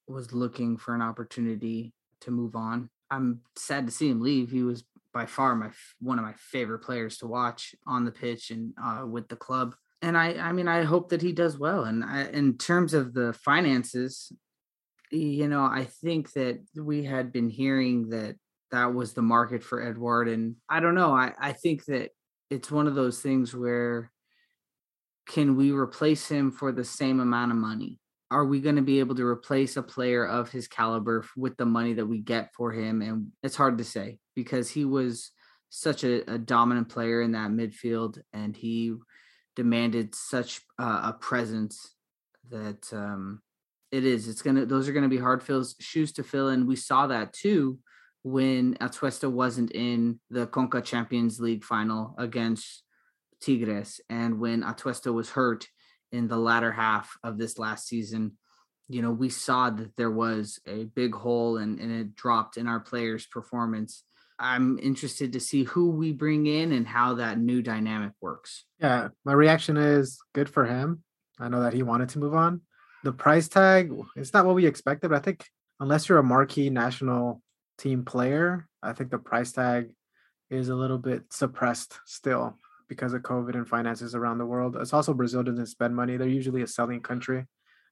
was 0.06 0.32
looking 0.32 0.76
for 0.76 0.94
an 0.94 1.02
opportunity 1.02 1.92
to 2.22 2.30
move 2.30 2.56
on. 2.56 2.88
I'm 3.10 3.40
sad 3.56 3.86
to 3.86 3.92
see 3.92 4.08
him 4.08 4.20
leave. 4.20 4.50
He 4.50 4.62
was 4.62 4.84
by 5.14 5.26
far 5.26 5.54
my 5.56 5.70
one 6.00 6.18
of 6.18 6.24
my 6.24 6.34
favorite 6.36 6.80
players 6.80 7.18
to 7.18 7.26
watch 7.26 7.74
on 7.86 8.04
the 8.04 8.12
pitch 8.12 8.50
and 8.50 8.74
uh, 8.82 9.04
with 9.06 9.28
the 9.28 9.36
club. 9.36 9.74
And 10.00 10.16
I, 10.16 10.34
I 10.34 10.52
mean, 10.52 10.68
I 10.68 10.84
hope 10.84 11.08
that 11.08 11.22
he 11.22 11.32
does 11.32 11.58
well. 11.58 11.84
And 11.84 12.04
I, 12.04 12.26
in 12.26 12.56
terms 12.56 12.94
of 12.94 13.14
the 13.14 13.32
finances, 13.32 14.32
you 15.10 15.48
know, 15.48 15.62
I 15.62 15.88
think 16.02 16.32
that 16.34 16.60
we 16.76 17.04
had 17.04 17.32
been 17.32 17.48
hearing 17.48 18.10
that 18.10 18.36
that 18.70 18.94
was 18.94 19.14
the 19.14 19.22
market 19.22 19.64
for 19.64 19.82
Edward, 19.82 20.28
and 20.28 20.56
I 20.68 20.80
don't 20.80 20.94
know. 20.94 21.12
I, 21.12 21.32
I 21.38 21.52
think 21.52 21.86
that 21.86 22.10
it's 22.50 22.70
one 22.70 22.86
of 22.86 22.94
those 22.94 23.20
things 23.20 23.54
where 23.54 24.12
can 25.26 25.56
we 25.56 25.72
replace 25.72 26.28
him 26.28 26.50
for 26.50 26.72
the 26.72 26.84
same 26.84 27.20
amount 27.20 27.52
of 27.52 27.58
money? 27.58 27.98
Are 28.30 28.44
we 28.44 28.60
going 28.60 28.76
to 28.76 28.82
be 28.82 28.98
able 28.98 29.14
to 29.14 29.26
replace 29.26 29.76
a 29.76 29.82
player 29.82 30.26
of 30.26 30.50
his 30.50 30.68
caliber 30.68 31.24
with 31.36 31.56
the 31.56 31.64
money 31.64 31.94
that 31.94 32.06
we 32.06 32.18
get 32.18 32.52
for 32.54 32.72
him? 32.72 33.00
And 33.00 33.28
it's 33.42 33.56
hard 33.56 33.78
to 33.78 33.84
say 33.84 34.18
because 34.36 34.68
he 34.68 34.84
was 34.84 35.30
such 35.70 36.04
a, 36.04 36.30
a 36.30 36.38
dominant 36.38 36.88
player 36.88 37.22
in 37.22 37.32
that 37.32 37.50
midfield 37.50 38.18
and 38.32 38.54
he 38.54 38.94
demanded 39.56 40.14
such 40.14 40.60
uh, 40.78 41.12
a 41.12 41.12
presence 41.14 41.94
that 42.50 42.92
um, 42.92 43.40
it 43.90 44.04
is. 44.04 44.28
It's 44.28 44.42
gonna; 44.42 44.66
those 44.66 44.88
are 44.88 44.92
gonna 44.92 45.08
be 45.08 45.18
hard 45.18 45.42
fills 45.42 45.74
shoes 45.80 46.12
to 46.12 46.22
fill, 46.22 46.48
and 46.48 46.66
we 46.66 46.76
saw 46.76 47.08
that 47.08 47.32
too 47.32 47.78
when 48.22 48.74
Atuesta 48.80 49.30
wasn't 49.30 49.72
in 49.72 50.20
the 50.30 50.46
Conca 50.46 50.84
Champions 50.84 51.40
League 51.40 51.64
final 51.64 52.14
against 52.18 52.82
Tigres. 53.40 54.00
And 54.10 54.38
when 54.38 54.62
Atuesta 54.62 55.12
was 55.12 55.30
hurt 55.30 55.66
in 56.12 56.28
the 56.28 56.36
latter 56.36 56.72
half 56.72 57.16
of 57.22 57.38
this 57.38 57.58
last 57.58 57.86
season, 57.86 58.32
you 58.88 59.02
know, 59.02 59.10
we 59.10 59.28
saw 59.28 59.70
that 59.70 59.94
there 59.96 60.10
was 60.10 60.58
a 60.66 60.84
big 60.84 61.14
hole 61.14 61.58
and, 61.58 61.78
and 61.78 61.92
it 61.92 62.14
dropped 62.14 62.56
in 62.56 62.66
our 62.66 62.80
players' 62.80 63.26
performance. 63.26 64.04
I'm 64.38 64.78
interested 64.78 65.32
to 65.32 65.40
see 65.40 65.64
who 65.64 65.90
we 65.90 66.12
bring 66.12 66.46
in 66.46 66.72
and 66.72 66.86
how 66.86 67.14
that 67.14 67.38
new 67.38 67.60
dynamic 67.60 68.12
works. 68.20 68.64
Yeah, 68.80 69.08
my 69.24 69.32
reaction 69.32 69.76
is 69.76 70.18
good 70.32 70.48
for 70.48 70.64
him. 70.64 71.02
I 71.38 71.48
know 71.48 71.62
that 71.62 71.74
he 71.74 71.82
wanted 71.82 72.08
to 72.10 72.18
move 72.18 72.34
on. 72.34 72.62
The 73.04 73.12
price 73.12 73.48
tag, 73.48 73.92
it's 74.16 74.32
not 74.32 74.46
what 74.46 74.54
we 74.54 74.66
expected, 74.66 75.10
but 75.10 75.16
I 75.16 75.22
think 75.22 75.44
unless 75.80 76.08
you're 76.08 76.18
a 76.18 76.24
marquee 76.24 76.70
national 76.70 77.42
team 77.78 78.04
player, 78.04 78.68
I 78.82 78.92
think 78.92 79.10
the 79.10 79.18
price 79.18 79.52
tag 79.52 79.94
is 80.50 80.68
a 80.68 80.74
little 80.74 80.98
bit 80.98 81.24
suppressed 81.30 81.98
still 82.06 82.56
because 82.88 83.12
of 83.12 83.22
COVID 83.22 83.54
and 83.54 83.68
finances 83.68 84.14
around 84.14 84.38
the 84.38 84.46
world. 84.46 84.76
It's 84.76 84.92
also 84.92 85.14
Brazil 85.14 85.42
doesn't 85.42 85.66
spend 85.66 85.94
money. 85.94 86.16
They're 86.16 86.28
usually 86.28 86.62
a 86.62 86.66
selling 86.66 87.00
country. 87.00 87.46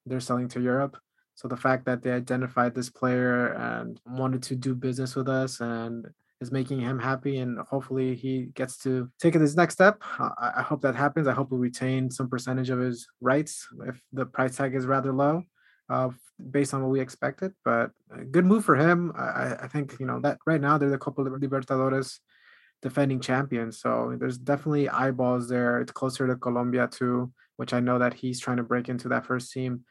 They're 0.05 0.21
selling 0.21 0.49
to 0.49 0.61
Europe. 0.61 0.97
So 1.35 1.49
the 1.49 1.57
fact 1.57 1.85
that 1.85 2.03
they 2.03 2.13
identified 2.13 2.75
this 2.75 2.89
player 2.89 3.53
and 3.53 4.01
wanted 4.07 4.43
to 4.45 4.57
do 4.57 4.75
business 4.75 5.15
with 5.15 5.29
us 5.29 5.61
and 5.61 6.07
is 6.41 6.53
making 6.53 6.81
him 6.81 6.99
happy 6.99 7.39
and 7.39 7.59
hopefully 7.61 8.15
he 8.15 8.47
gets 8.55 8.79
to 8.79 9.11
take 9.21 9.35
it 9.35 9.41
his 9.41 9.57
next 9.57 9.75
step. 9.75 10.03
I, 10.19 10.53
I 10.57 10.63
hope 10.63 10.83
that 10.83 10.95
happens. 10.95 11.27
I 11.27 11.33
hope 11.33 11.51
we 11.51 11.59
retain 11.59 12.11
some 12.11 12.29
percentage 12.29 12.71
of 12.71 12.79
his 12.79 13.07
rights 13.21 13.67
if 13.87 14.01
the 14.13 14.27
price 14.27 14.57
tag 14.57 14.75
is 14.75 14.87
rather 14.87 15.13
low. 15.13 15.43
Uh, 15.89 16.11
based 16.51 16.75
on 16.75 16.83
what 16.83 16.91
we 16.91 17.01
expected, 17.01 17.53
but 17.65 17.93
good 18.33 18.45
move 18.45 18.65
for 18.65 18.75
him. 18.75 19.13
I, 19.17 19.55
I 19.63 19.69
think 19.69 19.95
you 20.01 20.07
know 20.07 20.21
that 20.21 20.39
right 20.45 20.61
now 20.61 20.77
they're 20.77 20.91
the 20.91 20.99
Copa 20.99 21.23
Libertadores 21.23 22.19
defending 22.83 23.21
champions. 23.21 23.79
So 23.79 24.17
there's 24.19 24.39
definitely 24.39 24.89
eyeballs 24.89 25.49
there. 25.49 25.81
It's 25.81 25.93
closer 25.93 26.27
to 26.27 26.37
Colombia 26.37 26.89
too, 26.91 27.33
which 27.57 27.73
I 27.73 27.81
know 27.81 27.99
that 27.99 28.15
he's 28.15 28.41
trying 28.41 28.59
to 28.59 28.63
break 28.63 28.89
into 28.89 29.09
that 29.09 29.27
first 29.27 29.53
team. 29.53 29.85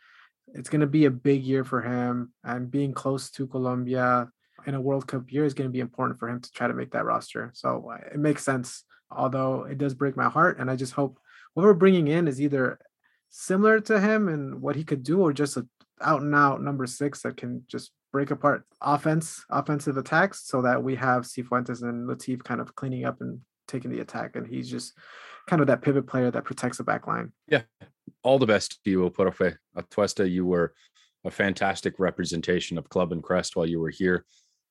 It's 0.53 0.69
going 0.69 0.81
to 0.81 0.87
be 0.87 1.05
a 1.05 1.11
big 1.11 1.43
year 1.43 1.63
for 1.63 1.81
him, 1.81 2.31
and 2.43 2.69
being 2.69 2.93
close 2.93 3.31
to 3.31 3.47
Colombia 3.47 4.29
in 4.67 4.75
a 4.75 4.81
World 4.81 5.07
Cup 5.07 5.31
year 5.31 5.45
is 5.45 5.53
going 5.53 5.69
to 5.69 5.73
be 5.73 5.79
important 5.79 6.19
for 6.19 6.29
him 6.29 6.39
to 6.39 6.51
try 6.51 6.67
to 6.67 6.73
make 6.73 6.91
that 6.91 7.05
roster. 7.05 7.51
So 7.55 7.91
uh, 7.91 7.97
it 8.13 8.19
makes 8.19 8.43
sense, 8.43 8.83
although 9.09 9.63
it 9.63 9.77
does 9.77 9.95
break 9.95 10.15
my 10.15 10.29
heart. 10.29 10.59
And 10.59 10.69
I 10.69 10.75
just 10.75 10.93
hope 10.93 11.19
what 11.53 11.63
we're 11.63 11.73
bringing 11.73 12.07
in 12.07 12.27
is 12.27 12.39
either 12.39 12.79
similar 13.29 13.79
to 13.81 13.99
him 13.99 14.27
and 14.29 14.61
what 14.61 14.75
he 14.75 14.83
could 14.83 15.03
do, 15.03 15.21
or 15.21 15.33
just 15.33 15.57
a 15.57 15.67
out 16.01 16.21
and 16.21 16.35
out 16.35 16.61
number 16.61 16.85
six 16.85 17.21
that 17.21 17.37
can 17.37 17.63
just 17.67 17.91
break 18.15 18.31
apart 18.31 18.63
offense, 18.79 19.43
offensive 19.49 19.97
attacks, 19.97 20.47
so 20.47 20.61
that 20.61 20.81
we 20.81 20.95
have 20.95 21.23
Cifuentes 21.23 21.83
and 21.83 22.07
Latif 22.07 22.41
kind 22.45 22.61
of 22.61 22.73
cleaning 22.73 23.03
up 23.03 23.19
and 23.19 23.41
taking 23.67 23.91
the 23.91 23.99
attack, 23.99 24.37
and 24.37 24.47
he's 24.47 24.69
just 24.69 24.97
kind 25.49 25.61
of 25.61 25.67
that 25.67 25.81
pivot 25.81 26.07
player 26.07 26.31
that 26.31 26.45
protects 26.45 26.77
the 26.77 26.85
back 26.85 27.07
line. 27.07 27.33
Yeah, 27.49 27.63
all 28.23 28.39
the 28.39 28.45
best 28.45 28.81
to 28.85 28.89
you, 28.89 29.09
Profe 29.09 29.57
Atuesta. 29.75 30.31
You 30.31 30.45
were 30.45 30.73
a 31.25 31.29
fantastic 31.29 31.99
representation 31.99 32.77
of 32.77 32.87
Club 32.87 33.11
and 33.11 33.21
Crest 33.21 33.57
while 33.57 33.65
you 33.65 33.81
were 33.81 33.89
here. 33.89 34.23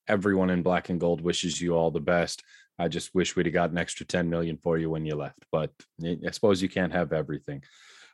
Everyone 0.07 0.49
in 0.49 0.63
black 0.63 0.89
and 0.89 0.99
gold 0.99 1.21
wishes 1.21 1.61
you 1.61 1.75
all 1.75 1.91
the 1.91 1.99
best. 1.99 2.41
I 2.79 2.87
just 2.87 3.13
wish 3.13 3.35
we'd 3.35 3.45
have 3.45 3.53
got 3.53 3.69
an 3.69 3.77
extra 3.77 4.07
10 4.07 4.27
million 4.27 4.57
for 4.57 4.79
you 4.79 4.89
when 4.89 5.05
you 5.05 5.13
left, 5.13 5.45
but 5.51 5.69
eh, 6.03 6.15
I 6.25 6.31
suppose 6.31 6.63
you 6.63 6.69
can't 6.69 6.93
have 6.93 7.13
everything. 7.13 7.61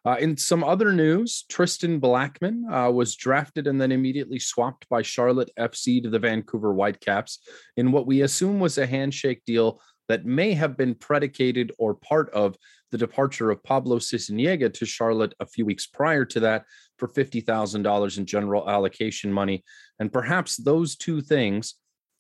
Uh, 0.04 0.18
in 0.20 0.36
some 0.36 0.64
other 0.64 0.92
news, 0.92 1.46
Tristan 1.48 2.00
Blackman 2.00 2.66
uh, 2.72 2.90
was 2.90 3.16
drafted 3.16 3.68
and 3.68 3.80
then 3.80 3.92
immediately 3.92 4.40
swapped 4.40 4.90
by 4.90 5.04
Charlotte 5.04 5.52
FC 5.60 6.02
to 6.02 6.10
the 6.10 6.18
Vancouver 6.18 6.74
Whitecaps 6.74 7.40
in 7.78 7.92
what 7.92 8.08
we 8.08 8.22
assume 8.22 8.60
was 8.60 8.78
a 8.78 8.88
handshake 8.88 9.44
deal 9.46 9.80
that 10.08 10.26
may 10.26 10.54
have 10.54 10.76
been 10.76 10.96
predicated 10.96 11.72
or 11.78 11.94
part 11.94 12.30
of 12.32 12.58
the 12.90 12.98
departure 12.98 13.52
of 13.52 13.64
Pablo 13.64 14.00
Sisniega 14.00 14.74
to 14.74 14.86
Charlotte 14.86 15.34
a 15.40 15.46
few 15.46 15.66
weeks 15.66 15.86
prior 15.86 16.26
to 16.26 16.40
that 16.42 16.66
for 16.98 17.08
$50,000 17.08 18.18
in 18.18 18.26
general 18.26 18.70
allocation 18.70 19.32
money. 19.32 19.64
And 20.00 20.12
perhaps 20.12 20.58
those 20.58 20.96
two 20.96 21.22
things 21.22 21.76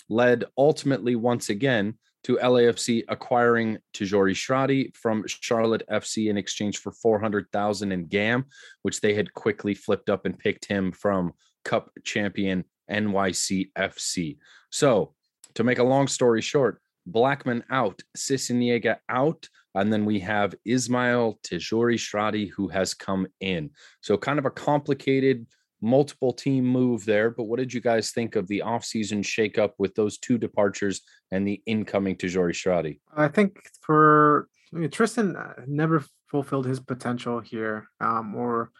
led 0.07 0.45
ultimately 0.57 1.15
once 1.15 1.49
again 1.49 1.95
to 2.23 2.37
LAFC 2.37 3.03
acquiring 3.09 3.77
Tajouri 3.93 4.33
Shradi 4.33 4.95
from 4.95 5.23
Charlotte 5.27 5.83
FC 5.91 6.29
in 6.29 6.37
exchange 6.37 6.77
for 6.77 6.91
400,000 6.91 7.91
in 7.91 8.05
GAM, 8.07 8.45
which 8.83 9.01
they 9.01 9.13
had 9.13 9.33
quickly 9.33 9.73
flipped 9.73 10.09
up 10.09 10.25
and 10.25 10.37
picked 10.37 10.65
him 10.65 10.91
from 10.91 11.33
Cup 11.65 11.89
champion 12.03 12.63
NYCFC. 12.89 14.37
So, 14.69 15.13
to 15.55 15.63
make 15.63 15.79
a 15.79 15.83
long 15.83 16.07
story 16.07 16.41
short, 16.41 16.81
Blackman 17.05 17.63
out, 17.69 18.01
Sisniega 18.15 18.97
out, 19.09 19.47
and 19.75 19.91
then 19.91 20.05
we 20.05 20.19
have 20.19 20.55
Ismail 20.65 21.39
Tajouri 21.43 21.95
Shradi 21.95 22.49
who 22.49 22.67
has 22.67 22.93
come 22.93 23.27
in. 23.39 23.71
So, 24.01 24.17
kind 24.17 24.39
of 24.39 24.45
a 24.45 24.51
complicated 24.51 25.47
multiple 25.81 26.31
team 26.31 26.65
move 26.65 27.05
there. 27.05 27.29
But 27.29 27.43
what 27.43 27.59
did 27.59 27.73
you 27.73 27.81
guys 27.81 28.11
think 28.11 28.35
of 28.35 28.47
the 28.47 28.63
offseason 28.65 29.23
shakeup 29.23 29.71
with 29.77 29.95
those 29.95 30.17
two 30.17 30.37
departures 30.37 31.01
and 31.31 31.47
the 31.47 31.61
incoming 31.65 32.15
Tajouri 32.15 32.53
Shradi? 32.53 32.99
I 33.15 33.27
think 33.27 33.59
for 33.81 34.47
I 34.73 34.77
mean, 34.77 34.89
Tristan 34.89 35.35
uh, 35.35 35.53
never 35.67 36.03
fulfilled 36.29 36.65
his 36.65 36.79
potential 36.79 37.39
here, 37.39 37.89
um, 37.99 38.35
or 38.35 38.71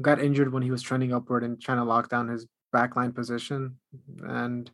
got 0.00 0.20
injured 0.20 0.52
when 0.52 0.62
he 0.62 0.70
was 0.70 0.82
trending 0.82 1.12
upward 1.12 1.44
and 1.44 1.60
trying 1.60 1.78
to 1.78 1.84
lock 1.84 2.08
down 2.08 2.28
his 2.28 2.46
backline 2.74 3.14
position. 3.14 3.76
And 4.22 4.70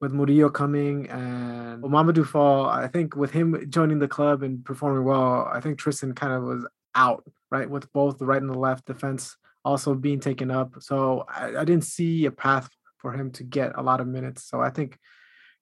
with 0.00 0.12
Murillo 0.12 0.48
coming 0.48 1.08
and 1.08 1.82
Mamadou 1.82 2.26
Fall, 2.26 2.66
I 2.66 2.86
think 2.86 3.16
with 3.16 3.32
him 3.32 3.68
joining 3.68 3.98
the 3.98 4.08
club 4.08 4.42
and 4.42 4.64
performing 4.64 5.04
well, 5.04 5.48
I 5.52 5.60
think 5.60 5.78
Tristan 5.78 6.14
kind 6.14 6.32
of 6.32 6.44
was 6.44 6.66
out, 6.94 7.24
right? 7.50 7.68
With 7.68 7.92
both 7.92 8.18
the 8.18 8.26
right 8.26 8.40
and 8.40 8.50
the 8.50 8.58
left 8.58 8.86
defense 8.86 9.36
also 9.66 9.94
being 9.94 10.20
taken 10.20 10.50
up. 10.50 10.76
So 10.80 11.24
I, 11.28 11.48
I 11.60 11.64
didn't 11.64 11.84
see 11.84 12.26
a 12.26 12.30
path 12.30 12.68
for 12.98 13.12
him 13.12 13.32
to 13.32 13.42
get 13.42 13.76
a 13.76 13.82
lot 13.82 14.00
of 14.00 14.06
minutes. 14.06 14.44
So 14.44 14.60
I 14.60 14.70
think 14.70 14.96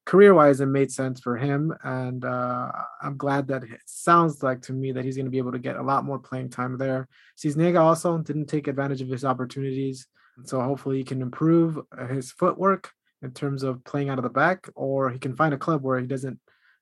career 0.04 0.34
wise, 0.34 0.60
it 0.60 0.66
made 0.66 0.92
sense 0.92 1.20
for 1.20 1.38
him. 1.38 1.74
And 1.82 2.22
uh, 2.24 2.70
I'm 3.00 3.16
glad 3.16 3.48
that 3.48 3.64
it 3.64 3.80
sounds 3.86 4.42
like 4.42 4.60
to 4.62 4.74
me 4.74 4.92
that 4.92 5.04
he's 5.04 5.16
going 5.16 5.24
to 5.24 5.30
be 5.30 5.38
able 5.38 5.52
to 5.52 5.58
get 5.58 5.76
a 5.76 5.82
lot 5.82 6.04
more 6.04 6.18
playing 6.18 6.50
time 6.50 6.76
there. 6.76 7.08
Sisniega 7.42 7.80
also 7.80 8.18
didn't 8.18 8.46
take 8.46 8.68
advantage 8.68 9.00
of 9.00 9.08
his 9.08 9.24
opportunities. 9.24 10.06
So 10.44 10.60
hopefully 10.60 10.98
he 10.98 11.04
can 11.04 11.22
improve 11.22 11.78
his 12.10 12.30
footwork 12.30 12.90
in 13.22 13.30
terms 13.32 13.62
of 13.62 13.82
playing 13.84 14.10
out 14.10 14.18
of 14.18 14.24
the 14.24 14.28
back, 14.28 14.68
or 14.74 15.10
he 15.10 15.18
can 15.18 15.34
find 15.34 15.54
a 15.54 15.58
club 15.58 15.82
where 15.82 15.98
he 15.98 16.06
doesn't 16.06 16.38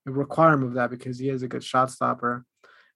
require 0.06 0.54
him 0.54 0.64
of 0.64 0.74
that 0.74 0.90
because 0.90 1.20
he 1.20 1.28
is 1.28 1.42
a 1.42 1.48
good 1.48 1.62
shot 1.62 1.88
stopper. 1.90 2.44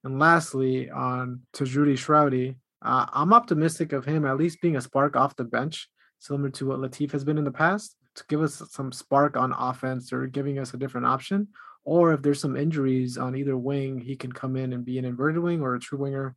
And 0.03 0.19
lastly, 0.19 0.91
on 0.91 1.43
Tajouri 1.53 1.95
Shradi, 1.95 2.57
uh, 2.87 3.07
I'm 3.13 3.33
optimistic 3.33 3.93
of 3.93 4.05
him 4.05 4.25
at 4.25 4.37
least 4.37 4.61
being 4.61 4.77
a 4.77 4.81
spark 4.81 5.17
off 5.17 5.37
the 5.37 5.45
bench, 5.45 5.89
similar 6.19 6.51
to 6.51 6.67
what 6.67 6.79
Latif 6.79 7.11
has 7.13 7.25
been 7.25 7.39
in 7.39 7.45
the 7.45 7.51
past, 7.51 7.97
to 8.15 8.25
give 8.29 8.41
us 8.41 8.63
some 8.71 8.93
spark 8.93 9.37
on 9.37 9.53
offense 9.53 10.13
or 10.13 10.27
giving 10.27 10.59
us 10.59 10.73
a 10.73 10.77
different 10.77 11.07
option. 11.07 11.49
Or 11.85 12.13
if 12.13 12.23
there's 12.23 12.41
some 12.41 12.57
injuries 12.57 13.19
on 13.19 13.37
either 13.37 13.57
wing, 13.57 14.01
he 14.01 14.17
can 14.17 14.33
come 14.33 14.57
in 14.57 14.73
and 14.73 14.85
be 14.85 14.99
an 14.99 15.05
inverted 15.05 15.43
wing 15.43 15.61
or 15.61 15.75
a 15.75 15.81
true 15.81 15.99
winger 15.99 16.37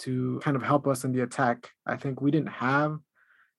to 0.00 0.40
kind 0.42 0.56
of 0.56 0.62
help 0.62 0.86
us 0.86 1.04
in 1.04 1.12
the 1.12 1.22
attack. 1.22 1.70
I 1.86 1.96
think 1.96 2.20
we 2.20 2.30
didn't 2.30 2.50
have 2.50 2.98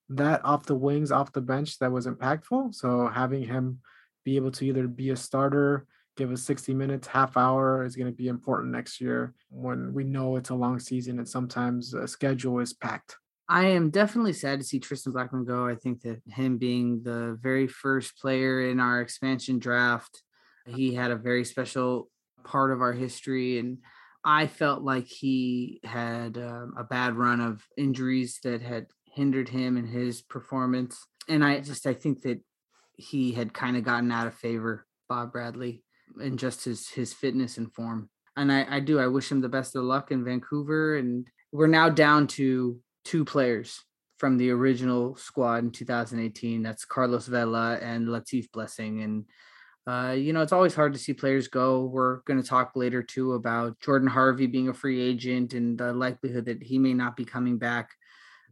that 0.10 0.46
off 0.46 0.66
the 0.66 0.76
wings, 0.76 1.12
off 1.12 1.34
the 1.34 1.42
bench 1.42 1.80
that 1.80 1.92
was 1.92 2.08
impactful. 2.08 2.74
So 2.74 3.08
having 3.08 3.44
him 3.44 3.80
be 4.24 4.36
able 4.36 4.52
to 4.52 4.66
either 4.66 4.88
be 4.88 5.10
a 5.10 5.16
starter, 5.16 5.86
give 6.18 6.32
us 6.32 6.44
60 6.44 6.74
minutes, 6.74 7.08
half 7.08 7.38
hour 7.38 7.86
is 7.86 7.96
going 7.96 8.12
to 8.12 8.16
be 8.16 8.28
important 8.28 8.72
next 8.72 9.00
year 9.00 9.34
when 9.50 9.94
we 9.94 10.04
know 10.04 10.36
it's 10.36 10.50
a 10.50 10.56
long 10.56 10.80
season 10.80 11.20
and 11.20 11.30
sometimes 11.30 11.94
a 11.94 12.08
schedule 12.08 12.60
is 12.60 12.74
packed. 12.74 13.16
I 13.48 13.68
am 13.68 13.92
definitely 13.92 14.34
sad 14.34 14.60
to 14.60 14.66
see 14.66 14.80
Tristan 14.80 15.14
Blackman 15.14 15.46
go. 15.46 15.66
I 15.66 15.76
think 15.76 16.02
that 16.02 16.22
him 16.28 16.58
being 16.58 17.02
the 17.04 17.38
very 17.42 17.68
first 17.68 18.20
player 18.20 18.70
in 18.70 18.82
our 18.82 19.00
expansion 19.00 19.60
draft, 19.60 20.22
he 20.66 20.94
had 20.94 21.12
a 21.12 21.16
very 21.16 21.46
special 21.46 22.10
part 22.44 22.72
of 22.72 22.82
our 22.82 22.94
history 22.94 23.60
and 23.60 23.78
I 24.24 24.48
felt 24.48 24.84
like 24.84 25.08
he 25.08 25.80
had 25.86 26.38
um, 26.38 26.74
a 26.78 26.84
bad 26.84 27.16
run 27.16 27.40
of 27.40 27.64
injuries 27.78 28.40
that 28.44 28.62
had 28.62 28.88
hindered 29.06 29.48
him 29.48 29.78
and 29.78 29.88
his 29.88 30.22
performance. 30.22 31.00
And 31.30 31.46
I 31.46 31.62
just 31.62 31.88
I 31.88 31.94
think 31.94 32.24
that 32.24 32.42
he 32.98 33.32
had 33.32 33.54
kind 33.54 33.78
of 33.78 33.86
gotten 33.86 34.12
out 34.12 34.28
of 34.28 34.34
favor, 34.34 34.86
Bob 35.08 35.32
Bradley, 35.32 35.84
and 36.22 36.40
just 36.40 36.66
his 36.66 36.90
his 36.90 37.14
fitness 37.14 37.58
and 37.58 37.74
form. 37.74 38.10
And 38.36 38.52
I, 38.52 38.78
I 38.78 38.80
do 38.80 39.00
I 39.00 39.08
wish 39.08 39.32
him 39.32 39.42
the 39.42 39.50
best 39.50 39.76
of 39.76 39.84
luck 39.84 40.12
in 40.12 40.24
Vancouver. 40.24 40.98
And 40.98 41.28
we're 41.52 41.68
now 41.68 41.90
down 41.90 42.28
to 42.28 42.80
two 43.04 43.26
players 43.26 43.84
from 44.18 44.38
the 44.38 44.50
original 44.52 45.16
squad 45.16 45.64
in 45.64 45.72
2018. 45.72 46.64
That's 46.64 46.86
Carlos 46.86 47.28
Vela 47.28 47.78
and 47.82 48.08
Latif 48.08 48.52
Blessing. 48.52 49.02
And 49.02 49.26
uh, 49.88 50.12
you 50.12 50.34
know, 50.34 50.42
it's 50.42 50.52
always 50.52 50.76
hard 50.76 50.92
to 50.94 51.00
see 51.00 51.14
players 51.14 51.48
go. 51.48 51.86
We're 51.86 52.18
going 52.28 52.42
to 52.42 52.48
talk 52.48 52.74
later 52.76 53.02
too 53.02 53.34
about 53.34 53.80
Jordan 53.80 54.10
Harvey 54.10 54.46
being 54.46 54.68
a 54.68 54.74
free 54.74 55.02
agent 55.02 55.54
and 55.54 55.78
the 55.78 55.94
likelihood 55.94 56.46
that 56.46 56.62
he 56.62 56.78
may 56.78 56.94
not 56.94 57.16
be 57.16 57.24
coming 57.24 57.58
back. 57.58 57.92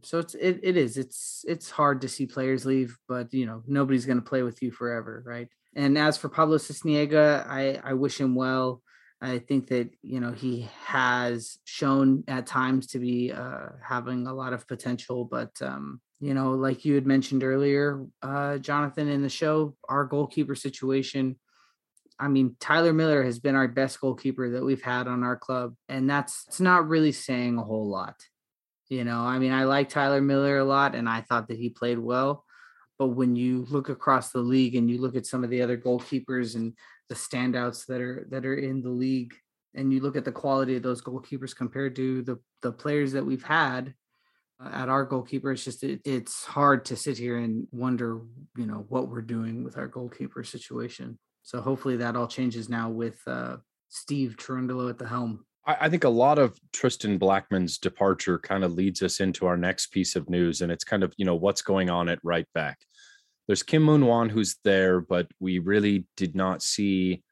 So 0.02 0.18
it's 0.18 0.34
it, 0.34 0.60
it 0.62 0.76
is 0.76 0.96
it's 0.96 1.44
it's 1.46 1.70
hard 1.70 2.00
to 2.02 2.08
see 2.08 2.26
players 2.26 2.64
leave, 2.64 2.96
but 3.06 3.32
you 3.34 3.44
know 3.44 3.62
nobody's 3.66 4.06
going 4.06 4.18
to 4.18 4.24
play 4.24 4.42
with 4.42 4.62
you 4.62 4.70
forever, 4.70 5.22
right? 5.26 5.48
And 5.76 5.98
as 5.98 6.16
for 6.16 6.30
Pablo 6.30 6.56
Sisniega, 6.56 7.46
I 7.46 7.80
I 7.84 7.92
wish 7.92 8.18
him 8.18 8.34
well. 8.34 8.82
I 9.20 9.38
think 9.38 9.68
that 9.68 9.90
you 10.02 10.20
know 10.20 10.32
he 10.32 10.68
has 10.86 11.58
shown 11.64 12.24
at 12.26 12.46
times 12.46 12.88
to 12.88 12.98
be 12.98 13.30
uh, 13.30 13.68
having 13.86 14.26
a 14.26 14.34
lot 14.34 14.54
of 14.54 14.66
potential, 14.66 15.26
but 15.26 15.50
um, 15.60 16.00
you 16.18 16.32
know, 16.32 16.52
like 16.52 16.86
you 16.86 16.94
had 16.94 17.06
mentioned 17.06 17.44
earlier, 17.44 18.04
uh, 18.22 18.56
Jonathan, 18.56 19.08
in 19.08 19.22
the 19.22 19.28
show, 19.28 19.76
our 19.88 20.06
goalkeeper 20.06 20.54
situation. 20.54 21.36
I 22.18 22.28
mean, 22.28 22.56
Tyler 22.58 22.94
Miller 22.94 23.22
has 23.22 23.38
been 23.38 23.54
our 23.54 23.68
best 23.68 24.00
goalkeeper 24.00 24.52
that 24.52 24.64
we've 24.64 24.82
had 24.82 25.06
on 25.06 25.22
our 25.22 25.36
club, 25.36 25.74
and 25.90 26.08
that's 26.08 26.44
it's 26.48 26.60
not 26.60 26.88
really 26.88 27.12
saying 27.12 27.58
a 27.58 27.62
whole 27.62 27.88
lot. 27.90 28.16
You 28.88 29.04
know, 29.04 29.18
I 29.18 29.38
mean, 29.38 29.52
I 29.52 29.64
like 29.64 29.90
Tyler 29.90 30.22
Miller 30.22 30.56
a 30.56 30.64
lot, 30.64 30.94
and 30.94 31.06
I 31.06 31.20
thought 31.20 31.48
that 31.48 31.58
he 31.58 31.68
played 31.68 31.98
well. 31.98 32.45
But 32.98 33.08
when 33.08 33.36
you 33.36 33.66
look 33.68 33.88
across 33.88 34.30
the 34.30 34.40
league 34.40 34.74
and 34.74 34.90
you 34.90 34.98
look 35.00 35.16
at 35.16 35.26
some 35.26 35.44
of 35.44 35.50
the 35.50 35.62
other 35.62 35.76
goalkeepers 35.76 36.54
and 36.54 36.74
the 37.08 37.14
standouts 37.14 37.86
that 37.86 38.00
are 38.00 38.26
that 38.30 38.46
are 38.46 38.56
in 38.56 38.82
the 38.82 38.90
league, 38.90 39.34
and 39.74 39.92
you 39.92 40.00
look 40.00 40.16
at 40.16 40.24
the 40.24 40.32
quality 40.32 40.76
of 40.76 40.82
those 40.82 41.02
goalkeepers 41.02 41.54
compared 41.54 41.94
to 41.96 42.22
the 42.22 42.38
the 42.62 42.72
players 42.72 43.12
that 43.12 43.24
we've 43.24 43.44
had 43.44 43.94
uh, 44.58 44.70
at 44.72 44.88
our 44.88 45.04
goalkeeper, 45.04 45.52
it's 45.52 45.64
just 45.64 45.82
it, 45.82 46.00
it's 46.04 46.44
hard 46.44 46.84
to 46.86 46.96
sit 46.96 47.18
here 47.18 47.38
and 47.38 47.68
wonder, 47.72 48.20
you 48.56 48.66
know, 48.66 48.86
what 48.88 49.08
we're 49.08 49.20
doing 49.20 49.62
with 49.62 49.76
our 49.76 49.86
goalkeeper 49.86 50.42
situation. 50.42 51.18
So 51.42 51.60
hopefully 51.60 51.96
that 51.98 52.16
all 52.16 52.26
changes 52.26 52.68
now 52.68 52.88
with 52.88 53.20
uh, 53.26 53.58
Steve 53.88 54.36
Cherundolo 54.36 54.90
at 54.90 54.98
the 54.98 55.06
helm. 55.06 55.44
I, 55.66 55.88
think 55.88 56.04
a 56.04 56.08
lot 56.08 56.38
of 56.38 56.56
Tristan 56.72 57.18
Blackman's 57.18 57.78
departure 57.78 58.38
kind 58.38 58.62
of 58.62 58.72
leads 58.72 59.02
us 59.02 59.18
into 59.18 59.46
our 59.46 59.56
next 59.56 59.88
piece 59.88 60.14
of 60.14 60.30
news, 60.30 60.60
and 60.60 60.70
it's 60.70 60.84
kind 60.84 61.02
of 61.02 61.12
you 61.16 61.24
know 61.24 61.34
what's 61.34 61.62
going 61.62 61.90
on 61.90 62.08
at 62.08 62.20
right 62.22 62.46
back. 62.54 62.78
There's 63.46 63.62
Kim 63.62 63.82
Moon-hwan 63.82 64.28
who's 64.28 64.56
there, 64.64 65.00
but 65.00 65.28
we 65.40 65.58
really 65.58 66.06
did 66.16 66.34
not 66.36 66.62
see 66.62 67.22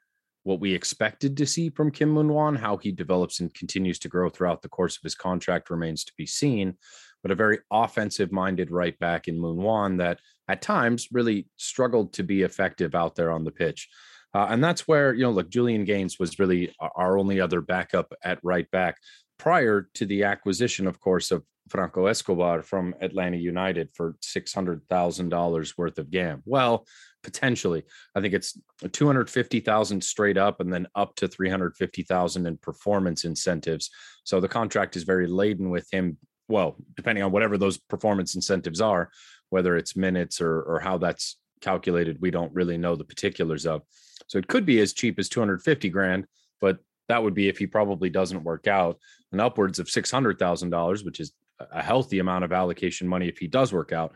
what 0.43 0.61
we 0.61 0.75
expected 0.75 1.37
to 1.37 1.47
see 1.47 1.71
from 1.71 1.91
Kim 1.91 2.11
Moon-hwan. 2.11 2.57
How 2.57 2.77
he 2.77 2.93
develops 2.93 3.41
and 3.41 3.55
continues 3.55 3.99
to 4.01 4.09
grow 4.09 4.29
throughout 4.29 4.63
the 4.63 4.69
course 4.69 4.97
of 4.97 5.03
his 5.03 5.15
contract 5.15 5.71
remains 5.71 6.05
to 6.05 6.13
be 6.19 6.27
seen. 6.27 6.77
But 7.23 7.31
a 7.31 7.37
very 7.37 7.61
offensive 7.71 8.33
minded 8.33 8.71
right 8.71 8.99
back 8.99 9.29
in 9.29 9.41
Moon-hwan 9.41 9.97
that 9.99 10.19
at 10.49 10.61
times 10.61 11.09
really 11.11 11.49
struggled 11.57 12.13
to 12.15 12.23
be 12.23 12.43
effective 12.43 12.95
out 12.95 13.15
there 13.15 13.33
on 13.33 13.45
the 13.45 13.51
pitch. 13.51 13.89
Uh, 14.35 14.49
and 14.51 14.63
that's 14.63 14.89
where, 14.89 15.15
you 15.15 15.23
know, 15.23 15.31
look, 15.31 15.49
Julian 15.49 15.85
Gaines 15.85 16.19
was 16.19 16.39
really 16.39 16.75
our 16.81 17.17
only 17.17 17.41
other 17.41 17.61
backup 17.61 18.13
at 18.25 18.39
right 18.43 18.69
back 18.73 18.99
prior 19.39 19.89
to 19.95 20.07
the 20.07 20.25
acquisition, 20.25 20.87
of 20.87 21.01
course, 21.01 21.31
of 21.31 21.45
Franco 21.69 22.07
Escobar 22.07 22.63
from 22.63 22.95
Atlanta 23.01 23.37
United 23.37 23.91
for 23.95 24.17
$600,000 24.23 25.79
worth 25.79 25.99
of 25.99 26.11
GAM. 26.11 26.43
Well, 26.45 26.87
potentially, 27.23 27.85
I 28.15 28.21
think 28.21 28.35
it's 28.35 28.59
250,000 28.93 30.05
straight 30.05 30.37
up 30.37 30.61
and 30.61 30.73
then 30.73 30.87
up 30.95 31.15
to 31.17 31.29
350,000 31.29 32.47
in 32.47 32.57
performance 32.59 33.25
incentives. 33.25 33.91
So 34.25 34.41
the 34.41 34.49
contract 34.49 34.97
is 34.97 35.05
very 35.05 35.27
laden 35.27 35.71
with 35.71 35.89
him. 35.91 36.19
Well, 36.49 36.77
depending 36.97 37.25
on 37.25 37.33
whatever 37.33 37.57
those 37.57 37.79
performance 37.79 38.35
incentives 38.35 38.81
are, 38.81 39.11
whether 39.49 39.77
it's 39.77 39.97
minutes 39.97 40.41
or, 40.41 40.61
or 40.63 40.81
how 40.81 40.99
that's 40.99 41.39
calculated, 41.63 42.21
we 42.21 42.31
don't 42.31 42.55
really 42.55 42.77
know 42.77 42.95
the 42.95 43.05
particulars 43.05 43.65
of. 43.65 43.83
So 44.27 44.39
it 44.39 44.49
could 44.49 44.67
be 44.67 44.81
as 44.81 44.93
cheap 44.93 45.19
as 45.19 45.29
250 45.29 45.89
grand, 45.91 46.27
but 46.61 46.79
that 47.09 47.23
would 47.23 47.35
be 47.35 47.49
if 47.49 47.59
he 47.59 47.67
probably 47.67 48.11
doesn't 48.11 48.45
work 48.45 48.67
out 48.67 48.99
and 49.33 49.41
upwards 49.41 49.79
of 49.79 49.87
$600,000, 49.87 51.05
which 51.05 51.21
is 51.21 51.33
a 51.61 51.83
healthy 51.83 52.19
amount 52.19 52.45
of 52.45 52.53
allocation 52.53 53.07
money 53.07 53.29
if 53.29 53.39
he 53.39 53.47
does 53.47 53.73
work 53.73 53.93
out. 53.93 54.15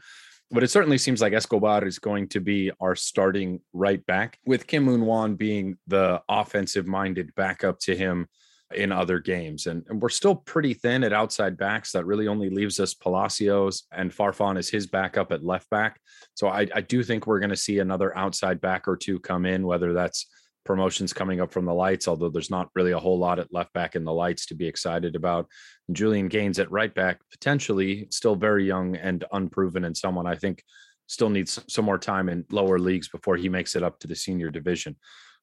but 0.51 0.63
it 0.63 0.71
certainly 0.71 0.97
seems 0.99 1.21
like 1.21 1.35
Escobar 1.35 1.85
is 1.87 1.99
going 1.99 2.27
to 2.29 2.41
be 2.41 2.71
our 2.81 2.97
starting 2.97 3.61
right 3.73 4.05
back, 4.07 4.39
with 4.47 4.67
Kim 4.67 4.85
Moon-hwan 4.85 5.35
being 5.35 5.77
the 5.87 6.23
offensive 6.29 6.87
minded 6.87 7.35
backup 7.35 7.79
to 7.81 7.95
him 7.95 8.27
in 8.75 8.93
other 8.93 9.19
games. 9.19 9.67
And, 9.67 9.85
and, 9.89 10.01
we're 10.01 10.11
still 10.11 10.35
pretty 10.35 10.75
thin 10.75 11.03
at 11.03 11.13
outside 11.13 11.57
backs. 11.57 11.93
That 11.93 12.05
really 12.05 12.29
only 12.29 12.51
leaves 12.51 12.79
us 12.81 12.93
Palacios 12.93 13.85
and 13.93 14.13
Farfan 14.13 14.59
is 14.59 14.69
his 14.69 14.87
backup 14.87 15.33
at 15.33 15.45
left 15.45 15.71
back. 15.71 15.99
So 16.35 16.49
I, 16.49 16.67
I 16.75 16.83
do 16.83 17.03
think 17.03 17.27
we're 17.27 17.41
going 17.41 17.51
to 17.51 17.57
see 17.57 17.79
another 17.79 18.17
outside 18.17 18.61
back 18.61 18.87
or 18.87 18.97
two 18.97 19.21
come 19.21 19.47
in, 19.47 19.67
whether 19.67 19.95
that's 19.95 20.27
promotions 20.69 21.15
coming 21.15 21.41
up 21.41 21.51
from 21.51 21.65
the 21.65 21.73
lights, 21.73 22.07
although 22.07 22.29
there's 22.29 22.51
not 22.51 22.69
really 22.75 22.93
a 22.93 22.99
whole 22.99 23.19
lot 23.19 23.39
at 23.39 23.53
left 23.55 23.73
back 23.73 23.97
in 23.97 24.05
the 24.05 24.13
lights 24.13 24.45
to 24.47 24.55
be 24.55 24.67
excited 24.67 25.17
about. 25.17 25.47
And 25.89 25.97
Julian 25.97 26.29
Gaines 26.29 26.59
at 26.59 26.71
right 26.71 26.95
back, 26.95 27.21
potentially 27.31 28.07
still 28.11 28.37
very 28.37 28.67
young 28.67 28.95
and 28.97 29.25
unproven, 29.33 29.85
and 29.85 29.97
someone 29.97 30.27
I 30.27 30.35
think 30.35 30.63
still 31.07 31.31
needs 31.31 31.59
some 31.69 31.87
more 31.87 31.99
time 31.99 32.29
in 32.29 32.45
lower 32.51 32.79
leagues 32.79 33.09
before 33.09 33.37
he 33.37 33.49
makes 33.49 33.77
it 33.77 33.83
up 33.83 33.99
to 34.01 34.07
the 34.07 34.15
senior 34.15 34.51
division. 34.51 34.97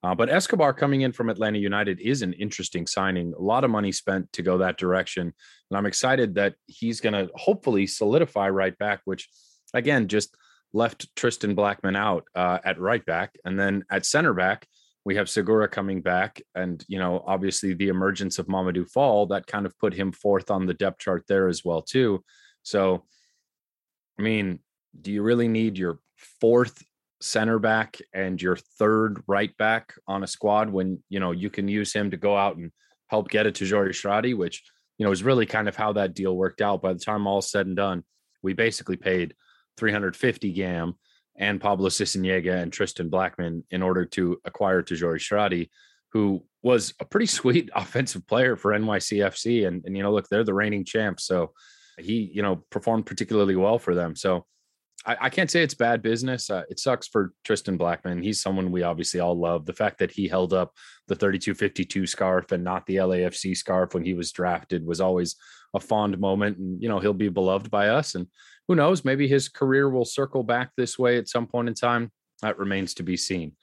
Uh, 0.03 0.13
but 0.13 0.29
Escobar 0.29 0.73
coming 0.73 1.01
in 1.01 1.11
from 1.11 1.29
Atlanta 1.29 1.57
United 1.57 1.99
is 1.99 2.21
an 2.21 2.33
interesting 2.33 2.85
signing. 2.85 3.33
A 3.33 3.41
lot 3.41 3.63
of 3.63 3.71
money 3.71 3.91
spent 3.91 4.31
to 4.33 4.43
go 4.43 4.59
that 4.59 4.77
direction. 4.77 5.33
And 5.69 5.77
I'm 5.77 5.87
excited 5.87 6.35
that 6.35 6.55
he's 6.67 7.01
going 7.01 7.13
to 7.13 7.31
hopefully 7.35 7.87
solidify 7.87 8.49
right 8.49 8.77
back, 8.77 9.01
which 9.05 9.27
again, 9.73 10.07
just 10.07 10.35
left 10.73 11.15
Tristan 11.15 11.55
Blackman 11.55 11.95
out 11.95 12.25
uh, 12.35 12.59
at 12.63 12.79
right 12.79 13.05
back. 13.05 13.35
And 13.45 13.59
then 13.59 13.83
at 13.89 14.05
center 14.05 14.33
back, 14.33 14.67
we 15.05 15.15
have 15.15 15.29
Segura 15.29 15.67
coming 15.67 16.01
back. 16.01 16.41
And, 16.55 16.83
you 16.87 16.99
know, 16.99 17.23
obviously 17.25 17.73
the 17.73 17.89
emergence 17.89 18.39
of 18.39 18.47
Mamadou 18.47 18.89
Fall, 18.89 19.27
that 19.27 19.47
kind 19.47 19.65
of 19.65 19.77
put 19.77 19.93
him 19.93 20.11
fourth 20.11 20.51
on 20.51 20.65
the 20.65 20.73
depth 20.73 20.99
chart 20.99 21.25
there 21.27 21.47
as 21.47 21.63
well, 21.63 21.81
too. 21.81 22.23
So, 22.63 23.05
I 24.19 24.23
mean, 24.23 24.59
do 24.99 25.11
you 25.11 25.21
really 25.21 25.47
need 25.47 25.77
your 25.77 25.99
fourth 26.41 26.83
center 27.21 27.59
back 27.59 27.97
and 28.13 28.41
your 28.41 28.55
third 28.55 29.21
right 29.27 29.55
back 29.57 29.93
on 30.07 30.23
a 30.23 30.27
squad 30.27 30.69
when 30.69 31.01
you 31.09 31.19
know 31.19 31.31
you 31.31 31.49
can 31.49 31.67
use 31.67 31.93
him 31.93 32.11
to 32.11 32.17
go 32.17 32.35
out 32.35 32.57
and 32.57 32.71
help 33.07 33.29
get 33.29 33.45
it 33.45 33.55
to 33.55 33.65
Jory 33.65 33.91
Shradi, 33.91 34.35
which 34.35 34.63
you 34.97 35.05
know 35.05 35.11
is 35.11 35.23
really 35.23 35.45
kind 35.45 35.67
of 35.67 35.75
how 35.75 35.93
that 35.93 36.13
deal 36.13 36.35
worked 36.35 36.61
out. 36.61 36.81
By 36.81 36.93
the 36.93 36.99
time 36.99 37.27
all 37.27 37.41
said 37.41 37.67
and 37.67 37.75
done, 37.75 38.03
we 38.43 38.53
basically 38.53 38.97
paid 38.97 39.35
350 39.77 40.51
gam 40.51 40.95
and 41.37 41.59
Pablo 41.59 41.89
Sisniega 41.89 42.61
and 42.61 42.71
Tristan 42.71 43.09
Blackman 43.09 43.63
in 43.71 43.81
order 43.81 44.05
to 44.05 44.39
acquire 44.45 44.81
Tajouri 44.81 45.19
Shradi, 45.19 45.69
who 46.11 46.43
was 46.63 46.93
a 46.99 47.05
pretty 47.05 47.25
sweet 47.39 47.69
offensive 47.75 48.25
player 48.27 48.55
for 48.55 48.71
NYCFC. 48.71 49.67
And, 49.67 49.83
and, 49.85 49.97
you 49.97 50.03
know, 50.03 50.13
look, 50.13 50.27
they're 50.29 50.43
the 50.43 50.53
reigning 50.53 50.85
champs. 50.85 51.25
So 51.25 51.51
he, 51.99 52.31
you 52.33 52.41
know, 52.41 52.63
performed 52.69 53.05
particularly 53.05 53.55
well 53.55 53.79
for 53.79 53.95
them. 53.95 54.15
So 54.15 54.45
I, 55.05 55.17
I 55.21 55.29
can't 55.29 55.51
say 55.51 55.61
it's 55.61 55.73
bad 55.73 56.01
business. 56.01 56.49
Uh, 56.49 56.63
it 56.69 56.79
sucks 56.79 57.07
for 57.07 57.33
Tristan 57.43 57.77
Blackman. 57.77 58.21
He's 58.21 58.41
someone 58.41 58.71
we 58.71 58.83
obviously 58.83 59.19
all 59.19 59.37
love. 59.37 59.65
The 59.65 59.73
fact 59.73 59.99
that 59.99 60.11
he 60.11 60.27
held 60.27 60.53
up 60.53 60.73
the 61.07 61.15
3252 61.15 62.07
scarf 62.07 62.51
and 62.51 62.63
not 62.63 62.85
the 62.85 62.97
LAFC 62.97 63.55
scarf 63.55 63.93
when 63.93 64.03
he 64.03 64.13
was 64.13 64.31
drafted 64.31 64.85
was 64.85 65.01
always 65.01 65.35
a 65.73 65.79
fond 65.79 66.17
moment. 66.19 66.57
And, 66.57 66.81
you 66.81 66.89
know, 66.89 66.99
he'll 66.99 67.13
be 67.13 67.29
beloved 67.29 67.69
by 67.69 67.89
us. 67.89 68.15
And 68.15 68.27
who 68.67 68.75
knows, 68.75 69.05
maybe 69.05 69.27
his 69.27 69.49
career 69.49 69.89
will 69.89 70.05
circle 70.05 70.43
back 70.43 70.71
this 70.75 70.97
way 70.97 71.17
at 71.17 71.29
some 71.29 71.47
point 71.47 71.67
in 71.67 71.75
time. 71.75 72.11
That 72.41 72.57
remains 72.57 72.93
to 72.95 73.03
be 73.03 73.17
seen. 73.17 73.53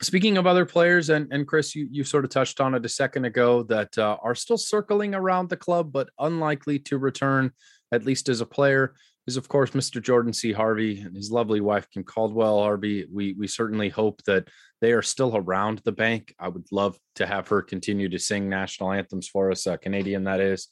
Speaking 0.00 0.36
of 0.36 0.46
other 0.46 0.64
players, 0.64 1.10
and, 1.10 1.26
and 1.32 1.46
Chris, 1.46 1.74
you, 1.74 1.88
you 1.90 2.04
sort 2.04 2.24
of 2.24 2.30
touched 2.30 2.60
on 2.60 2.74
it 2.74 2.84
a 2.84 2.88
second 2.88 3.24
ago 3.24 3.64
that 3.64 3.98
uh, 3.98 4.16
are 4.22 4.34
still 4.34 4.58
circling 4.58 5.12
around 5.12 5.48
the 5.48 5.56
club, 5.56 5.90
but 5.90 6.08
unlikely 6.20 6.78
to 6.80 6.98
return, 6.98 7.50
at 7.90 8.04
least 8.04 8.28
as 8.28 8.40
a 8.40 8.46
player 8.46 8.94
is 9.28 9.36
of 9.36 9.46
course 9.46 9.72
Mr. 9.72 10.02
Jordan 10.02 10.32
C. 10.32 10.52
Harvey 10.52 11.02
and 11.02 11.14
his 11.14 11.30
lovely 11.30 11.60
wife 11.60 11.86
Kim 11.90 12.02
Caldwell 12.02 12.60
Harvey. 12.60 13.06
We 13.12 13.34
we 13.34 13.46
certainly 13.46 13.90
hope 13.90 14.22
that 14.24 14.48
they 14.80 14.92
are 14.92 15.02
still 15.02 15.36
around 15.36 15.82
the 15.84 15.92
bank. 15.92 16.34
I 16.40 16.48
would 16.48 16.66
love 16.72 16.98
to 17.16 17.26
have 17.26 17.46
her 17.48 17.60
continue 17.60 18.08
to 18.08 18.18
sing 18.18 18.48
national 18.48 18.92
anthems 18.92 19.28
for 19.28 19.50
us, 19.50 19.66
uh, 19.66 19.76
Canadian 19.76 20.24
that 20.24 20.40
is. 20.40 20.68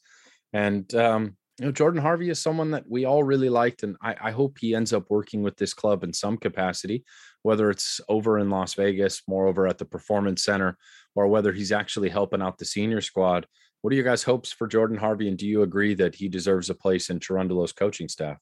And 0.54 0.92
um, 0.94 1.36
you 1.58 1.66
know, 1.66 1.72
Jordan 1.72 2.00
Harvey 2.00 2.30
is 2.30 2.40
someone 2.40 2.70
that 2.70 2.84
we 2.88 3.04
all 3.04 3.22
really 3.22 3.50
liked, 3.50 3.82
and 3.82 3.96
I, 4.02 4.16
I 4.20 4.30
hope 4.30 4.56
he 4.58 4.74
ends 4.74 4.94
up 4.94 5.04
working 5.10 5.42
with 5.42 5.56
this 5.56 5.74
club 5.74 6.02
in 6.02 6.14
some 6.14 6.38
capacity, 6.38 7.04
whether 7.42 7.70
it's 7.70 8.00
over 8.08 8.38
in 8.38 8.48
Las 8.48 8.72
Vegas, 8.74 9.22
moreover 9.28 9.66
at 9.66 9.76
the 9.76 9.84
Performance 9.84 10.44
Center, 10.44 10.78
or 11.14 11.28
whether 11.28 11.52
he's 11.52 11.72
actually 11.72 12.08
helping 12.08 12.42
out 12.42 12.56
the 12.56 12.64
senior 12.64 13.02
squad. 13.02 13.46
What 13.86 13.92
are 13.92 13.94
your 13.94 14.04
guys' 14.04 14.24
hopes 14.24 14.50
for 14.50 14.66
Jordan 14.66 14.96
Harvey, 14.96 15.28
and 15.28 15.38
do 15.38 15.46
you 15.46 15.62
agree 15.62 15.94
that 15.94 16.16
he 16.16 16.26
deserves 16.26 16.70
a 16.70 16.74
place 16.74 17.08
in 17.08 17.20
Cherundolo's 17.20 17.70
coaching 17.72 18.08
staff? 18.08 18.36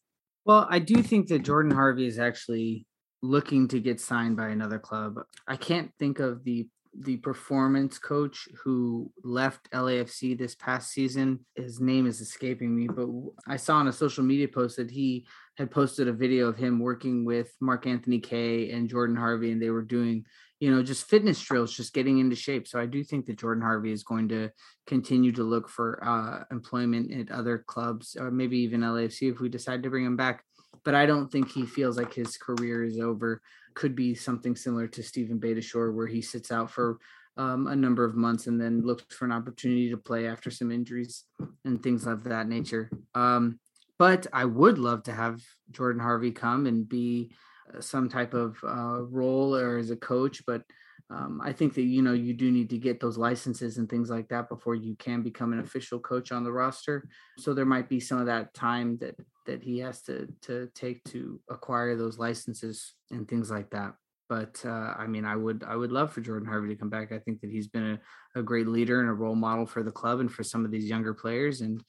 Well, 0.47 0.67
I 0.71 0.79
do 0.79 1.03
think 1.03 1.29
that 1.29 1.41
Jordan 1.41 1.71
Harvey 1.71 2.07
is 2.07 2.19
actually 2.19 2.87
looking 3.21 3.69
to 3.69 3.79
get 3.79 4.01
signed 4.01 4.39
by 4.39 4.49
another 4.49 4.79
club. 4.79 5.21
I 5.47 5.57
can't 5.57 5.93
think 5.99 6.19
of 6.19 6.45
the 6.45 6.67
the 6.99 7.19
performance 7.19 7.99
coach 7.99 8.49
who 8.63 9.13
left 9.23 9.71
LAFC 9.73 10.39
this 10.39 10.55
past 10.55 10.93
season. 10.93 11.45
His 11.57 11.79
name 11.79 12.07
is 12.07 12.23
escaping 12.23 12.75
me, 12.75 12.89
but 12.89 13.09
I 13.47 13.59
saw 13.59 13.77
on 13.77 13.89
a 13.89 13.93
social 13.93 14.25
media 14.25 14.49
post 14.49 14.79
that 14.79 14.91
he 14.91 15.27
had 15.59 15.71
posted 15.71 16.09
a 16.09 16.13
video 16.13 16.49
of 16.49 16.57
him 16.57 16.79
working 16.79 17.27
with 17.27 17.53
Mark 17.61 17.87
Anthony 17.87 18.19
Kaye 18.19 18.71
and 18.71 18.89
Jordan 18.89 19.17
Harvey, 19.17 19.53
and 19.53 19.61
they 19.61 19.69
were 19.69 19.83
doing 19.83 20.25
you 20.61 20.75
know, 20.75 20.83
just 20.83 21.09
fitness 21.09 21.41
drills, 21.41 21.77
just 21.77 21.93
getting 21.95 22.19
into 22.19 22.37
shape. 22.37 22.67
So 22.67 22.81
I 22.81 22.87
do 22.87 23.03
think 23.03 23.27
that 23.27 23.39
Jordan 23.39 23.63
Harvey 23.63 23.93
is 23.93 24.05
going 24.05 24.29
to 24.29 24.51
continue 24.87 25.33
to 25.33 25.43
look 25.43 25.69
for 25.69 26.03
uh, 26.03 26.45
employment 26.51 27.13
at 27.13 27.35
other 27.35 27.65
clubs, 27.67 28.17
or 28.19 28.31
maybe 28.31 28.59
even 28.59 28.81
LAFC 28.81 29.33
if 29.33 29.41
we 29.41 29.49
decide 29.49 29.83
to 29.83 29.91
bring 29.91 30.05
him 30.05 30.17
back. 30.17 30.45
But 30.85 30.95
I 30.95 31.07
don't 31.07 31.31
think 31.31 31.51
he 31.51 31.67
feels 31.67 31.97
like 31.97 32.13
his 32.13 32.37
career 32.37 32.85
is 32.85 32.99
over. 32.99 33.41
Could 33.75 33.97
be 33.97 34.15
something 34.15 34.55
similar 34.55 34.87
to 34.89 35.03
Steven 35.03 35.41
Beitashour, 35.41 35.95
where 35.95 36.07
he 36.07 36.23
sits 36.23 36.53
out 36.53 36.71
for 36.71 36.99
um, 37.37 37.67
a 37.67 37.77
number 37.77 38.05
of 38.05 38.15
months 38.15 38.47
and 38.47 38.61
then 38.61 38.83
looks 38.83 39.15
for 39.15 39.25
an 39.25 39.33
opportunity 39.33 39.91
to 39.91 39.97
play 39.97 40.29
after 40.29 40.51
some 40.51 40.71
injuries 40.71 41.25
and 41.65 41.83
things 41.83 42.07
of 42.07 42.25
that 42.25 42.49
nature. 42.49 42.91
Um, 43.15 43.59
but 43.99 44.27
I 44.33 44.45
would 44.45 44.79
love 44.79 45.05
to 45.05 45.13
have 45.13 45.41
Jordan 45.71 46.01
Harvey 46.03 46.31
come 46.31 46.67
and 46.67 46.89
be 46.89 47.33
uh, 47.33 47.35
some 47.81 48.09
type 48.09 48.35
of 48.35 48.57
uh, 48.65 49.03
role 49.03 49.57
or 49.57 49.79
as 49.79 49.91
a 49.91 49.97
coach, 49.97 50.43
but 50.47 50.63
um, 51.11 51.41
I 51.45 51.53
think 51.53 51.75
that 51.75 51.83
you 51.83 52.03
know 52.03 52.15
you 52.15 52.33
do 52.33 52.51
need 52.51 52.71
to 52.71 52.79
get 52.79 52.99
those 52.99 53.19
licenses 53.19 53.77
and 53.77 53.89
things 53.89 54.09
like 54.09 54.29
that 54.29 54.49
before 54.49 54.75
you 54.75 54.97
can 54.97 55.23
become 55.23 55.53
an 55.53 55.61
official 55.61 55.99
coach 55.99 56.33
on 56.33 56.45
the 56.45 56.53
roster. 56.53 57.09
So 57.39 57.53
there 57.53 57.67
might 57.67 57.89
be 57.89 58.01
some 58.01 58.19
of 58.19 58.27
that 58.27 58.55
time 58.55 58.97
that 58.99 59.15
that 59.47 59.63
he 59.63 59.79
has 59.81 60.03
to 60.03 60.29
to 60.43 60.69
take 60.75 61.05
to 61.05 61.41
acquire 61.51 61.97
those 61.97 62.19
licenses 62.19 62.95
and 63.11 63.29
things 63.29 63.51
like 63.51 63.71
that. 63.71 63.95
But 64.29 64.63
uh, 64.65 64.95
I 64.97 65.07
mean, 65.07 65.27
I 65.27 65.37
would 65.37 65.63
I 65.67 65.77
would 65.77 65.93
love 65.93 66.11
for 66.11 66.23
Jordan 66.23 66.49
Harvey 66.49 66.69
to 66.69 66.77
come 66.77 66.91
back. 66.91 67.13
I 67.13 67.19
think 67.19 67.43
that 67.43 67.51
he's 67.51 67.69
been 67.69 67.99
a, 68.35 68.41
a 68.41 68.43
great 68.43 68.67
leader 68.67 69.01
and 69.01 69.11
a 69.11 69.15
role 69.15 69.37
model 69.37 69.67
for 69.67 69.83
the 69.83 69.93
club 69.93 70.21
and 70.21 70.33
for 70.33 70.43
some 70.43 70.65
of 70.65 70.71
these 70.71 70.89
younger 70.89 71.13
players. 71.13 71.61
And 71.61 71.85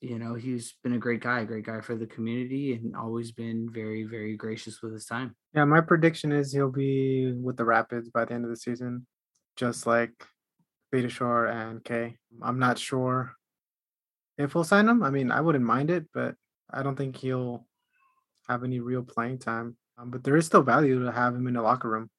you 0.00 0.18
know, 0.18 0.34
he's 0.34 0.74
been 0.82 0.92
a 0.92 0.98
great 0.98 1.20
guy, 1.20 1.40
a 1.40 1.44
great 1.44 1.64
guy 1.64 1.80
for 1.80 1.96
the 1.96 2.06
community, 2.06 2.74
and 2.74 2.94
always 2.94 3.32
been 3.32 3.68
very, 3.72 4.04
very 4.04 4.36
gracious 4.36 4.82
with 4.82 4.92
his 4.92 5.06
time. 5.06 5.34
Yeah, 5.54 5.64
my 5.64 5.80
prediction 5.80 6.32
is 6.32 6.52
he'll 6.52 6.70
be 6.70 7.32
with 7.32 7.56
the 7.56 7.64
Rapids 7.64 8.10
by 8.10 8.24
the 8.24 8.34
end 8.34 8.44
of 8.44 8.50
the 8.50 8.56
season, 8.56 9.06
just 9.56 9.86
like 9.86 10.12
Beitashour 10.94 11.50
and 11.50 11.82
Kaye. 11.82 12.16
I'm 12.42 12.58
not 12.58 12.78
sure 12.78 13.32
if 14.36 14.54
we'll 14.54 14.64
sign 14.64 14.88
him. 14.88 15.02
I 15.02 15.10
mean, 15.10 15.30
I 15.30 15.40
wouldn't 15.40 15.64
mind 15.64 15.90
it, 15.90 16.06
but 16.12 16.34
I 16.70 16.82
don't 16.82 16.96
think 16.96 17.16
he'll 17.16 17.66
have 18.48 18.64
any 18.64 18.80
real 18.80 19.02
playing 19.02 19.38
time. 19.38 19.76
Um, 19.98 20.10
but 20.10 20.22
there 20.22 20.36
is 20.36 20.44
still 20.44 20.62
value 20.62 21.04
to 21.04 21.12
have 21.12 21.34
him 21.34 21.46
in 21.46 21.54
the 21.54 21.62
locker 21.62 21.88
room. 21.88 22.10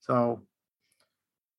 So 0.00 0.40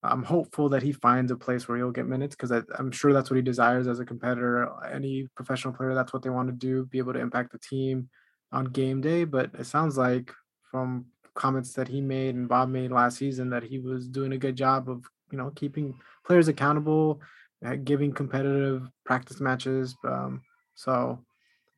I'm 0.04 0.24
hopeful 0.24 0.70
that 0.70 0.84
he 0.84 0.92
finds 0.92 1.32
a 1.32 1.38
place 1.38 1.68
where 1.68 1.78
he'll 1.78 1.92
get 1.92 2.08
minutes 2.08 2.36
because 2.36 2.52
I'm 2.78 2.92
sure 2.92 3.14
that's 3.14 3.30
what 3.30 3.38
he 3.38 3.42
desires 3.42 3.88
as 3.88 4.00
a 4.00 4.06
competitor. 4.06 4.70
Any 4.92 5.28
professional 5.36 5.74
player, 5.74 5.96
that's 5.96 6.12
what 6.12 6.24
they 6.24 6.30
want 6.30 6.50
to 6.50 6.54
do, 6.54 6.86
be 6.86 6.98
able 6.98 7.14
to 7.14 7.20
impact 7.20 7.52
the 7.54 7.60
team 7.60 8.10
on 8.52 8.66
game 8.66 9.00
day. 9.00 9.24
But 9.24 9.52
it 9.58 9.66
sounds 9.66 9.98
like 9.98 10.32
from 10.70 11.06
comments 11.36 11.74
that 11.74 11.88
he 11.88 12.02
made 12.02 12.36
and 12.36 12.50
Bob 12.50 12.70
made 12.70 12.92
last 12.92 13.18
season 13.18 13.50
that 13.52 13.64
he 13.64 13.80
was 13.80 14.08
doing 14.08 14.34
a 14.34 14.38
good 14.38 14.56
job 14.56 14.90
of, 14.90 15.06
you 15.32 15.38
know, 15.38 15.52
keeping 15.56 15.94
players 16.26 16.48
accountable, 16.48 17.22
uh, 17.66 17.76
giving 17.76 18.12
competitive 18.12 18.90
practice 19.06 19.40
matches. 19.40 19.96
Um, 20.04 20.42
so 20.76 21.20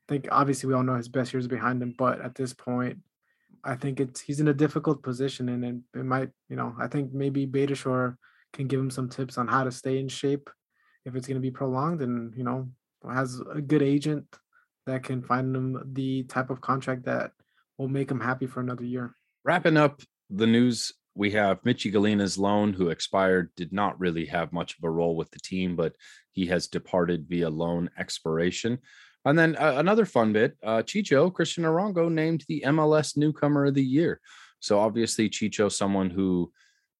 I 0.08 0.12
think 0.12 0.28
obviously 0.32 0.68
we 0.68 0.74
all 0.74 0.82
know 0.82 0.96
his 0.96 1.08
best 1.08 1.32
years 1.32 1.46
behind 1.46 1.82
him, 1.82 1.94
but 1.96 2.20
at 2.20 2.34
this 2.34 2.52
point, 2.52 2.98
I 3.66 3.74
think 3.74 4.00
it's 4.00 4.20
he's 4.20 4.40
in 4.40 4.48
a 4.48 4.54
difficult 4.54 5.02
position, 5.02 5.48
and 5.48 5.64
it, 5.64 5.98
it 5.98 6.04
might, 6.04 6.30
you 6.48 6.56
know, 6.56 6.74
I 6.80 6.86
think 6.86 7.12
maybe 7.12 7.46
Beitashour 7.46 8.16
can 8.52 8.68
give 8.68 8.80
him 8.80 8.90
some 8.90 9.08
tips 9.08 9.36
on 9.38 9.48
how 9.48 9.64
to 9.64 9.72
stay 9.72 9.98
in 9.98 10.08
shape 10.08 10.48
if 11.04 11.14
it's 11.14 11.26
going 11.26 11.36
to 11.36 11.40
be 11.40 11.50
prolonged, 11.50 12.00
and 12.00 12.34
you 12.36 12.44
know, 12.44 12.68
has 13.08 13.40
a 13.52 13.60
good 13.60 13.82
agent 13.82 14.24
that 14.86 15.02
can 15.02 15.22
find 15.22 15.54
him 15.54 15.82
the 15.92 16.22
type 16.24 16.50
of 16.50 16.60
contract 16.60 17.04
that 17.04 17.32
will 17.76 17.88
make 17.88 18.10
him 18.10 18.20
happy 18.20 18.46
for 18.46 18.60
another 18.60 18.84
year. 18.84 19.14
Wrapping 19.44 19.76
up 19.76 20.00
the 20.30 20.46
news, 20.46 20.92
we 21.14 21.32
have 21.32 21.62
Michi 21.62 21.92
Galina's 21.92 22.38
loan, 22.38 22.72
who 22.72 22.90
expired, 22.90 23.50
did 23.56 23.72
not 23.72 23.98
really 23.98 24.26
have 24.26 24.52
much 24.52 24.76
of 24.76 24.84
a 24.84 24.90
role 24.90 25.16
with 25.16 25.30
the 25.30 25.40
team, 25.40 25.74
but 25.74 25.94
he 26.32 26.46
has 26.46 26.68
departed 26.68 27.26
via 27.28 27.48
loan 27.48 27.90
expiration. 27.98 28.78
And 29.26 29.38
then 29.38 29.56
uh, 29.56 29.74
another 29.76 30.06
fun 30.06 30.32
bit 30.32 30.56
uh, 30.62 30.82
Chicho, 30.82 31.32
Cristian 31.32 31.64
Arango, 31.64 32.10
named 32.10 32.44
the 32.48 32.62
MLS 32.66 33.16
Newcomer 33.16 33.66
of 33.66 33.74
the 33.74 33.84
Year. 33.84 34.20
So 34.60 34.78
obviously, 34.78 35.28
Chicho, 35.28 35.70
someone 35.70 36.10
who 36.10 36.52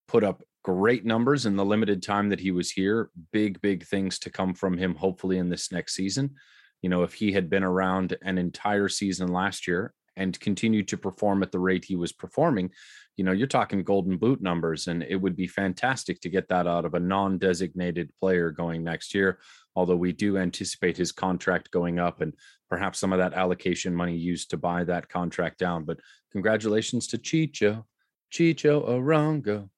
put 0.08 0.24
up 0.24 0.42
great 0.64 1.04
numbers 1.04 1.46
in 1.46 1.54
the 1.54 1.64
limited 1.64 2.02
time 2.02 2.28
that 2.28 2.40
he 2.40 2.50
was 2.50 2.72
here. 2.72 3.10
Big, 3.32 3.60
big 3.60 3.86
things 3.86 4.18
to 4.18 4.30
come 4.30 4.52
from 4.52 4.76
him, 4.76 4.96
hopefully, 4.96 5.38
in 5.38 5.48
this 5.48 5.70
next 5.70 5.94
season. 5.94 6.34
You 6.82 6.90
know, 6.90 7.04
if 7.04 7.14
he 7.14 7.30
had 7.30 7.48
been 7.48 7.62
around 7.62 8.16
an 8.22 8.36
entire 8.36 8.88
season 8.88 9.28
last 9.28 9.68
year 9.68 9.94
and 10.16 10.38
continued 10.40 10.88
to 10.88 10.96
perform 10.96 11.44
at 11.44 11.52
the 11.52 11.60
rate 11.60 11.84
he 11.84 11.94
was 11.94 12.12
performing, 12.12 12.72
you 13.16 13.22
know, 13.22 13.30
you're 13.30 13.46
talking 13.46 13.84
golden 13.84 14.16
boot 14.16 14.42
numbers, 14.42 14.88
and 14.88 15.04
it 15.04 15.14
would 15.14 15.36
be 15.36 15.46
fantastic 15.46 16.20
to 16.22 16.28
get 16.28 16.48
that 16.48 16.66
out 16.66 16.84
of 16.84 16.94
a 16.94 17.00
non 17.00 17.38
designated 17.38 18.10
player 18.18 18.50
going 18.50 18.82
next 18.82 19.14
year. 19.14 19.38
Although 19.76 19.96
we 19.96 20.12
do 20.12 20.38
anticipate 20.38 20.96
his 20.96 21.12
contract 21.12 21.70
going 21.70 21.98
up 21.98 22.22
and 22.22 22.34
perhaps 22.70 22.98
some 22.98 23.12
of 23.12 23.18
that 23.18 23.34
allocation 23.34 23.94
money 23.94 24.16
used 24.16 24.50
to 24.50 24.56
buy 24.56 24.82
that 24.84 25.08
contract 25.10 25.58
down. 25.58 25.84
But 25.84 25.98
congratulations 26.32 27.06
to 27.08 27.18
Chicho, 27.18 27.84
Chicho 28.32 28.88
Arango. 28.88 29.68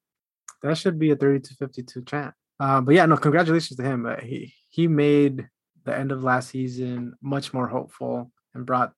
That 0.62 0.78
should 0.78 0.98
be 1.00 1.10
a 1.10 1.16
30 1.16 1.40
to 1.40 1.54
52 1.54 2.04
chant. 2.04 2.34
Uh, 2.60 2.80
but 2.80 2.94
yeah, 2.94 3.06
no, 3.06 3.16
congratulations 3.16 3.76
to 3.76 3.82
him. 3.82 4.06
Uh, 4.06 4.20
he 4.20 4.54
he 4.70 4.86
made 4.88 5.48
the 5.84 5.96
end 5.96 6.12
of 6.12 6.24
last 6.24 6.50
season 6.50 7.14
much 7.20 7.52
more 7.52 7.68
hopeful 7.68 8.30
and 8.54 8.66
brought 8.66 8.92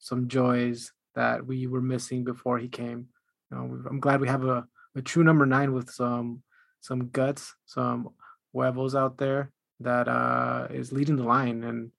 some 0.00 0.28
joys 0.28 0.92
that 1.14 1.46
we 1.46 1.66
were 1.66 1.82
missing 1.82 2.24
before 2.24 2.58
he 2.58 2.68
came. 2.68 3.08
You 3.50 3.56
know, 3.56 3.82
I'm 3.88 4.00
glad 4.00 4.20
we 4.20 4.28
have 4.28 4.44
a, 4.44 4.66
a 4.96 5.02
true 5.02 5.24
number 5.24 5.46
nine 5.46 5.72
with 5.72 5.90
some 5.90 6.42
some 6.80 7.08
guts, 7.08 7.54
some 7.64 8.10
huevos 8.52 8.94
out 8.94 9.16
there 9.18 9.52
that 9.82 10.08
uh, 10.08 10.68
is 10.70 10.92
leading 10.92 11.16
the 11.16 11.24
line, 11.24 11.64
and 11.64 11.90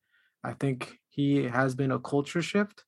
I 0.43 0.53
think 0.53 0.99
he 1.09 1.43
has 1.43 1.75
been 1.75 1.91
a 1.91 1.99
culture 1.99 2.41
shift. 2.41 2.83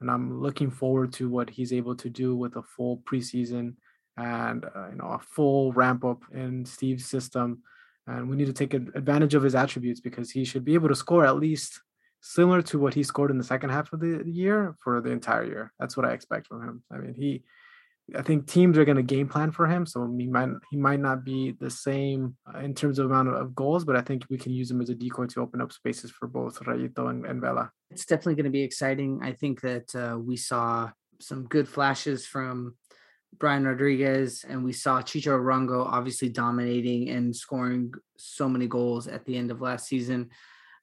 And 0.00 0.10
I'm 0.10 0.40
looking 0.40 0.70
forward 0.70 1.12
to 1.14 1.30
what 1.30 1.48
he's 1.48 1.72
able 1.72 1.96
to 1.96 2.10
do 2.10 2.36
with 2.36 2.56
a 2.56 2.62
full 2.62 2.98
preseason 2.98 3.74
and 4.16 4.64
uh, 4.64 4.88
you 4.90 4.96
know 4.96 5.06
a 5.06 5.18
full 5.18 5.72
ramp 5.72 6.04
up 6.04 6.22
in 6.32 6.64
Steve's 6.64 7.06
system. 7.06 7.62
And 8.06 8.28
we 8.28 8.36
need 8.36 8.46
to 8.46 8.52
take 8.52 8.74
advantage 8.74 9.34
of 9.34 9.42
his 9.42 9.54
attributes 9.54 10.00
because 10.00 10.30
he 10.30 10.44
should 10.44 10.64
be 10.64 10.74
able 10.74 10.88
to 10.88 10.94
score 10.94 11.24
at 11.24 11.36
least 11.36 11.80
similar 12.20 12.60
to 12.62 12.78
what 12.78 12.94
he 12.94 13.02
scored 13.02 13.30
in 13.30 13.38
the 13.38 13.44
second 13.44 13.70
half 13.70 13.92
of 13.92 14.00
the 14.00 14.22
year 14.26 14.76
for 14.82 15.00
the 15.00 15.10
entire 15.10 15.44
year. 15.44 15.72
That's 15.78 15.96
what 15.96 16.04
I 16.04 16.12
expect 16.12 16.48
from 16.48 16.62
him. 16.62 16.82
I 16.90 16.98
mean, 16.98 17.14
he, 17.14 17.44
I 18.16 18.22
think 18.22 18.46
teams 18.46 18.76
are 18.76 18.84
going 18.84 18.98
to 18.98 19.02
game 19.02 19.28
plan 19.28 19.50
for 19.50 19.66
him, 19.66 19.86
so 19.86 20.14
he 20.18 20.26
might 20.26 20.50
he 20.70 20.76
might 20.76 21.00
not 21.00 21.24
be 21.24 21.54
the 21.58 21.70
same 21.70 22.36
uh, 22.52 22.58
in 22.58 22.74
terms 22.74 22.98
of 22.98 23.06
amount 23.06 23.28
of 23.28 23.54
goals, 23.54 23.84
but 23.84 23.96
I 23.96 24.02
think 24.02 24.26
we 24.28 24.36
can 24.36 24.52
use 24.52 24.70
him 24.70 24.82
as 24.82 24.90
a 24.90 24.94
decoy 24.94 25.26
to 25.26 25.40
open 25.40 25.62
up 25.62 25.72
spaces 25.72 26.10
for 26.10 26.28
both 26.28 26.58
Rayito 26.60 27.08
and, 27.08 27.24
and 27.24 27.40
Vela. 27.40 27.70
It's 27.90 28.04
definitely 28.04 28.34
going 28.34 28.44
to 28.44 28.50
be 28.50 28.62
exciting. 28.62 29.20
I 29.22 29.32
think 29.32 29.62
that 29.62 29.94
uh, 29.94 30.18
we 30.18 30.36
saw 30.36 30.90
some 31.20 31.44
good 31.44 31.66
flashes 31.66 32.26
from 32.26 32.76
Brian 33.38 33.64
Rodriguez, 33.64 34.44
and 34.46 34.62
we 34.62 34.72
saw 34.72 35.00
Chicho 35.00 35.38
Arango 35.38 35.86
obviously 35.86 36.28
dominating 36.28 37.08
and 37.08 37.34
scoring 37.34 37.92
so 38.18 38.48
many 38.48 38.66
goals 38.66 39.08
at 39.08 39.24
the 39.24 39.36
end 39.36 39.50
of 39.50 39.62
last 39.62 39.86
season. 39.86 40.28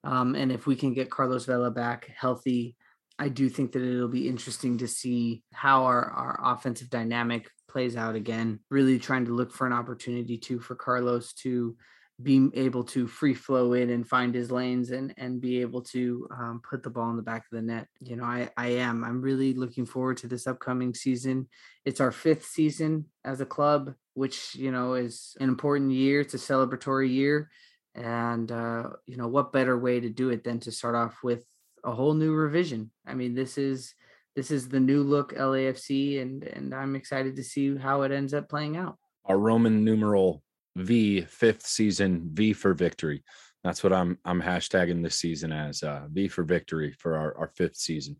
Um, 0.03 0.33
and 0.33 0.51
if 0.51 0.65
we 0.65 0.75
can 0.75 0.93
get 0.93 1.11
Carlos 1.11 1.45
Vela 1.45 1.69
back 1.69 2.11
healthy, 2.17 2.75
I 3.21 3.29
do 3.29 3.49
think 3.49 3.73
that 3.73 3.83
it'll 3.83 4.07
be 4.07 4.27
interesting 4.27 4.79
to 4.79 4.87
see 4.87 5.43
how 5.53 5.83
our, 5.83 6.05
our 6.05 6.39
offensive 6.43 6.89
dynamic 6.89 7.47
plays 7.69 7.95
out 7.95 8.15
again. 8.15 8.61
Really 8.71 8.97
trying 8.97 9.25
to 9.25 9.35
look 9.35 9.53
for 9.53 9.67
an 9.67 9.73
opportunity 9.73 10.39
too 10.39 10.59
for 10.59 10.73
Carlos 10.73 11.33
to 11.33 11.77
be 12.23 12.49
able 12.55 12.83
to 12.83 13.05
free 13.05 13.35
flow 13.35 13.73
in 13.73 13.91
and 13.91 14.07
find 14.07 14.33
his 14.33 14.49
lanes 14.49 14.89
and 14.89 15.13
and 15.17 15.39
be 15.39 15.61
able 15.61 15.83
to 15.83 16.27
um, 16.35 16.61
put 16.67 16.81
the 16.81 16.89
ball 16.89 17.11
in 17.11 17.15
the 17.15 17.21
back 17.21 17.43
of 17.43 17.55
the 17.55 17.61
net. 17.61 17.87
You 17.99 18.15
know, 18.15 18.23
I 18.23 18.49
I 18.57 18.69
am. 18.69 19.03
I'm 19.03 19.21
really 19.21 19.53
looking 19.53 19.85
forward 19.85 20.17
to 20.17 20.27
this 20.27 20.47
upcoming 20.47 20.95
season. 20.95 21.47
It's 21.85 22.01
our 22.01 22.11
fifth 22.11 22.45
season 22.45 23.05
as 23.23 23.39
a 23.39 23.45
club, 23.45 23.93
which 24.15 24.55
you 24.55 24.71
know 24.71 24.95
is 24.95 25.37
an 25.39 25.47
important 25.47 25.91
year. 25.91 26.21
It's 26.21 26.33
a 26.33 26.37
celebratory 26.37 27.11
year, 27.11 27.51
and 27.93 28.51
uh, 28.51 28.89
you 29.05 29.17
know 29.17 29.27
what 29.27 29.53
better 29.53 29.77
way 29.77 29.99
to 29.99 30.09
do 30.09 30.29
it 30.31 30.43
than 30.43 30.59
to 30.61 30.71
start 30.71 30.95
off 30.95 31.17
with 31.23 31.45
a 31.83 31.91
whole 31.91 32.13
new 32.13 32.33
revision. 32.33 32.91
I 33.05 33.13
mean, 33.13 33.33
this 33.33 33.57
is 33.57 33.93
this 34.35 34.51
is 34.51 34.69
the 34.69 34.79
new 34.79 35.03
look 35.03 35.33
LAFC, 35.35 36.21
and 36.21 36.43
and 36.43 36.73
I'm 36.73 36.95
excited 36.95 37.35
to 37.35 37.43
see 37.43 37.75
how 37.77 38.03
it 38.03 38.11
ends 38.11 38.33
up 38.33 38.49
playing 38.49 38.77
out. 38.77 38.97
Our 39.25 39.37
Roman 39.37 39.83
numeral 39.83 40.43
V 40.75 41.21
fifth 41.21 41.65
season 41.65 42.29
V 42.33 42.53
for 42.53 42.73
victory. 42.73 43.23
That's 43.63 43.83
what 43.83 43.93
I'm 43.93 44.17
I'm 44.25 44.41
hashtagging 44.41 45.03
this 45.03 45.19
season 45.19 45.51
as 45.51 45.83
uh, 45.83 46.07
V 46.11 46.27
for 46.27 46.43
victory 46.43 46.95
for 46.97 47.15
our, 47.15 47.37
our 47.37 47.51
fifth 47.55 47.75
season. 47.75 48.15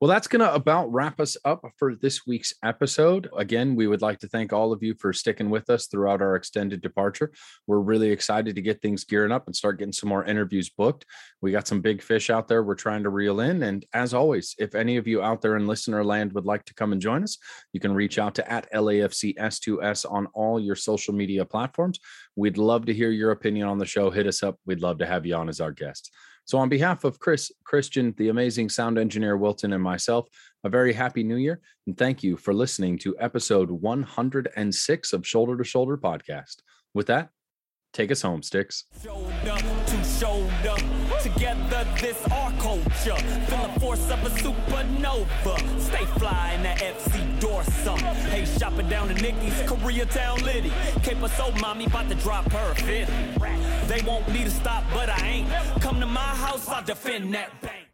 Well, 0.00 0.08
that's 0.08 0.28
gonna 0.28 0.52
about 0.52 0.92
wrap 0.92 1.20
us 1.20 1.36
up 1.44 1.64
for 1.78 1.96
this 1.96 2.26
week's 2.26 2.54
episode. 2.62 3.28
Again, 3.36 3.74
we 3.74 3.88
would 3.88 4.02
like 4.02 4.20
to 4.20 4.28
thank 4.28 4.52
all 4.52 4.72
of 4.72 4.82
you 4.82 4.94
for 4.94 5.12
sticking 5.12 5.50
with 5.50 5.68
us 5.68 5.86
throughout 5.86 6.22
our 6.22 6.36
extended 6.36 6.80
departure. 6.80 7.32
We're 7.66 7.80
really 7.80 8.10
excited 8.10 8.54
to 8.54 8.62
get 8.62 8.82
things 8.82 9.04
gearing 9.04 9.32
up 9.32 9.46
and 9.46 9.56
start 9.56 9.78
getting 9.78 9.92
some 9.92 10.08
more 10.08 10.24
interviews 10.24 10.70
booked. 10.70 11.06
We 11.40 11.50
got 11.50 11.66
some 11.66 11.80
big 11.80 12.00
fish 12.00 12.30
out 12.30 12.46
there 12.46 12.62
we're 12.62 12.74
trying 12.76 13.02
to 13.02 13.10
reel 13.10 13.40
in. 13.40 13.64
And 13.64 13.84
as 13.92 14.14
always, 14.14 14.54
if 14.58 14.74
any 14.76 14.96
of 14.96 15.08
you 15.08 15.22
out 15.22 15.42
there 15.42 15.56
in 15.56 15.66
listener 15.66 16.04
land 16.04 16.32
would 16.34 16.46
like 16.46 16.64
to 16.66 16.74
come 16.74 16.92
and 16.92 17.00
join 17.00 17.24
us, 17.24 17.38
you 17.72 17.80
can 17.80 17.94
reach 17.94 18.18
out 18.18 18.36
to 18.36 18.52
at 18.52 18.70
LAFCS2S 18.72 20.10
on 20.10 20.26
all 20.34 20.60
your 20.60 20.76
social 20.76 21.14
media 21.14 21.44
platforms. 21.44 21.98
We'd 22.36 22.58
love 22.58 22.86
to 22.86 22.94
hear 22.94 23.10
your 23.10 23.30
opinion 23.30 23.68
on 23.68 23.78
the 23.78 23.86
show. 23.86 24.10
Hit 24.10 24.26
us 24.26 24.42
up. 24.42 24.58
We'd 24.66 24.80
love 24.80 24.98
to 24.98 25.06
have 25.06 25.24
you 25.24 25.34
on 25.36 25.48
as 25.48 25.60
our 25.60 25.72
guest. 25.72 26.10
So, 26.46 26.58
on 26.58 26.68
behalf 26.68 27.04
of 27.04 27.18
Chris, 27.18 27.50
Christian, 27.64 28.14
the 28.18 28.28
amazing 28.28 28.68
sound 28.68 28.98
engineer 28.98 29.36
Wilton, 29.36 29.72
and 29.72 29.82
myself, 29.82 30.28
a 30.62 30.68
very 30.68 30.92
happy 30.92 31.22
new 31.22 31.36
year. 31.36 31.60
And 31.86 31.96
thank 31.96 32.22
you 32.22 32.36
for 32.36 32.52
listening 32.52 32.98
to 32.98 33.16
episode 33.18 33.70
106 33.70 35.12
of 35.12 35.26
Shoulder 35.26 35.56
to 35.56 35.64
Shoulder 35.64 35.96
podcast. 35.96 36.56
With 36.92 37.06
that, 37.06 37.30
take 37.92 38.12
us 38.12 38.20
home, 38.22 38.42
Sticks. 38.42 38.84
Together 41.24 41.86
this 42.02 42.22
our 42.32 42.52
culture. 42.52 43.16
Feel 43.48 43.68
the 43.72 43.80
force 43.80 44.10
of 44.10 44.22
a 44.26 44.30
supernova. 44.42 45.80
Stay 45.80 46.04
fly 46.18 46.52
in 46.52 46.62
that 46.64 46.78
FC 46.80 47.40
Dorsum. 47.40 47.98
Hey, 48.28 48.44
shopping 48.44 48.90
down 48.90 49.08
to 49.08 49.14
Nikki's, 49.14 49.54
Koreatown 49.62 50.42
Liddy. 50.42 50.70
Cape 51.02 51.26
so 51.30 51.50
mommy 51.62 51.86
about 51.86 52.10
to 52.10 52.14
drop 52.16 52.52
her 52.52 52.74
fifth. 52.74 53.10
They 53.88 54.02
want 54.02 54.28
me 54.28 54.44
to 54.44 54.50
stop, 54.50 54.84
but 54.92 55.08
I 55.08 55.26
ain't. 55.26 55.48
Come 55.80 55.98
to 56.00 56.06
my 56.06 56.20
house, 56.20 56.68
I'll 56.68 56.84
defend 56.84 57.32
that 57.32 57.58
bank. 57.62 57.74